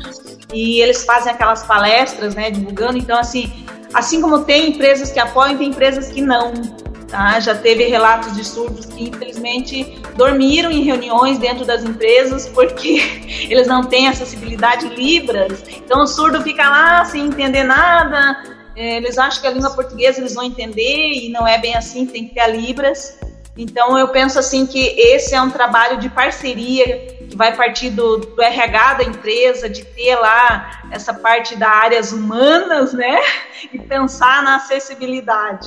e 0.52 0.80
eles 0.80 1.04
fazem 1.04 1.32
aquelas 1.32 1.64
palestras, 1.64 2.34
né, 2.34 2.50
divulgando. 2.50 2.96
Então, 2.96 3.18
assim, 3.18 3.66
assim 3.92 4.20
como 4.20 4.44
tem 4.44 4.70
empresas 4.70 5.10
que 5.10 5.18
apoiam, 5.18 5.58
tem 5.58 5.68
empresas 5.68 6.08
que 6.08 6.22
não. 6.22 6.52
Tá? 7.08 7.40
Já 7.40 7.54
teve 7.54 7.84
relatos 7.84 8.36
de 8.36 8.44
surdos 8.44 8.84
que, 8.84 9.08
infelizmente, 9.08 9.98
dormiram 10.14 10.70
em 10.70 10.82
reuniões 10.82 11.38
dentro 11.38 11.64
das 11.64 11.82
empresas 11.82 12.46
porque 12.46 13.00
eles 13.48 13.66
não 13.66 13.82
têm 13.82 14.08
acessibilidade 14.08 14.88
Libras. 14.88 15.64
Então, 15.68 16.02
o 16.02 16.06
surdo 16.06 16.42
fica 16.42 16.68
lá 16.68 17.04
sem 17.06 17.26
entender 17.26 17.64
nada. 17.64 18.42
É, 18.76 18.98
eles 18.98 19.16
acham 19.16 19.40
que 19.40 19.46
a 19.46 19.50
língua 19.50 19.70
portuguesa 19.70 20.20
eles 20.20 20.34
vão 20.34 20.44
entender 20.44 21.12
e 21.12 21.30
não 21.30 21.46
é 21.46 21.58
bem 21.58 21.74
assim, 21.74 22.06
tem 22.06 22.28
que 22.28 22.34
ter 22.34 22.40
a 22.40 22.46
Libras. 22.46 23.18
Então, 23.56 23.98
eu 23.98 24.08
penso 24.08 24.38
assim 24.38 24.66
que 24.66 24.78
esse 24.78 25.34
é 25.34 25.42
um 25.42 25.50
trabalho 25.50 25.98
de 25.98 26.08
parceria 26.08 27.18
que 27.28 27.36
vai 27.36 27.56
partir 27.56 27.90
do, 27.90 28.18
do 28.18 28.40
RH 28.40 28.94
da 28.94 29.04
empresa, 29.04 29.68
de 29.68 29.84
ter 29.84 30.14
lá 30.14 30.82
essa 30.92 31.12
parte 31.12 31.56
da 31.56 31.68
áreas 31.68 32.12
humanas, 32.12 32.92
né? 32.92 33.18
E 33.72 33.78
pensar 33.80 34.40
na 34.44 34.54
acessibilidade. 34.54 35.66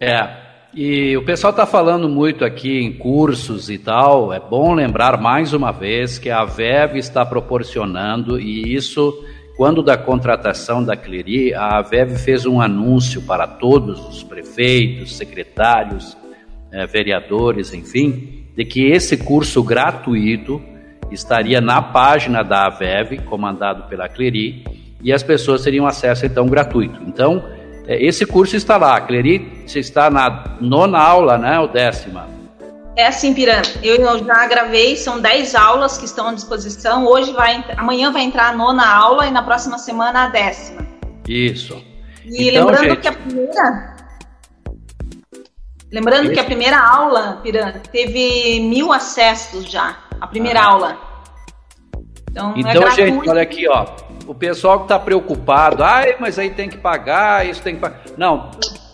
É, 0.00 0.47
e 0.74 1.16
o 1.16 1.24
pessoal 1.24 1.50
está 1.50 1.64
falando 1.64 2.08
muito 2.08 2.44
aqui 2.44 2.78
em 2.78 2.92
cursos 2.92 3.70
e 3.70 3.78
tal. 3.78 4.32
É 4.32 4.38
bom 4.38 4.74
lembrar 4.74 5.20
mais 5.20 5.52
uma 5.52 5.72
vez 5.72 6.18
que 6.18 6.30
a 6.30 6.44
VEV 6.44 6.98
está 6.98 7.24
proporcionando, 7.24 8.38
e 8.38 8.74
isso, 8.74 9.24
quando 9.56 9.82
da 9.82 9.96
contratação 9.96 10.84
da 10.84 10.94
Cleri, 10.94 11.54
a 11.54 11.80
VEV 11.80 12.16
fez 12.18 12.44
um 12.44 12.60
anúncio 12.60 13.22
para 13.22 13.46
todos 13.46 13.98
os 14.08 14.22
prefeitos, 14.22 15.16
secretários, 15.16 16.16
eh, 16.70 16.86
vereadores, 16.86 17.72
enfim, 17.72 18.44
de 18.54 18.64
que 18.64 18.86
esse 18.86 19.16
curso 19.16 19.62
gratuito 19.62 20.60
estaria 21.10 21.60
na 21.60 21.80
página 21.80 22.42
da 22.42 22.66
AVEV, 22.66 23.22
comandado 23.24 23.84
pela 23.84 24.08
Cleri, 24.08 24.64
e 25.02 25.12
as 25.12 25.22
pessoas 25.22 25.62
teriam 25.62 25.86
acesso 25.86 26.26
então 26.26 26.46
gratuito. 26.46 27.00
Então, 27.06 27.42
esse 27.88 28.26
curso 28.26 28.54
está 28.54 28.76
lá. 28.76 29.00
Cleri, 29.00 29.64
você 29.66 29.80
está 29.80 30.10
na 30.10 30.56
nona 30.60 30.98
aula, 30.98 31.38
né? 31.38 31.58
Ou 31.58 31.68
décima? 31.68 32.28
É 32.94 33.06
assim, 33.06 33.32
Piran. 33.32 33.62
Eu 33.82 34.18
já 34.24 34.46
gravei, 34.46 34.96
são 34.96 35.20
10 35.20 35.54
aulas 35.54 35.96
que 35.96 36.04
estão 36.04 36.28
à 36.28 36.34
disposição. 36.34 37.06
Hoje 37.06 37.32
vai, 37.32 37.64
amanhã 37.76 38.10
vai 38.10 38.22
entrar 38.22 38.48
a 38.48 38.52
nona 38.52 38.86
aula 38.86 39.26
e 39.26 39.30
na 39.30 39.42
próxima 39.42 39.78
semana 39.78 40.24
a 40.24 40.28
décima. 40.28 40.86
Isso. 41.26 41.82
E 42.24 42.48
então, 42.48 42.66
lembrando 42.66 42.88
gente... 42.88 43.00
que 43.00 43.08
a 43.08 43.12
primeira. 43.12 43.96
Lembrando 45.90 46.32
que 46.32 46.40
a 46.40 46.44
primeira 46.44 46.78
aula, 46.78 47.40
Piran, 47.42 47.72
teve 47.90 48.60
mil 48.60 48.92
acessos 48.92 49.70
já. 49.70 49.96
A 50.20 50.26
primeira 50.26 50.60
ah. 50.60 50.66
aula. 50.72 50.98
Então, 52.30 52.54
é 52.54 52.60
então 52.60 52.82
é 52.82 52.90
gente, 52.90 53.28
olha 53.28 53.42
aqui, 53.42 53.66
ó. 53.68 53.86
O 54.28 54.34
pessoal 54.34 54.80
que 54.80 54.84
está 54.84 54.98
preocupado, 54.98 55.82
ai, 55.82 56.16
mas 56.20 56.38
aí 56.38 56.50
tem 56.50 56.68
que 56.68 56.76
pagar, 56.76 57.48
isso 57.48 57.62
tem 57.62 57.76
que 57.76 57.80
pagar. 57.80 58.02
Não, 58.18 58.50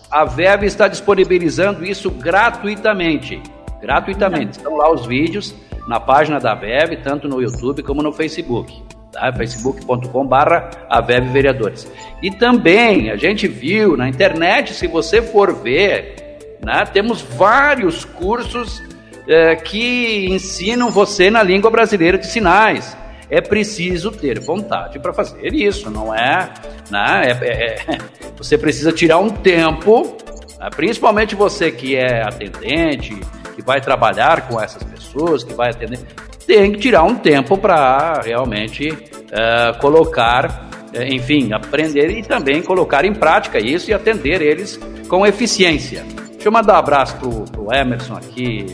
a 0.09 0.25
VEB 0.25 0.65
está 0.65 0.87
disponibilizando 0.87 1.85
isso 1.85 2.09
gratuitamente. 2.09 3.43
Gratuitamente. 3.83 4.59
Estão 4.59 4.77
lá 4.77 4.93
os 4.93 5.05
vídeos 5.07 5.53
na 5.89 5.99
página 5.99 6.39
da 6.39 6.55
VEB, 6.55 6.99
tanto 6.99 7.27
no 7.27 7.43
YouTube 7.43 7.83
como 7.83 8.01
no 8.01 8.13
Facebook. 8.13 8.81
Tá? 9.11 9.33
facebook.com 9.33 10.25
barra 10.25 10.71
a 10.89 11.01
VEB 11.01 11.29
Vereadores. 11.33 11.91
E 12.23 12.31
também 12.31 13.11
a 13.11 13.17
gente 13.17 13.49
viu 13.49 13.97
na 13.97 14.09
internet, 14.09 14.73
se 14.73 14.87
você 14.87 15.21
for 15.21 15.53
ver, 15.53 16.39
né, 16.65 16.85
temos 16.93 17.23
vários 17.23 18.05
cursos 18.05 18.81
é, 19.27 19.57
que 19.57 20.27
ensinam 20.31 20.91
você 20.91 21.29
na 21.29 21.43
língua 21.43 21.73
brasileira 21.73 22.17
de 22.17 22.29
sinais. 22.29 22.97
É 23.31 23.41
preciso 23.41 24.11
ter 24.11 24.39
vontade 24.39 24.99
para 24.99 25.13
fazer 25.13 25.53
isso, 25.55 25.91
não 25.91 26.15
é? 26.15 26.53
Né? 26.91 27.23
É, 27.25 27.47
é, 27.47 27.77
é, 27.89 27.99
você 28.37 28.59
precisa 28.59 28.93
tirar 28.93 29.19
um 29.19 29.31
tempo, 29.31 30.17
né? 30.59 30.69
principalmente 30.75 31.35
você 31.35 31.71
que 31.71 31.97
é 31.97 32.23
atendente, 32.23 33.19
que 33.55 33.63
vai 33.63 33.81
trabalhar 33.81 34.49
com 34.49 34.61
essas 34.61 34.83
pessoas, 34.83 35.45
que 35.45 35.55
vai 35.55 35.71
atender, 35.71 36.01
tem 36.47 36.73
que 36.73 36.79
tirar 36.79 37.05
um 37.05 37.15
tempo 37.15 37.57
para 37.57 38.21
realmente 38.23 38.89
é, 39.33 39.73
colocar, 39.81 40.69
é, 40.93 41.09
enfim, 41.09 41.53
aprender 41.53 42.11
e 42.11 42.23
também 42.23 42.63
colocar 42.63 43.05
em 43.05 43.15
prática 43.15 43.59
isso 43.59 43.91
e 43.91 43.95
atender 43.95 44.43
eles 44.43 44.79
com 45.09 45.27
eficiência. 45.27 46.05
Deixa 46.33 46.49
eu 46.49 46.53
mandar 46.53 46.75
um 46.75 46.79
abraço 46.79 47.17
para 47.17 47.61
o 47.61 47.73
Emerson 47.73 48.17
aqui, 48.17 48.67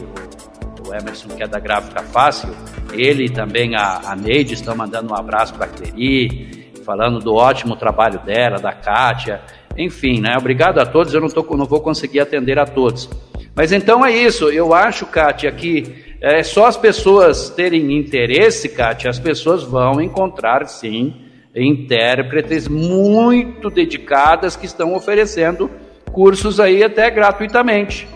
o 0.91 0.95
Emerson, 0.95 1.29
que 1.29 1.43
é 1.43 1.47
da 1.47 1.59
Gráfica 1.59 2.03
Fácil, 2.03 2.51
ele 2.93 3.27
e 3.27 3.31
também 3.31 3.77
a, 3.77 4.01
a 4.05 4.17
Neide 4.17 4.55
estão 4.55 4.75
mandando 4.75 5.13
um 5.13 5.17
abraço 5.17 5.55
para 5.55 5.67
a 5.67 5.69
Cleri, 5.69 6.71
falando 6.85 7.21
do 7.21 7.35
ótimo 7.35 7.77
trabalho 7.77 8.19
dela, 8.21 8.59
da 8.59 8.73
Kátia, 8.73 9.41
enfim, 9.77 10.21
né? 10.21 10.37
Obrigado 10.37 10.79
a 10.79 10.87
todos, 10.87 11.15
eu 11.15 11.21
não, 11.21 11.29
tô, 11.29 11.43
não 11.57 11.65
vou 11.65 11.81
conseguir 11.81 12.21
atender 12.21 12.59
a 12.59 12.67
todos. 12.67 13.09
Mas 13.55 13.73
então 13.73 14.05
é 14.05 14.13
isso, 14.13 14.51
eu 14.51 14.75
acho, 14.75 15.07
Kátia, 15.07 15.51
que 15.53 16.17
é 16.21 16.43
só 16.43 16.67
as 16.67 16.77
pessoas 16.77 17.51
terem 17.51 17.97
interesse, 17.97 18.69
Kátia, 18.69 19.11
as 19.11 19.19
pessoas 19.19 19.63
vão 19.63 20.01
encontrar 20.01 20.67
sim 20.67 21.15
intérpretes 21.55 22.69
muito 22.69 23.71
dedicadas 23.71 24.55
que 24.55 24.67
estão 24.67 24.95
oferecendo 24.95 25.71
cursos 26.13 26.61
aí 26.61 26.83
até 26.83 27.11
gratuitamente. 27.11 28.07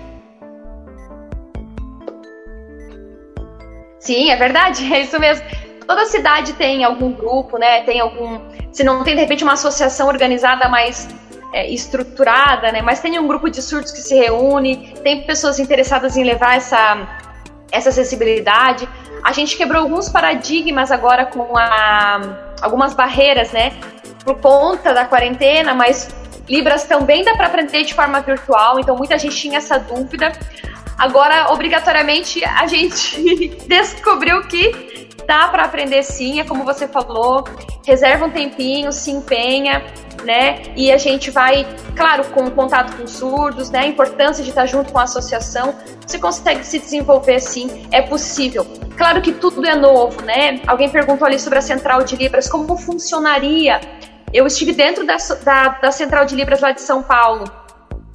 Sim, 4.04 4.30
é 4.30 4.36
verdade, 4.36 4.84
é 4.92 5.00
isso 5.00 5.18
mesmo. 5.18 5.44
Toda 5.86 6.06
cidade 6.06 6.52
tem 6.54 6.84
algum 6.84 7.12
grupo, 7.12 7.58
né? 7.58 7.82
Tem 7.82 8.00
algum. 8.00 8.40
Se 8.70 8.84
não 8.84 9.02
tem, 9.02 9.14
de 9.14 9.20
repente, 9.20 9.42
uma 9.42 9.54
associação 9.54 10.08
organizada 10.08 10.68
mais 10.68 11.08
é, 11.52 11.68
estruturada, 11.70 12.70
né? 12.70 12.82
Mas 12.82 13.00
tem 13.00 13.18
um 13.18 13.26
grupo 13.26 13.50
de 13.50 13.60
surdos 13.60 13.92
que 13.92 14.00
se 14.00 14.14
reúne, 14.14 14.94
tem 15.02 15.22
pessoas 15.22 15.58
interessadas 15.58 16.16
em 16.16 16.24
levar 16.24 16.56
essa, 16.56 17.06
essa 17.72 17.88
acessibilidade. 17.88 18.88
A 19.22 19.32
gente 19.32 19.56
quebrou 19.56 19.82
alguns 19.82 20.08
paradigmas 20.08 20.90
agora 20.90 21.26
com 21.26 21.56
a, 21.56 22.20
algumas 22.60 22.94
barreiras, 22.94 23.52
né? 23.52 23.72
Por 24.24 24.38
conta 24.38 24.92
da 24.92 25.04
quarentena, 25.04 25.74
mas 25.74 26.08
Libras 26.48 26.84
também 26.84 27.24
dá 27.24 27.34
para 27.36 27.46
aprender 27.46 27.84
de 27.84 27.94
forma 27.94 28.20
virtual, 28.20 28.78
então 28.78 28.96
muita 28.96 29.16
gente 29.18 29.36
tinha 29.36 29.58
essa 29.58 29.78
dúvida. 29.78 30.32
Agora, 30.96 31.52
obrigatoriamente, 31.52 32.44
a 32.44 32.66
gente 32.66 33.48
descobriu 33.66 34.42
que 34.42 35.08
dá 35.26 35.48
para 35.48 35.64
aprender 35.64 36.02
sim, 36.02 36.40
é 36.40 36.44
como 36.44 36.64
você 36.64 36.86
falou, 36.86 37.44
reserva 37.84 38.26
um 38.26 38.30
tempinho, 38.30 38.92
se 38.92 39.10
empenha, 39.10 39.84
né? 40.24 40.62
E 40.76 40.92
a 40.92 40.98
gente 40.98 41.30
vai, 41.30 41.66
claro, 41.96 42.24
com 42.26 42.50
contato 42.50 42.96
com 42.96 43.06
surdos, 43.06 43.70
né? 43.70 43.80
A 43.80 43.86
importância 43.86 44.42
de 44.42 44.50
estar 44.50 44.66
junto 44.66 44.92
com 44.92 44.98
a 44.98 45.04
associação, 45.04 45.74
você 46.06 46.18
consegue 46.18 46.64
se 46.64 46.78
desenvolver 46.78 47.40
sim, 47.40 47.86
é 47.90 48.02
possível. 48.02 48.66
Claro 48.96 49.20
que 49.20 49.32
tudo 49.32 49.66
é 49.66 49.74
novo, 49.74 50.22
né? 50.22 50.60
Alguém 50.66 50.88
perguntou 50.88 51.26
ali 51.26 51.38
sobre 51.38 51.58
a 51.58 51.62
central 51.62 52.04
de 52.04 52.16
Libras, 52.16 52.48
como 52.48 52.76
funcionaria? 52.76 53.80
Eu 54.32 54.46
estive 54.46 54.72
dentro 54.72 55.04
da, 55.04 55.16
da, 55.42 55.68
da 55.68 55.92
central 55.92 56.24
de 56.24 56.34
Libras 56.34 56.60
lá 56.60 56.72
de 56.72 56.80
São 56.80 57.02
Paulo 57.02 57.63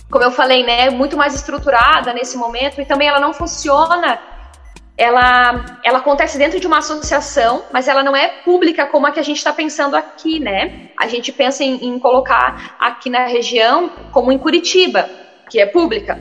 como 0.09 0.23
eu 0.23 0.31
falei, 0.31 0.63
né, 0.63 0.89
muito 0.89 1.15
mais 1.15 1.35
estruturada 1.35 2.13
nesse 2.13 2.37
momento 2.37 2.81
e 2.81 2.85
também 2.85 3.07
ela 3.07 3.19
não 3.19 3.33
funciona. 3.33 4.19
Ela, 4.97 5.79
ela 5.83 5.99
acontece 5.99 6.37
dentro 6.37 6.59
de 6.59 6.67
uma 6.67 6.79
associação, 6.79 7.63
mas 7.71 7.87
ela 7.87 8.03
não 8.03 8.15
é 8.15 8.27
pública 8.27 8.85
como 8.85 9.07
a 9.07 9.11
que 9.11 9.19
a 9.19 9.23
gente 9.23 9.37
está 9.37 9.53
pensando 9.53 9.95
aqui, 9.95 10.39
né? 10.39 10.89
A 10.99 11.07
gente 11.07 11.31
pensa 11.31 11.63
em, 11.63 11.85
em 11.85 11.99
colocar 11.99 12.75
aqui 12.77 13.09
na 13.09 13.25
região 13.25 13.89
como 14.11 14.29
em 14.29 14.37
Curitiba, 14.37 15.09
que 15.49 15.57
é 15.57 15.65
pública. 15.65 16.19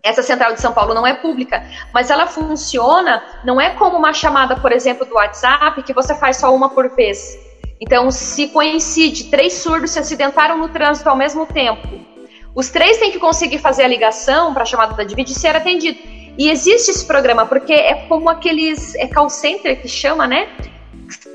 Essa 0.00 0.22
central 0.22 0.52
de 0.52 0.60
São 0.60 0.72
Paulo 0.72 0.94
não 0.94 1.04
é 1.04 1.14
pública, 1.14 1.66
mas 1.92 2.08
ela 2.08 2.28
funciona, 2.28 3.20
não 3.44 3.60
é 3.60 3.70
como 3.70 3.96
uma 3.96 4.12
chamada, 4.12 4.54
por 4.54 4.70
exemplo, 4.70 5.04
do 5.04 5.16
WhatsApp, 5.16 5.82
que 5.82 5.92
você 5.92 6.14
faz 6.14 6.36
só 6.36 6.54
uma 6.54 6.68
por 6.68 6.94
vez. 6.94 7.36
Então, 7.80 8.12
se 8.12 8.48
coincide, 8.48 9.24
três 9.24 9.54
surdos 9.54 9.90
se 9.90 9.98
acidentaram 9.98 10.56
no 10.56 10.68
trânsito 10.68 11.08
ao 11.08 11.16
mesmo 11.16 11.46
tempo 11.46 12.07
os 12.58 12.70
três 12.70 12.98
têm 12.98 13.12
que 13.12 13.20
conseguir 13.20 13.58
fazer 13.58 13.84
a 13.84 13.86
ligação 13.86 14.52
para 14.52 14.64
a 14.64 14.66
chamada 14.66 14.92
da 14.92 15.04
Divide 15.04 15.30
e 15.30 15.34
ser 15.36 15.54
atendido. 15.54 15.96
E 16.36 16.50
existe 16.50 16.90
esse 16.90 17.06
programa, 17.06 17.46
porque 17.46 17.72
é 17.72 17.94
como 18.08 18.28
aqueles 18.28 18.96
é 18.96 19.06
call 19.06 19.30
center 19.30 19.80
que 19.80 19.86
chama, 19.86 20.26
né? 20.26 20.48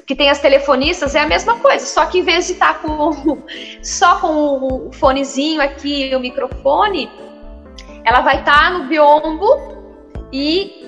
Que 0.05 0.13
tem 0.15 0.29
as 0.29 0.39
telefonistas, 0.39 1.15
é 1.15 1.21
a 1.21 1.25
mesma 1.25 1.59
coisa, 1.59 1.85
só 1.85 2.05
que 2.07 2.19
em 2.19 2.23
vez 2.23 2.47
de 2.47 2.53
estar 2.53 2.73
tá 2.73 2.79
com 2.79 3.37
só 3.81 4.19
com 4.19 4.87
o 4.89 4.91
fonezinho 4.91 5.61
aqui, 5.61 6.13
o 6.13 6.19
microfone, 6.19 7.09
ela 8.03 8.19
vai 8.19 8.39
estar 8.39 8.59
tá 8.61 8.69
no 8.71 8.83
biombo 8.89 9.47
e 10.29 10.83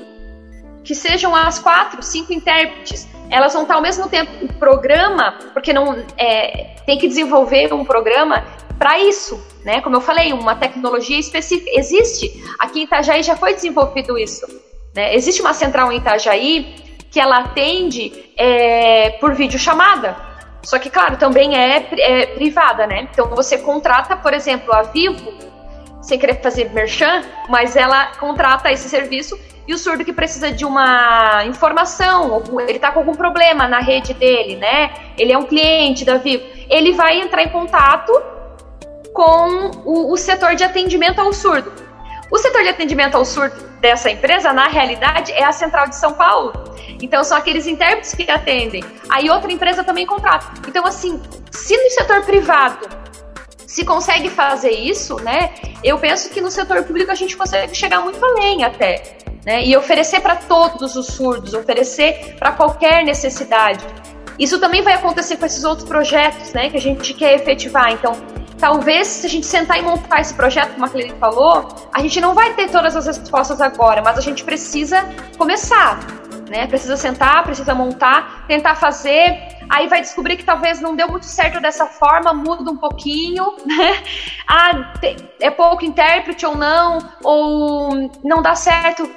que 0.84 0.94
sejam 0.94 1.34
as 1.34 1.60
quatro, 1.60 2.04
cinco 2.04 2.34
intérpretes, 2.34 3.08
elas 3.30 3.54
vão 3.54 3.64
estar 3.64 3.76
ao 3.76 3.82
mesmo 3.82 4.08
tempo 4.10 4.32
o 4.46 4.54
programa, 4.54 5.38
porque 5.54 5.74
não 5.74 6.04
é, 6.18 6.76
tem 6.86 6.98
que 6.98 7.08
desenvolver 7.08 7.74
um 7.74 7.84
programa 7.84 8.44
para 8.78 9.00
isso, 9.00 9.42
né? 9.64 9.82
Como 9.82 9.96
eu 9.96 10.02
falei, 10.02 10.34
uma 10.34 10.56
tecnologia 10.56 11.18
específica 11.18 11.72
existe. 11.74 12.32
Aqui 12.60 12.82
em 12.82 12.84
Itajaí 12.84 13.24
já 13.24 13.36
foi 13.36 13.54
desenvolvido 13.54 14.18
isso. 14.18 14.46
Né? 14.94 15.16
Existe 15.16 15.42
uma 15.42 15.54
central 15.54 15.92
em 15.92 15.98
Itajaí 15.98 16.76
que 17.10 17.20
ela 17.20 17.38
atende 17.40 18.26
é, 18.38 19.12
por 19.22 19.34
videochamada. 19.34 20.16
Só 20.64 20.80
que, 20.80 20.90
claro, 20.90 21.18
também 21.18 21.56
é, 21.56 21.88
é, 21.98 22.26
privada, 22.28 22.88
né? 22.88 23.08
Então 23.12 23.30
você 23.30 23.58
contrata, 23.58 24.18
por 24.18 24.34
exemplo, 24.34 24.74
a 24.74 24.82
Vivo, 24.82 25.32
sem 26.06 26.20
querer 26.20 26.42
fazer 26.42 26.72
merchan, 26.72 27.24
mas 27.50 27.76
ela 27.76 28.08
contrata 28.18 28.72
esse 28.72 28.88
serviço 28.88 29.38
e 29.68 29.74
o 29.74 29.78
surdo 29.78 30.06
que 30.06 30.14
precisa 30.14 30.52
de 30.52 30.64
uma 30.64 31.44
informação, 31.46 32.44
ele 32.62 32.74
está 32.74 32.92
com 32.92 33.00
algum 33.00 33.16
problema 33.16 33.68
na 33.68 33.80
rede 33.80 34.14
dele, 34.14 34.56
né? 34.56 34.94
Ele 35.18 35.34
é 35.34 35.38
um 35.38 35.44
cliente 35.44 36.06
da 36.06 36.18
Vivo, 36.18 36.44
ele 36.70 36.92
vai 36.94 37.20
entrar 37.20 37.42
em 37.44 37.50
contato 37.50 38.14
com 39.12 39.72
o, 39.84 40.14
o 40.14 40.18
setor 40.18 40.54
de 40.56 40.64
atendimento 40.64 41.20
ao 41.20 41.34
surdo. 41.34 41.74
O 42.32 42.38
setor 42.38 42.64
de 42.64 42.70
atendimento 42.70 43.16
ao 43.16 43.26
surdo 43.26 43.56
dessa 43.80 44.10
empresa, 44.10 44.54
na 44.54 44.68
realidade, 44.68 45.32
é 45.32 45.44
a 45.44 45.52
Central 45.52 45.88
de 45.88 45.96
São 45.96 46.14
Paulo. 46.14 46.54
Então, 47.02 47.24
são 47.24 47.38
aqueles 47.38 47.66
intérpretes 47.66 48.14
que 48.14 48.30
atendem. 48.30 48.84
Aí, 49.10 49.30
outra 49.30 49.52
empresa 49.52 49.84
também 49.84 50.06
contrata. 50.06 50.48
Então, 50.68 50.86
assim, 50.86 51.22
se 51.52 51.78
no 51.78 51.90
setor 51.92 52.24
privado 52.24 52.88
se 53.76 53.84
consegue 53.84 54.30
fazer 54.30 54.72
isso, 54.72 55.18
né? 55.18 55.54
Eu 55.84 55.98
penso 56.00 56.30
que 56.30 56.40
no 56.40 56.50
setor 56.50 56.82
público 56.84 57.12
a 57.12 57.16
gente 57.16 57.36
consegue 57.36 57.76
chegar 57.76 58.00
muito 58.00 58.24
além 58.24 58.64
até, 58.64 59.18
né? 59.46 59.66
E 59.66 59.76
oferecer 59.76 60.22
para 60.22 60.38
todos 60.38 60.96
os 60.96 61.08
surdos, 61.08 61.54
oferecer 61.54 62.36
para 62.40 62.54
qualquer 62.54 63.04
necessidade. 63.04 63.86
Isso 64.40 64.62
também 64.62 64.82
vai 64.82 64.94
acontecer 64.94 65.36
com 65.36 65.46
esses 65.46 65.66
outros 65.66 65.86
projetos, 65.86 66.54
né? 66.54 66.70
Que 66.70 66.78
a 66.78 66.80
gente 66.80 67.14
quer 67.14 67.34
efetivar. 67.34 67.92
Então, 67.92 68.14
talvez 68.58 69.08
se 69.08 69.28
a 69.28 69.30
gente 69.30 69.46
sentar 69.46 69.78
e 69.78 69.82
montar 69.82 70.22
esse 70.22 70.34
projeto, 70.34 70.72
como 70.72 70.86
a 70.86 70.88
Cleide 70.88 71.14
falou, 71.20 71.68
a 71.94 72.02
gente 72.02 72.22
não 72.22 72.34
vai 72.34 72.54
ter 72.54 72.70
todas 72.70 72.96
as 72.96 73.06
respostas 73.06 73.60
agora, 73.60 74.02
mas 74.02 74.18
a 74.18 74.22
gente 74.22 74.46
precisa 74.46 75.04
começar, 75.38 76.00
né? 76.50 76.68
Precisa 76.68 76.96
sentar, 76.98 77.44
precisa 77.44 77.74
montar, 77.74 78.46
tentar 78.48 78.76
fazer. 78.76 79.56
Aí 79.70 79.88
vai 79.88 80.02
descobrir 80.02 80.38
que 80.38 80.44
talvez 80.44 80.80
não 80.80 80.96
deu 80.96 81.08
muito 81.08 81.26
certo 81.26 81.60
dessa 81.60 81.86
forma, 81.86 82.34
muda 82.34 82.70
um 82.72 82.78
pouquinho, 82.78 83.56
né? 83.66 84.04
Ah, 84.48 84.94
é 85.40 85.50
pouco 85.50 85.84
intérprete 85.86 86.46
ou 86.46 86.56
não, 86.56 87.00
ou 87.24 88.12
não 88.24 88.42
dá 88.42 88.56
certo 88.56 89.10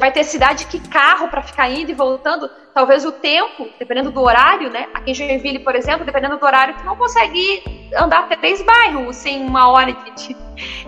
vai 0.00 0.12
ter 0.12 0.24
cidade 0.24 0.66
que 0.66 0.80
carro 0.88 1.28
para 1.28 1.42
ficar 1.42 1.70
indo 1.70 1.90
e 1.90 1.94
voltando, 1.94 2.50
talvez 2.74 3.04
o 3.04 3.12
tempo, 3.12 3.68
dependendo 3.78 4.10
do 4.10 4.20
horário, 4.20 4.70
né? 4.70 4.88
Aqui 4.92 5.12
em 5.12 5.14
Joinville, 5.14 5.60
por 5.60 5.74
exemplo, 5.74 6.04
dependendo 6.04 6.36
do 6.36 6.44
horário, 6.44 6.74
tu 6.76 6.84
não 6.84 6.96
consegue 6.96 7.62
andar 7.96 8.20
até 8.20 8.36
três 8.36 8.62
bairros 8.62 9.16
sem 9.16 9.40
uma 9.42 9.68
hora 9.68 9.92
de, 9.92 10.10
de, 10.10 10.36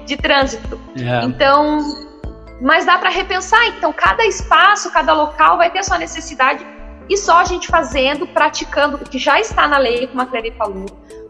de 0.05 0.17
trânsito. 0.17 0.81
Yeah. 0.97 1.23
É. 1.23 1.29
Então, 1.29 2.18
mas 2.61 2.85
dá 2.85 2.99
para 2.99 3.11
repensar. 3.11 3.67
Então, 3.69 3.93
cada 3.93 4.25
espaço, 4.25 4.91
cada 4.91 5.13
local 5.13 5.57
vai 5.57 5.71
ter 5.71 5.83
sua 5.85 5.99
necessidade 5.99 6.67
E 7.11 7.17
só 7.17 7.39
a 7.39 7.45
gente 7.45 7.69
fazendo, 7.69 8.27
praticando 8.27 8.97
o 8.97 8.99
que 8.99 9.19
já 9.19 9.41
está 9.41 9.67
na 9.67 9.79
lei, 9.79 10.07
como 10.07 10.21
a 10.21 10.27
Clery 10.27 10.53
falou, 10.59 10.85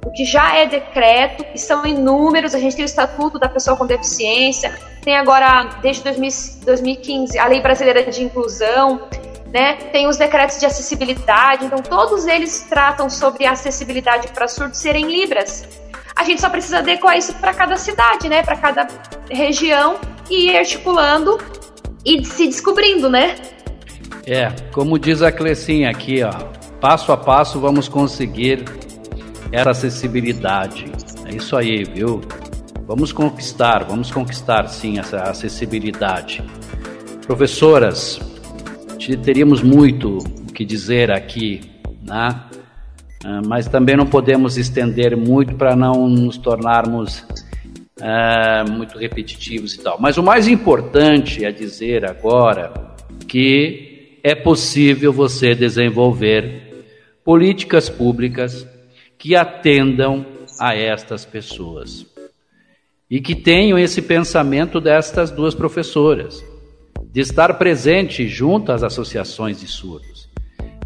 o 0.05 0.11
que 0.11 0.25
já 0.25 0.57
é 0.57 0.67
decreto, 0.67 1.45
e 1.55 1.59
são 1.59 1.87
inúmeros, 1.87 2.53
a 2.53 2.59
gente 2.59 2.75
tem 2.75 2.85
o 2.85 2.87
Estatuto 2.87 3.39
da 3.39 3.49
Pessoa 3.49 3.77
com 3.77 3.87
Deficiência, 3.87 4.77
tem 5.03 5.17
agora, 5.17 5.71
desde 5.81 6.03
2015, 6.03 7.39
a 7.39 7.47
Lei 7.47 7.61
Brasileira 7.61 8.03
de 8.11 8.25
Inclusão, 8.25 9.09
né? 9.53 9.75
Tem 9.93 10.09
os 10.09 10.17
decretos 10.17 10.59
de 10.59 10.67
acessibilidade, 10.67 11.65
então 11.65 11.79
todos 11.79 12.27
eles 12.27 12.67
tratam 12.69 13.09
sobre 13.09 13.47
acessibilidade 13.47 14.29
para 14.29 14.49
surdos 14.49 14.79
serem 14.79 15.07
libras. 15.07 15.67
A 16.17 16.25
gente 16.25 16.41
só 16.41 16.51
precisa 16.51 16.79
adequar 16.79 17.17
isso 17.17 17.33
para 17.35 17.55
cada 17.55 17.77
cidade, 17.77 18.29
né? 18.29 18.43
Para 18.43 18.57
cada 18.57 18.89
região 19.31 19.97
e 20.31 20.51
ir 20.51 20.57
articulando 20.57 21.39
e 22.05 22.25
se 22.25 22.47
descobrindo, 22.47 23.09
né? 23.09 23.37
É, 24.27 24.51
como 24.73 24.99
diz 24.99 25.23
a 25.23 25.33
Clecinha 25.33 25.91
aqui, 25.91 26.23
ó, 26.23 26.31
passo 26.81 27.13
a 27.13 27.17
passo 27.17 27.59
vamos 27.59 27.89
conseguir 27.89 28.65
essa 29.51 29.71
acessibilidade. 29.71 30.87
É 31.27 31.35
isso 31.35 31.57
aí, 31.57 31.85
viu? 31.85 32.21
Vamos 32.87 33.13
conquistar, 33.13 33.85
vamos 33.85 34.11
conquistar 34.11 34.69
sim 34.69 34.99
essa 34.99 35.23
acessibilidade. 35.23 36.43
Professoras, 37.27 38.21
teríamos 39.23 39.63
muito 39.63 40.19
o 40.19 40.53
que 40.53 40.65
dizer 40.65 41.11
aqui, 41.11 41.61
né? 42.03 42.43
Ah, 43.25 43.43
mas 43.47 43.67
também 43.67 43.97
não 43.97 44.07
podemos 44.07 44.57
estender 44.57 45.17
muito 45.17 45.55
para 45.57 45.75
não 45.75 46.09
nos 46.09 46.39
tornarmos 46.39 47.25
uh, 48.01 48.71
muito 48.71 48.99
repetitivos 48.99 49.75
e 49.75 49.79
tal. 49.81 49.99
Mas 50.01 50.17
o 50.17 50.23
mais 50.23 50.49
importante 50.49 51.45
é 51.45 51.51
dizer 51.51 52.05
agora 52.05 52.73
que 53.27 54.19
é 54.23 54.35
possível 54.35 55.13
você 55.13 55.55
desenvolver 55.55 56.87
políticas 57.25 57.89
públicas 57.89 58.67
que 59.19 59.35
atendam 59.35 60.25
a 60.59 60.75
estas 60.75 61.25
pessoas 61.25 62.07
e 63.11 63.21
que 63.21 63.35
tenham 63.35 63.79
esse 63.79 64.03
pensamento 64.03 64.81
destas 64.81 65.31
duas 65.31 65.55
professoras 65.55 66.45
de 67.11 67.21
estar 67.21 67.55
presente 67.55 68.27
junto 68.29 68.71
às 68.71 68.83
associações 68.83 69.61
de 69.61 69.67
surdos, 69.67 70.29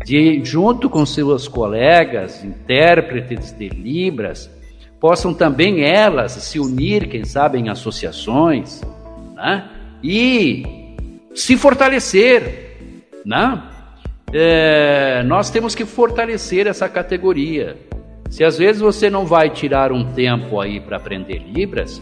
de 0.04 0.44
junto 0.44 0.88
com 0.88 1.04
seus 1.04 1.48
colegas, 1.48 2.44
intérpretes 2.44 3.52
de 3.52 3.68
Libras, 3.68 4.50
possam 5.02 5.34
também 5.34 5.82
elas 5.82 6.30
se 6.30 6.60
unir, 6.60 7.08
quem 7.08 7.24
sabe, 7.24 7.58
em 7.58 7.68
associações, 7.68 8.80
né? 9.34 9.68
e 10.00 10.94
se 11.34 11.56
fortalecer. 11.56 13.00
Né? 13.26 13.60
É, 14.32 15.24
nós 15.24 15.50
temos 15.50 15.74
que 15.74 15.84
fortalecer 15.84 16.68
essa 16.68 16.88
categoria. 16.88 17.76
Se 18.30 18.44
às 18.44 18.56
vezes 18.56 18.80
você 18.80 19.10
não 19.10 19.26
vai 19.26 19.50
tirar 19.50 19.90
um 19.90 20.12
tempo 20.12 20.60
aí 20.60 20.78
para 20.78 20.98
aprender 20.98 21.42
Libras, 21.52 22.00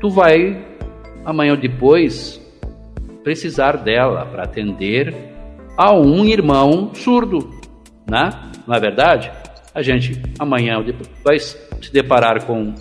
tu 0.00 0.08
vai 0.08 0.64
amanhã 1.24 1.50
ou 1.50 1.58
depois 1.58 2.40
precisar 3.24 3.76
dela 3.76 4.24
para 4.24 4.44
atender 4.44 5.12
a 5.76 5.92
um 5.92 6.24
irmão 6.24 6.92
surdo, 6.94 7.50
né? 8.08 8.30
Não 8.64 8.74
é 8.74 8.78
verdade? 8.78 9.32
A 9.76 9.82
gente 9.82 10.18
amanhã 10.38 10.82
vai 11.22 11.38
se 11.38 11.58
deparar 11.92 12.46
com 12.46 12.72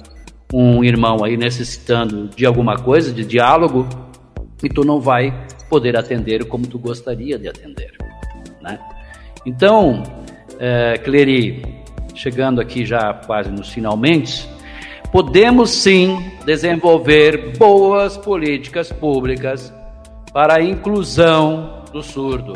um 0.54 0.82
irmão 0.82 1.26
aí 1.26 1.36
necessitando 1.36 2.30
de 2.30 2.46
alguma 2.46 2.78
coisa, 2.78 3.12
de 3.12 3.26
diálogo, 3.26 3.86
e 4.64 4.70
tu 4.70 4.86
não 4.86 5.02
vai 5.02 5.46
poder 5.70 5.98
atender 5.98 6.46
como 6.46 6.66
tu 6.66 6.80
gostaria 6.80 7.38
de 7.38 7.50
atender, 7.50 7.91
né? 8.62 8.80
Então, 9.46 10.04
é, 10.58 10.98
chegando 12.14 12.62
aqui 12.62 12.86
já 12.86 13.14
quase 13.14 13.52
nos 13.52 13.68
finalmente, 13.68 14.48
podemos 15.12 15.72
sim 15.72 16.18
desenvolver 16.46 17.58
boas 17.58 18.16
políticas 18.16 18.89
públicas 18.89 19.74
para 20.32 20.60
a 20.60 20.64
inclusão 20.64 21.84
do 21.91 22.02
surdo 22.02 22.54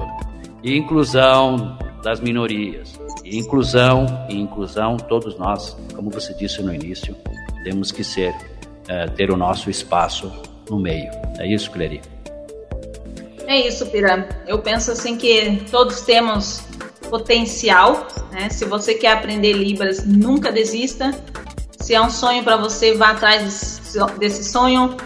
e 0.63 0.77
inclusão 0.77 1.77
das 2.01 2.21
minorias. 2.21 2.98
E 3.29 3.37
inclusão 3.37 4.25
e 4.27 4.35
inclusão, 4.35 4.97
todos 4.97 5.37
nós, 5.37 5.77
como 5.95 6.09
você 6.09 6.33
disse 6.33 6.61
no 6.63 6.73
início, 6.73 7.15
temos 7.63 7.91
que 7.91 8.03
ser, 8.03 8.33
é, 8.87 9.05
ter 9.07 9.29
o 9.29 9.37
nosso 9.37 9.69
espaço 9.69 10.31
no 10.67 10.79
meio. 10.79 11.11
É 11.37 11.45
isso, 11.45 11.69
Cleri? 11.69 12.01
É 13.45 13.67
isso, 13.67 13.85
Pira. 13.87 14.27
Eu 14.47 14.59
penso 14.59 14.91
assim 14.91 15.15
que 15.15 15.63
todos 15.69 16.01
temos 16.01 16.63
potencial, 17.09 18.07
né? 18.31 18.49
Se 18.49 18.65
você 18.65 18.95
quer 18.95 19.13
aprender 19.13 19.53
Libras, 19.53 20.05
nunca 20.05 20.51
desista. 20.51 21.11
Se 21.79 21.93
é 21.93 22.01
um 22.01 22.09
sonho 22.09 22.43
para 22.43 22.57
você, 22.57 22.95
vá 22.95 23.11
atrás 23.11 23.79
desse 24.17 24.43
sonho. 24.43 24.97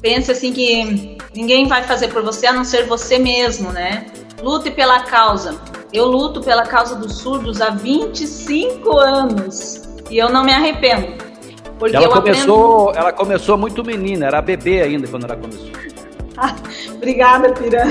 Pense 0.00 0.30
assim 0.30 0.52
que 0.52 1.18
Ninguém 1.38 1.68
vai 1.68 1.84
fazer 1.84 2.08
por 2.08 2.22
você 2.22 2.48
a 2.48 2.52
não 2.52 2.64
ser 2.64 2.86
você 2.86 3.16
mesmo, 3.16 3.70
né? 3.70 4.06
Lute 4.42 4.72
pela 4.72 5.04
causa. 5.04 5.56
Eu 5.92 6.06
luto 6.06 6.40
pela 6.40 6.64
causa 6.64 6.94
dos 6.94 7.18
surdos 7.18 7.60
há 7.60 7.70
25 7.70 8.98
anos 8.98 9.82
e 10.10 10.18
eu 10.18 10.28
não 10.28 10.44
me 10.44 10.52
arrependo. 10.52 11.28
Porque 11.78 11.96
ela 11.96 12.08
começou, 12.08 12.88
aprendo... 12.88 12.98
ela 12.98 13.12
começou 13.12 13.56
muito 13.56 13.84
menina, 13.84 14.26
era 14.26 14.42
bebê 14.42 14.82
ainda 14.82 15.06
quando 15.08 15.24
ela 15.24 15.36
começou. 15.36 15.68
Obrigada, 16.94 17.52
Pira. 17.52 17.84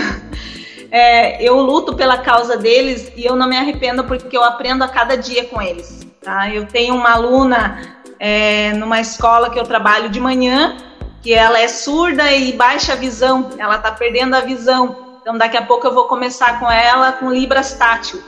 É, 0.91 1.43
eu 1.43 1.58
luto 1.58 1.95
pela 1.95 2.18
causa 2.18 2.58
deles 2.58 3.12
e 3.16 3.26
eu 3.26 3.36
não 3.36 3.48
me 3.48 3.58
arrependo 3.58 4.04
porque 4.04 4.38
eu 4.38 4.43
aprendo 4.43 4.84
a 4.84 4.88
cada 4.88 5.16
dia 5.16 5.45
com 5.45 5.62
eles. 5.62 6.06
Tá? 6.22 6.54
Eu 6.54 6.66
tenho 6.66 6.95
uma 6.95 7.12
aluna 7.12 7.82
é, 8.20 8.74
numa 8.74 9.00
escola 9.00 9.50
que 9.50 9.60
eu 9.60 9.64
trabalho 9.64 10.10
de 10.10 10.20
manhã 10.20 10.78
que 11.22 11.34
ela 11.34 11.60
é 11.60 11.68
surda 11.68 12.32
e 12.32 12.54
baixa 12.54 12.95
visão, 12.95 13.50
ela 13.58 13.76
está 13.76 13.91
perdendo 13.91 14.36
a 14.36 14.41
visão. 14.41 15.07
Então 15.28 15.38
daqui 15.38 15.58
a 15.58 15.62
pouco 15.62 15.86
eu 15.86 15.94
vou 15.94 16.06
começar 16.06 16.58
com 16.58 16.72
ela 16.72 17.12
com 17.12 17.30
libras 17.30 17.74
tátil. 17.74 18.24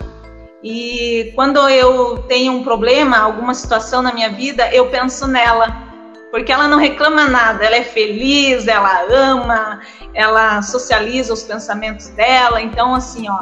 E 0.62 1.32
quando 1.34 1.58
eu 1.70 2.18
tenho 2.28 2.52
um 2.52 2.62
problema, 2.62 3.20
alguma 3.20 3.54
situação 3.54 4.02
na 4.02 4.12
minha 4.12 4.30
vida, 4.30 4.70
eu 4.74 4.88
penso 4.88 5.26
nela, 5.26 5.78
porque 6.30 6.52
ela 6.52 6.68
não 6.68 6.78
reclama 6.78 7.26
nada, 7.26 7.64
ela 7.64 7.78
é 7.78 7.84
feliz, 7.84 8.68
ela 8.68 9.06
ama, 9.10 9.80
ela 10.14 10.62
socializa 10.62 11.32
os 11.32 11.42
pensamentos 11.42 12.10
dela. 12.10 12.62
Então 12.62 12.94
assim, 12.94 13.30
ó, 13.30 13.40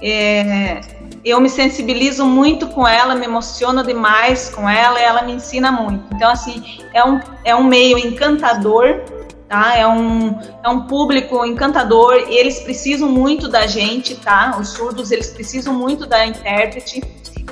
é, 0.00 0.80
eu 1.24 1.40
me 1.40 1.50
sensibilizo 1.50 2.24
muito 2.24 2.68
com 2.68 2.86
ela, 2.86 3.16
me 3.16 3.24
emociono 3.24 3.82
demais 3.82 4.50
com 4.50 4.70
ela 4.70 5.00
e 5.00 5.02
ela 5.02 5.22
me 5.22 5.32
ensina 5.32 5.72
muito. 5.72 6.04
Então, 6.14 6.30
assim, 6.30 6.62
é 6.94 7.04
um, 7.04 7.20
é 7.44 7.56
um 7.56 7.64
meio 7.64 7.98
encantador, 7.98 9.02
tá? 9.50 9.76
É 9.76 9.84
um, 9.84 10.38
é 10.62 10.68
um 10.68 10.86
público 10.86 11.44
encantador 11.44 12.14
eles 12.28 12.60
precisam 12.60 13.08
muito 13.08 13.48
da 13.48 13.66
gente, 13.66 14.14
tá? 14.14 14.56
Os 14.58 14.68
surdos, 14.68 15.10
eles 15.10 15.28
precisam 15.30 15.74
muito 15.74 16.06
da 16.06 16.24
intérprete 16.24 17.02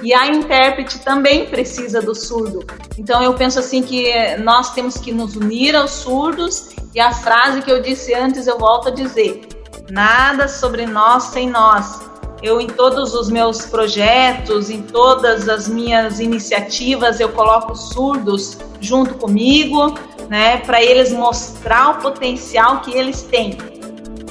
e 0.00 0.14
a 0.14 0.28
intérprete 0.28 1.00
também 1.00 1.46
precisa 1.46 2.00
do 2.00 2.14
surdo. 2.14 2.64
Então, 2.96 3.20
eu 3.20 3.34
penso 3.34 3.58
assim 3.58 3.82
que 3.82 4.36
nós 4.36 4.72
temos 4.72 4.96
que 4.96 5.10
nos 5.12 5.34
unir 5.34 5.74
aos 5.74 5.90
surdos 5.90 6.70
e 6.94 7.00
a 7.00 7.12
frase 7.12 7.62
que 7.62 7.70
eu 7.70 7.82
disse 7.82 8.14
antes 8.14 8.46
eu 8.46 8.56
volto 8.56 8.88
a 8.88 8.92
dizer: 8.92 9.48
nada 9.90 10.46
sobre 10.46 10.86
nós 10.86 11.24
sem 11.24 11.50
nós 11.50 12.08
eu, 12.40 12.60
em 12.60 12.68
todos 12.68 13.14
os 13.14 13.28
meus 13.28 13.66
projetos, 13.66 14.70
em 14.70 14.82
todas 14.82 15.48
as 15.48 15.66
minhas 15.66 16.20
iniciativas, 16.20 17.18
eu 17.18 17.30
coloco 17.30 17.74
surdos 17.74 18.58
junto 18.80 19.14
comigo, 19.14 19.94
né, 20.28 20.58
para 20.58 20.82
eles 20.82 21.12
mostrar 21.12 21.90
o 21.90 22.02
potencial 22.02 22.80
que 22.80 22.96
eles 22.96 23.22
têm. 23.22 23.56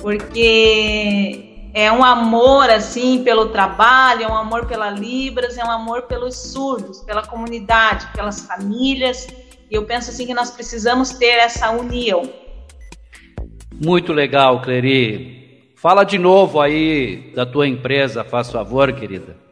Porque 0.02 1.70
é 1.74 1.92
um 1.92 2.04
amor 2.04 2.70
assim 2.70 3.24
pelo 3.24 3.50
trabalho, 3.50 4.24
é 4.24 4.28
um 4.28 4.36
amor 4.36 4.66
pela 4.66 4.90
Libras, 4.90 5.58
é 5.58 5.64
um 5.64 5.72
amor 5.72 6.04
pelos 6.04 6.36
surdos, 6.36 7.02
pela 7.02 7.26
comunidade, 7.26 8.08
pelas 8.14 8.42
famílias. 8.42 9.28
E 9.70 9.76
eu 9.76 9.84
penso 9.86 10.10
assim 10.10 10.26
que 10.26 10.34
nós 10.34 10.52
precisamos 10.52 11.12
ter 11.12 11.38
essa 11.38 11.72
união. 11.72 12.30
Muito 13.74 14.14
legal, 14.14 14.62
Cleri. 14.62 15.74
Fala 15.76 16.04
de 16.04 16.18
novo 16.18 16.60
aí 16.60 17.32
da 17.36 17.46
tua 17.46 17.68
empresa, 17.68 18.24
faz 18.24 18.52
favor, 18.52 18.92
querida. 18.94 19.47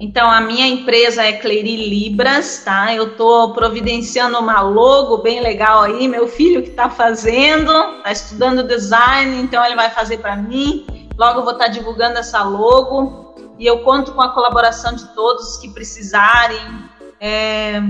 Então, 0.00 0.28
a 0.28 0.40
minha 0.40 0.66
empresa 0.66 1.22
é 1.22 1.32
Cleri 1.34 1.88
Libras, 1.88 2.62
tá? 2.64 2.92
Eu 2.92 3.16
tô 3.16 3.52
providenciando 3.52 4.36
uma 4.38 4.60
logo 4.60 5.18
bem 5.18 5.40
legal 5.40 5.82
aí, 5.82 6.08
meu 6.08 6.26
filho 6.26 6.64
que 6.64 6.70
tá 6.70 6.90
fazendo, 6.90 7.72
tá 8.02 8.10
estudando 8.10 8.66
design, 8.66 9.40
então 9.40 9.64
ele 9.64 9.76
vai 9.76 9.90
fazer 9.90 10.18
para 10.18 10.34
mim. 10.34 10.84
Logo 11.16 11.42
vou 11.42 11.52
estar 11.52 11.66
tá 11.66 11.70
divulgando 11.70 12.18
essa 12.18 12.42
logo 12.42 13.36
e 13.56 13.64
eu 13.64 13.84
conto 13.84 14.12
com 14.12 14.20
a 14.20 14.34
colaboração 14.34 14.96
de 14.96 15.06
todos 15.14 15.58
que 15.58 15.70
precisarem. 15.70 16.90
É, 17.20 17.80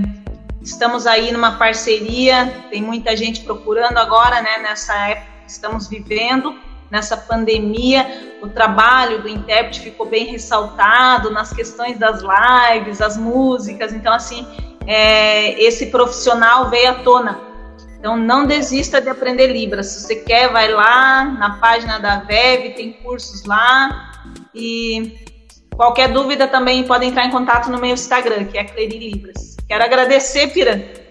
estamos 0.61 1.07
aí 1.07 1.31
numa 1.31 1.53
parceria, 1.53 2.65
tem 2.69 2.83
muita 2.83 3.17
gente 3.17 3.41
procurando 3.41 3.97
agora, 3.97 4.43
né, 4.43 4.59
nessa 4.59 4.95
época 5.07 5.31
que 5.43 5.51
estamos 5.51 5.87
vivendo 5.87 6.55
nessa 6.89 7.17
pandemia, 7.17 8.37
o 8.41 8.47
trabalho 8.47 9.21
do 9.21 9.27
intérprete 9.27 9.79
ficou 9.79 10.05
bem 10.05 10.25
ressaltado 10.25 11.31
nas 11.31 11.51
questões 11.51 11.97
das 11.97 12.21
lives, 12.21 13.01
as 13.01 13.17
músicas. 13.17 13.93
Então, 13.93 14.13
assim, 14.13 14.45
é, 14.85 15.61
esse 15.61 15.87
profissional 15.87 16.69
veio 16.69 16.89
à 16.91 16.93
tona. 16.95 17.39
Então, 17.99 18.15
não 18.15 18.45
desista 18.45 19.01
de 19.01 19.09
aprender 19.09 19.47
Libras. 19.47 19.87
Se 19.87 20.03
você 20.03 20.15
quer, 20.17 20.51
vai 20.51 20.71
lá 20.71 21.25
na 21.25 21.57
página 21.57 21.97
da 21.99 22.19
VEV, 22.19 22.75
tem 22.75 22.93
cursos 22.93 23.43
lá. 23.45 24.11
E 24.53 25.25
qualquer 25.75 26.09
dúvida 26.09 26.47
também 26.47 26.83
pode 26.83 27.05
entrar 27.05 27.25
em 27.25 27.31
contato 27.31 27.69
no 27.69 27.79
meu 27.79 27.93
Instagram, 27.93 28.45
que 28.45 28.57
é 28.57 28.63
Cleri 28.63 28.99
Libras. 28.99 29.57
Quero 29.67 29.83
agradecer, 29.83 30.47
Piran 30.53 31.04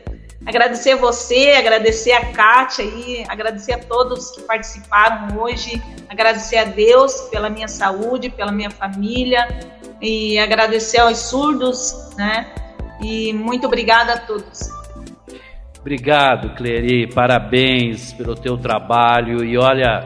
Agradecer 0.47 0.95
você, 0.97 1.53
agradecer 1.53 2.13
a 2.13 2.33
Kátia 2.33 2.83
e 2.83 3.25
agradecer 3.29 3.73
a 3.73 3.79
todos 3.79 4.31
que 4.33 4.43
participaram 4.43 5.39
hoje, 5.39 5.83
agradecer 6.09 6.59
a 6.59 6.65
Deus 6.65 7.13
pela 7.31 7.49
minha 7.49 7.69
saúde, 7.69 8.29
pela 8.29 8.53
minha 8.53 8.71
família 8.71 9.49
e 10.03 10.39
agradecer 10.39 10.99
aos 10.99 11.19
surdos, 11.19 12.13
né? 12.17 12.53
E 13.01 13.33
muito 13.33 13.67
obrigada 13.67 14.15
a 14.15 14.19
todos. 14.19 14.69
Obrigado, 15.81 16.55
Cleri, 16.55 17.07
parabéns 17.13 18.13
pelo 18.13 18.35
teu 18.35 18.57
trabalho 18.57 19.45
e 19.45 19.57
olha, 19.57 20.05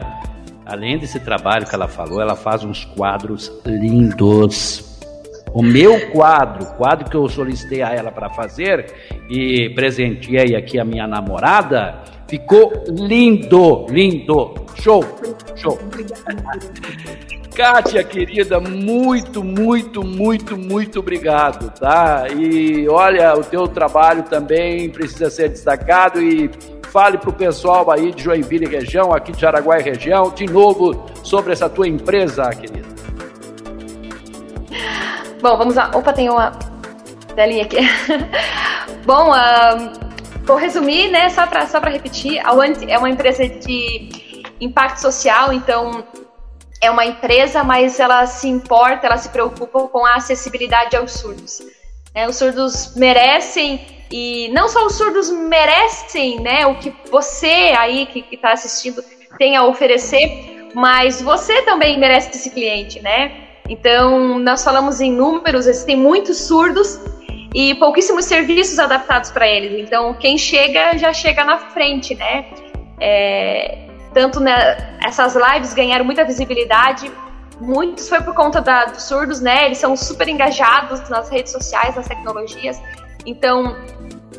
além 0.65 0.97
desse 0.97 1.19
trabalho 1.19 1.65
que 1.65 1.75
ela 1.75 1.87
falou, 1.87 2.21
ela 2.21 2.35
faz 2.35 2.63
uns 2.63 2.85
quadros 2.85 3.51
lindos 3.65 4.88
o 5.53 5.63
meu 5.63 6.09
quadro, 6.11 6.65
quadro 6.77 7.09
que 7.09 7.15
eu 7.15 7.27
solicitei 7.27 7.81
a 7.81 7.93
ela 7.93 8.11
para 8.11 8.29
fazer 8.29 8.93
e 9.29 9.69
presenteei 9.69 10.55
aqui 10.55 10.79
a 10.79 10.85
minha 10.85 11.07
namorada, 11.07 11.99
ficou 12.27 12.71
lindo, 12.87 13.85
lindo. 13.89 14.53
Show, 14.75 15.03
show. 15.55 15.77
Kátia, 17.59 18.01
querida, 18.05 18.57
muito, 18.61 19.43
muito, 19.43 20.01
muito, 20.01 20.55
muito 20.55 20.99
obrigado, 20.99 21.69
tá? 21.77 22.27
E 22.33 22.87
olha, 22.87 23.33
o 23.35 23.43
teu 23.43 23.67
trabalho 23.67 24.23
também 24.23 24.89
precisa 24.89 25.29
ser 25.29 25.49
destacado 25.49 26.21
e 26.21 26.49
fale 26.89 27.17
para 27.17 27.29
o 27.29 27.33
pessoal 27.33 27.91
aí 27.91 28.13
de 28.13 28.23
Joinville 28.23 28.65
região, 28.65 29.13
aqui 29.13 29.33
de 29.33 29.41
Jaraguá 29.41 29.77
região, 29.77 30.31
de 30.33 30.45
novo 30.45 31.05
sobre 31.21 31.51
essa 31.51 31.69
tua 31.69 31.85
empresa, 31.85 32.49
querida. 32.51 32.88
Bom, 35.41 35.57
vamos 35.57 35.75
lá. 35.75 35.91
Opa, 35.93 36.11
tem 36.11 36.29
uma 36.29 36.51
telinha 37.35 37.63
aqui. 37.63 37.77
Bom, 39.05 39.31
uh, 39.31 39.91
vou 40.43 40.57
resumir, 40.57 41.09
né? 41.09 41.29
Só 41.29 41.47
para 41.47 41.65
só 41.65 41.79
repetir. 41.79 42.45
A 42.45 42.53
Want 42.53 42.83
é 42.87 42.97
uma 42.97 43.09
empresa 43.09 43.47
de 43.47 44.43
impacto 44.59 44.97
social, 44.97 45.53
então 45.53 46.03
é 46.81 46.91
uma 46.91 47.05
empresa, 47.05 47.63
mas 47.63 47.99
ela 47.99 48.25
se 48.25 48.47
importa, 48.47 49.07
ela 49.07 49.17
se 49.17 49.29
preocupa 49.29 49.87
com 49.87 50.05
a 50.05 50.15
acessibilidade 50.15 50.95
aos 50.95 51.13
surdos. 51.13 51.61
É, 52.13 52.27
os 52.27 52.35
surdos 52.35 52.95
merecem 52.95 53.85
e 54.11 54.49
não 54.49 54.67
só 54.67 54.85
os 54.85 54.95
surdos 54.95 55.29
merecem, 55.29 56.39
né, 56.39 56.65
o 56.65 56.75
que 56.75 56.91
você 57.11 57.75
aí 57.77 58.07
que 58.07 58.25
está 58.31 58.53
assistindo 58.53 59.03
tem 59.37 59.55
a 59.55 59.63
oferecer, 59.63 60.69
mas 60.73 61.21
você 61.21 61.61
também 61.61 61.99
merece 61.99 62.31
esse 62.31 62.49
cliente, 62.49 62.99
né? 63.01 63.48
Então, 63.69 64.39
nós 64.39 64.63
falamos 64.63 64.99
em 64.99 65.11
números, 65.11 65.67
existem 65.67 65.95
muitos 65.95 66.37
surdos 66.37 66.99
e 67.53 67.75
pouquíssimos 67.75 68.25
serviços 68.25 68.79
adaptados 68.79 69.29
para 69.29 69.47
eles. 69.47 69.85
Então, 69.85 70.13
quem 70.15 70.37
chega 70.39 70.97
já 70.97 71.13
chega 71.13 71.43
na 71.43 71.57
frente, 71.57 72.15
né? 72.15 72.45
É, 72.99 73.87
tanto 74.11 74.39
né, 74.39 74.97
essas 75.05 75.35
lives 75.35 75.73
ganharam 75.75 76.03
muita 76.03 76.25
visibilidade. 76.25 77.11
Muitos 77.61 78.09
foi 78.09 78.21
por 78.21 78.33
conta 78.33 78.59
da, 78.59 78.85
dos 78.85 79.03
surdos, 79.03 79.39
né? 79.39 79.67
Eles 79.67 79.77
são 79.77 79.95
super 79.95 80.27
engajados 80.27 81.07
nas 81.07 81.29
redes 81.29 81.51
sociais, 81.51 81.95
nas 81.95 82.07
tecnologias. 82.07 82.81
Então, 83.23 83.77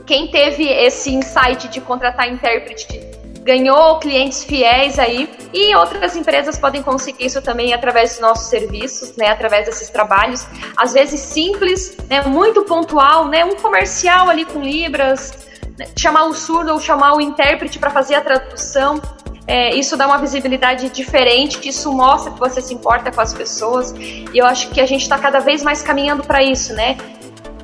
quem 0.07 0.29
teve 0.29 0.67
esse 0.67 1.15
insight 1.15 1.69
de 1.69 1.81
contratar 1.81 2.29
intérprete 2.29 3.10
ganhou 3.43 3.99
clientes 3.99 4.45
fiéis 4.45 4.99
aí 4.99 5.29
e 5.53 5.75
outras 5.75 6.15
empresas 6.15 6.59
podem 6.59 6.83
conseguir 6.83 7.27
isso 7.27 7.41
também 7.43 7.73
através 7.73 8.13
dos 8.13 8.21
nossos 8.21 8.49
serviços, 8.49 9.17
né, 9.17 9.29
através 9.29 9.67
desses 9.67 9.89
trabalhos, 9.89 10.47
às 10.77 10.93
vezes 10.93 11.21
simples, 11.21 11.97
né, 12.09 12.23
muito 12.23 12.63
pontual, 12.63 13.29
né, 13.29 13.45
um 13.45 13.57
comercial 13.57 14.29
ali 14.29 14.45
com 14.45 14.61
libras, 14.61 15.47
né, 15.79 15.89
chamar 15.97 16.25
o 16.25 16.35
surdo 16.35 16.73
ou 16.73 16.81
chamar 16.81 17.15
o 17.15 17.21
intérprete 17.21 17.79
para 17.79 17.91
fazer 17.91 18.15
a 18.15 18.21
tradução, 18.21 19.01
é, 19.47 19.75
isso 19.75 19.97
dá 19.97 20.07
uma 20.07 20.19
visibilidade 20.19 20.91
diferente, 20.91 21.69
isso 21.69 21.91
mostra 21.93 22.31
que 22.31 22.39
você 22.39 22.61
se 22.61 22.73
importa 22.73 23.11
com 23.11 23.21
as 23.21 23.35
pessoas 23.35 23.93
e 23.99 24.31
eu 24.33 24.47
acho 24.47 24.69
que 24.71 24.81
a 24.81 24.87
gente 24.87 25.03
está 25.03 25.19
cada 25.19 25.41
vez 25.41 25.63
mais 25.63 25.83
caminhando 25.83 26.23
para 26.23 26.43
isso, 26.43 26.73
né? 26.73 26.97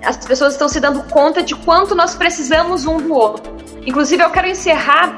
As 0.03 0.17
pessoas 0.17 0.55
estão 0.55 0.69
se 0.69 0.81
dando 0.81 1.05
conta 1.05 1.43
de 1.43 1.55
quanto 1.55 1.95
nós 1.95 2.15
precisamos 2.15 2.87
um 2.87 2.97
do 2.97 3.15
outro. 3.15 3.57
Inclusive, 3.87 4.23
eu 4.23 4.31
quero 4.31 4.49
encerrar 4.49 5.17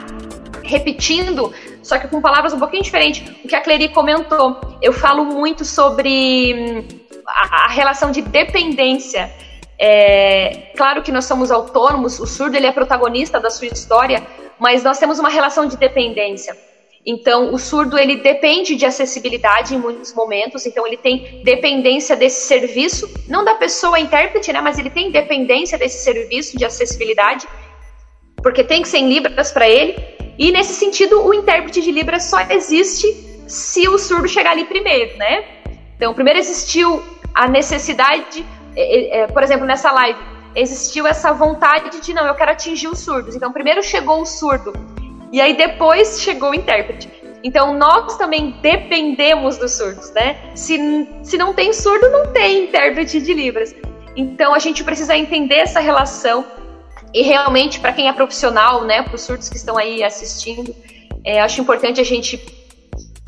repetindo, 0.69 1.53
só 1.83 1.99
que 1.99 2.07
com 2.09 2.21
palavras 2.21 2.53
um 2.53 2.59
pouquinho 2.59 2.83
diferentes, 2.83 3.27
o 3.45 3.49
que 3.49 3.57
a 3.57 3.61
Clery 3.61 3.89
comentou. 3.89 4.61
Eu 4.81 4.93
falo 4.93 5.25
muito 5.25 5.65
sobre 5.65 6.55
hum, 6.55 6.85
a, 7.27 7.65
a 7.65 7.69
relação 7.69 8.11
de 8.11 8.23
dependência. 8.23 9.33
É, 9.79 10.73
claro 10.77 11.03
que 11.03 11.13
nós 11.13 11.25
somos 11.25 11.51
autônomos, 11.51 12.19
o 12.21 12.27
surdo 12.27 12.57
ele 12.57 12.67
é 12.67 12.73
protagonista 12.73 13.41
da 13.41 13.49
sua 13.49 13.69
história, 13.69 14.27
mas 14.59 14.83
nós 14.83 14.99
temos 14.99 15.19
uma 15.19 15.29
relação 15.29 15.67
de 15.67 15.77
dependência. 15.77 16.57
Então, 17.07 17.55
o 17.55 17.59
surdo 17.59 17.97
ele 17.97 18.17
depende 18.17 18.75
de 18.75 18.85
acessibilidade 18.85 19.75
em 19.75 19.79
muitos 19.79 20.13
momentos, 20.13 20.67
então 20.67 20.87
ele 20.87 20.97
tem 20.97 21.43
dependência 21.43 22.15
desse 22.15 22.47
serviço, 22.47 23.09
não 23.27 23.45
da 23.45 23.55
pessoa 23.55 23.99
intérprete, 23.99 24.53
né, 24.53 24.61
mas 24.61 24.79
ele 24.79 24.91
tem 24.91 25.11
dependência 25.11 25.79
desse 25.79 26.05
serviço 26.05 26.59
de 26.59 26.65
acessibilidade, 26.65 27.47
porque 28.49 28.65
tem 28.65 28.81
que 28.81 28.89
ser 28.89 28.97
em 28.97 29.11
libras 29.11 29.53
para 29.53 29.69
ele. 29.69 29.95
E 30.39 30.51
nesse 30.51 30.73
sentido, 30.73 31.23
o 31.23 31.35
intérprete 31.35 31.83
de 31.83 31.93
Libras 31.93 32.25
só 32.25 32.41
existe 32.49 33.07
se 33.47 33.87
o 33.87 33.99
surdo 33.99 34.27
chegar 34.27 34.53
ali 34.53 34.65
primeiro, 34.65 35.19
né? 35.19 35.45
Então, 35.95 36.15
primeiro 36.15 36.39
existiu 36.39 37.03
a 37.35 37.47
necessidade, 37.47 38.43
é, 38.75 39.19
é, 39.19 39.27
por 39.27 39.43
exemplo, 39.43 39.67
nessa 39.67 39.93
live, 39.93 40.19
existiu 40.55 41.07
essa 41.07 41.31
vontade 41.31 42.01
de 42.01 42.15
não, 42.15 42.27
eu 42.27 42.35
quero 42.35 42.53
atingir 42.53 42.89
os 42.89 43.01
surdos. 43.01 43.37
Então, 43.37 43.53
primeiro 43.53 43.83
chegou 43.83 44.23
o 44.23 44.25
surdo 44.25 44.73
e 45.31 45.43
aí 45.43 45.55
depois 45.55 46.23
chegou 46.23 46.53
o 46.53 46.55
intérprete. 46.55 47.11
Então, 47.45 47.75
nós 47.75 48.17
também 48.17 48.53
dependemos 48.63 49.59
dos 49.59 49.73
surdos, 49.73 50.11
né? 50.13 50.39
Se, 50.55 51.07
se 51.23 51.37
não 51.37 51.53
tem 51.53 51.75
surdo, 51.75 52.09
não 52.09 52.33
tem 52.33 52.65
intérprete 52.65 53.21
de 53.21 53.35
Libras. 53.35 53.75
Então, 54.17 54.55
a 54.55 54.59
gente 54.59 54.83
precisa 54.83 55.15
entender 55.15 55.57
essa 55.57 55.81
relação 55.81 56.47
e 57.13 57.23
realmente, 57.23 57.81
para 57.81 57.93
quem 57.93 58.09
é 58.09 58.13
profissional, 58.13 58.85
né, 58.85 59.03
para 59.03 59.15
os 59.15 59.23
surdos 59.23 59.49
que 59.49 59.57
estão 59.57 59.79
aí 59.79 60.03
assistindo, 60.03 60.75
é, 61.25 61.41
acho 61.41 61.61
importante 61.61 62.01
a 62.01 62.05
gente 62.05 62.37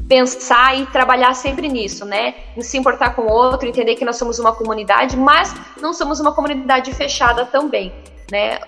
pensar 0.09 0.77
e 0.77 0.87
trabalhar 0.87 1.33
sempre 1.35 1.69
nisso, 1.69 2.05
né? 2.05 2.35
Em 2.57 2.63
se 2.63 2.77
importar 2.77 3.15
com 3.15 3.23
o 3.23 3.31
outro, 3.31 3.69
entender 3.69 3.95
que 3.95 4.05
nós 4.05 4.17
somos 4.17 4.41
uma 4.41 4.53
comunidade, 4.53 5.17
mas 5.17 5.55
não 5.81 5.93
somos 5.93 6.19
uma 6.19 6.33
comunidade 6.33 6.93
fechada 6.93 7.47
também, 7.47 7.93
né? 8.31 8.59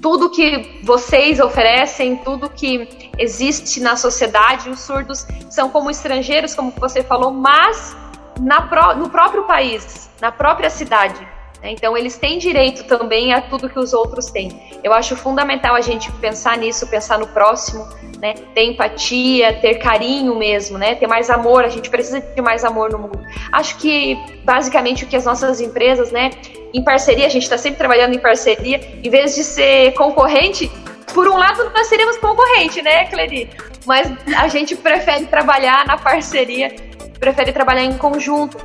Tudo 0.00 0.30
que 0.30 0.80
vocês 0.84 1.40
oferecem, 1.40 2.16
tudo 2.18 2.48
que 2.48 3.10
existe 3.18 3.80
na 3.80 3.96
sociedade, 3.96 4.70
os 4.70 4.80
surdos 4.80 5.26
são 5.50 5.70
como 5.70 5.90
estrangeiros, 5.90 6.54
como 6.54 6.70
você 6.78 7.02
falou, 7.02 7.32
mas 7.32 7.96
na, 8.40 8.94
no 8.94 9.08
próprio 9.08 9.42
país, 9.44 10.08
na 10.20 10.30
própria 10.30 10.70
cidade. 10.70 11.35
Né? 11.66 11.72
Então, 11.72 11.96
eles 11.96 12.16
têm 12.16 12.38
direito 12.38 12.84
também 12.84 13.34
a 13.34 13.40
tudo 13.40 13.68
que 13.68 13.78
os 13.78 13.92
outros 13.92 14.26
têm. 14.26 14.52
Eu 14.84 14.92
acho 14.92 15.16
fundamental 15.16 15.74
a 15.74 15.80
gente 15.80 16.12
pensar 16.12 16.56
nisso, 16.56 16.86
pensar 16.86 17.18
no 17.18 17.26
próximo, 17.26 17.84
né? 18.20 18.34
ter 18.54 18.66
empatia, 18.66 19.52
ter 19.54 19.74
carinho 19.74 20.36
mesmo, 20.36 20.78
né? 20.78 20.94
ter 20.94 21.08
mais 21.08 21.28
amor. 21.28 21.64
A 21.64 21.68
gente 21.68 21.90
precisa 21.90 22.20
de 22.20 22.40
mais 22.40 22.64
amor 22.64 22.92
no 22.92 22.98
mundo. 22.98 23.20
Acho 23.50 23.76
que, 23.78 24.16
basicamente, 24.44 25.02
o 25.02 25.08
que 25.08 25.16
as 25.16 25.24
nossas 25.24 25.60
empresas, 25.60 26.12
né, 26.12 26.30
em 26.72 26.84
parceria, 26.84 27.26
a 27.26 27.28
gente 27.28 27.42
está 27.42 27.58
sempre 27.58 27.78
trabalhando 27.78 28.14
em 28.14 28.20
parceria, 28.20 28.80
em 29.02 29.10
vez 29.10 29.34
de 29.34 29.42
ser 29.42 29.92
concorrente, 29.94 30.70
por 31.12 31.26
um 31.26 31.36
lado, 31.36 31.68
nós 31.70 31.88
seríamos 31.88 32.16
concorrente, 32.18 32.80
né, 32.80 33.06
Cledi? 33.06 33.50
Mas 33.84 34.08
a 34.36 34.46
gente 34.46 34.76
prefere 34.76 35.26
trabalhar 35.26 35.84
na 35.84 35.96
parceria, 35.96 36.76
prefere 37.18 37.52
trabalhar 37.52 37.84
em 37.84 37.98
conjunto. 37.98 38.56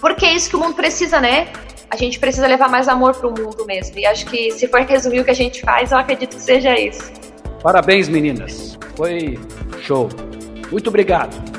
Porque 0.00 0.26
é 0.26 0.32
isso 0.32 0.50
que 0.50 0.56
o 0.56 0.58
mundo 0.58 0.74
precisa, 0.74 1.20
né? 1.20 1.48
A 1.90 1.96
gente 1.96 2.18
precisa 2.18 2.46
levar 2.46 2.68
mais 2.68 2.88
amor 2.88 3.14
para 3.14 3.28
o 3.28 3.30
mundo 3.30 3.64
mesmo. 3.66 3.98
E 3.98 4.06
acho 4.06 4.26
que 4.26 4.50
se 4.50 4.66
for 4.68 4.80
resumir 4.80 5.20
o 5.20 5.24
que 5.24 5.30
a 5.30 5.34
gente 5.34 5.60
faz, 5.60 5.92
eu 5.92 5.98
acredito 5.98 6.36
que 6.36 6.42
seja 6.42 6.78
isso. 6.78 7.12
Parabéns, 7.62 8.08
meninas. 8.08 8.78
Foi 8.96 9.38
show. 9.80 10.08
Muito 10.70 10.88
obrigado. 10.88 11.53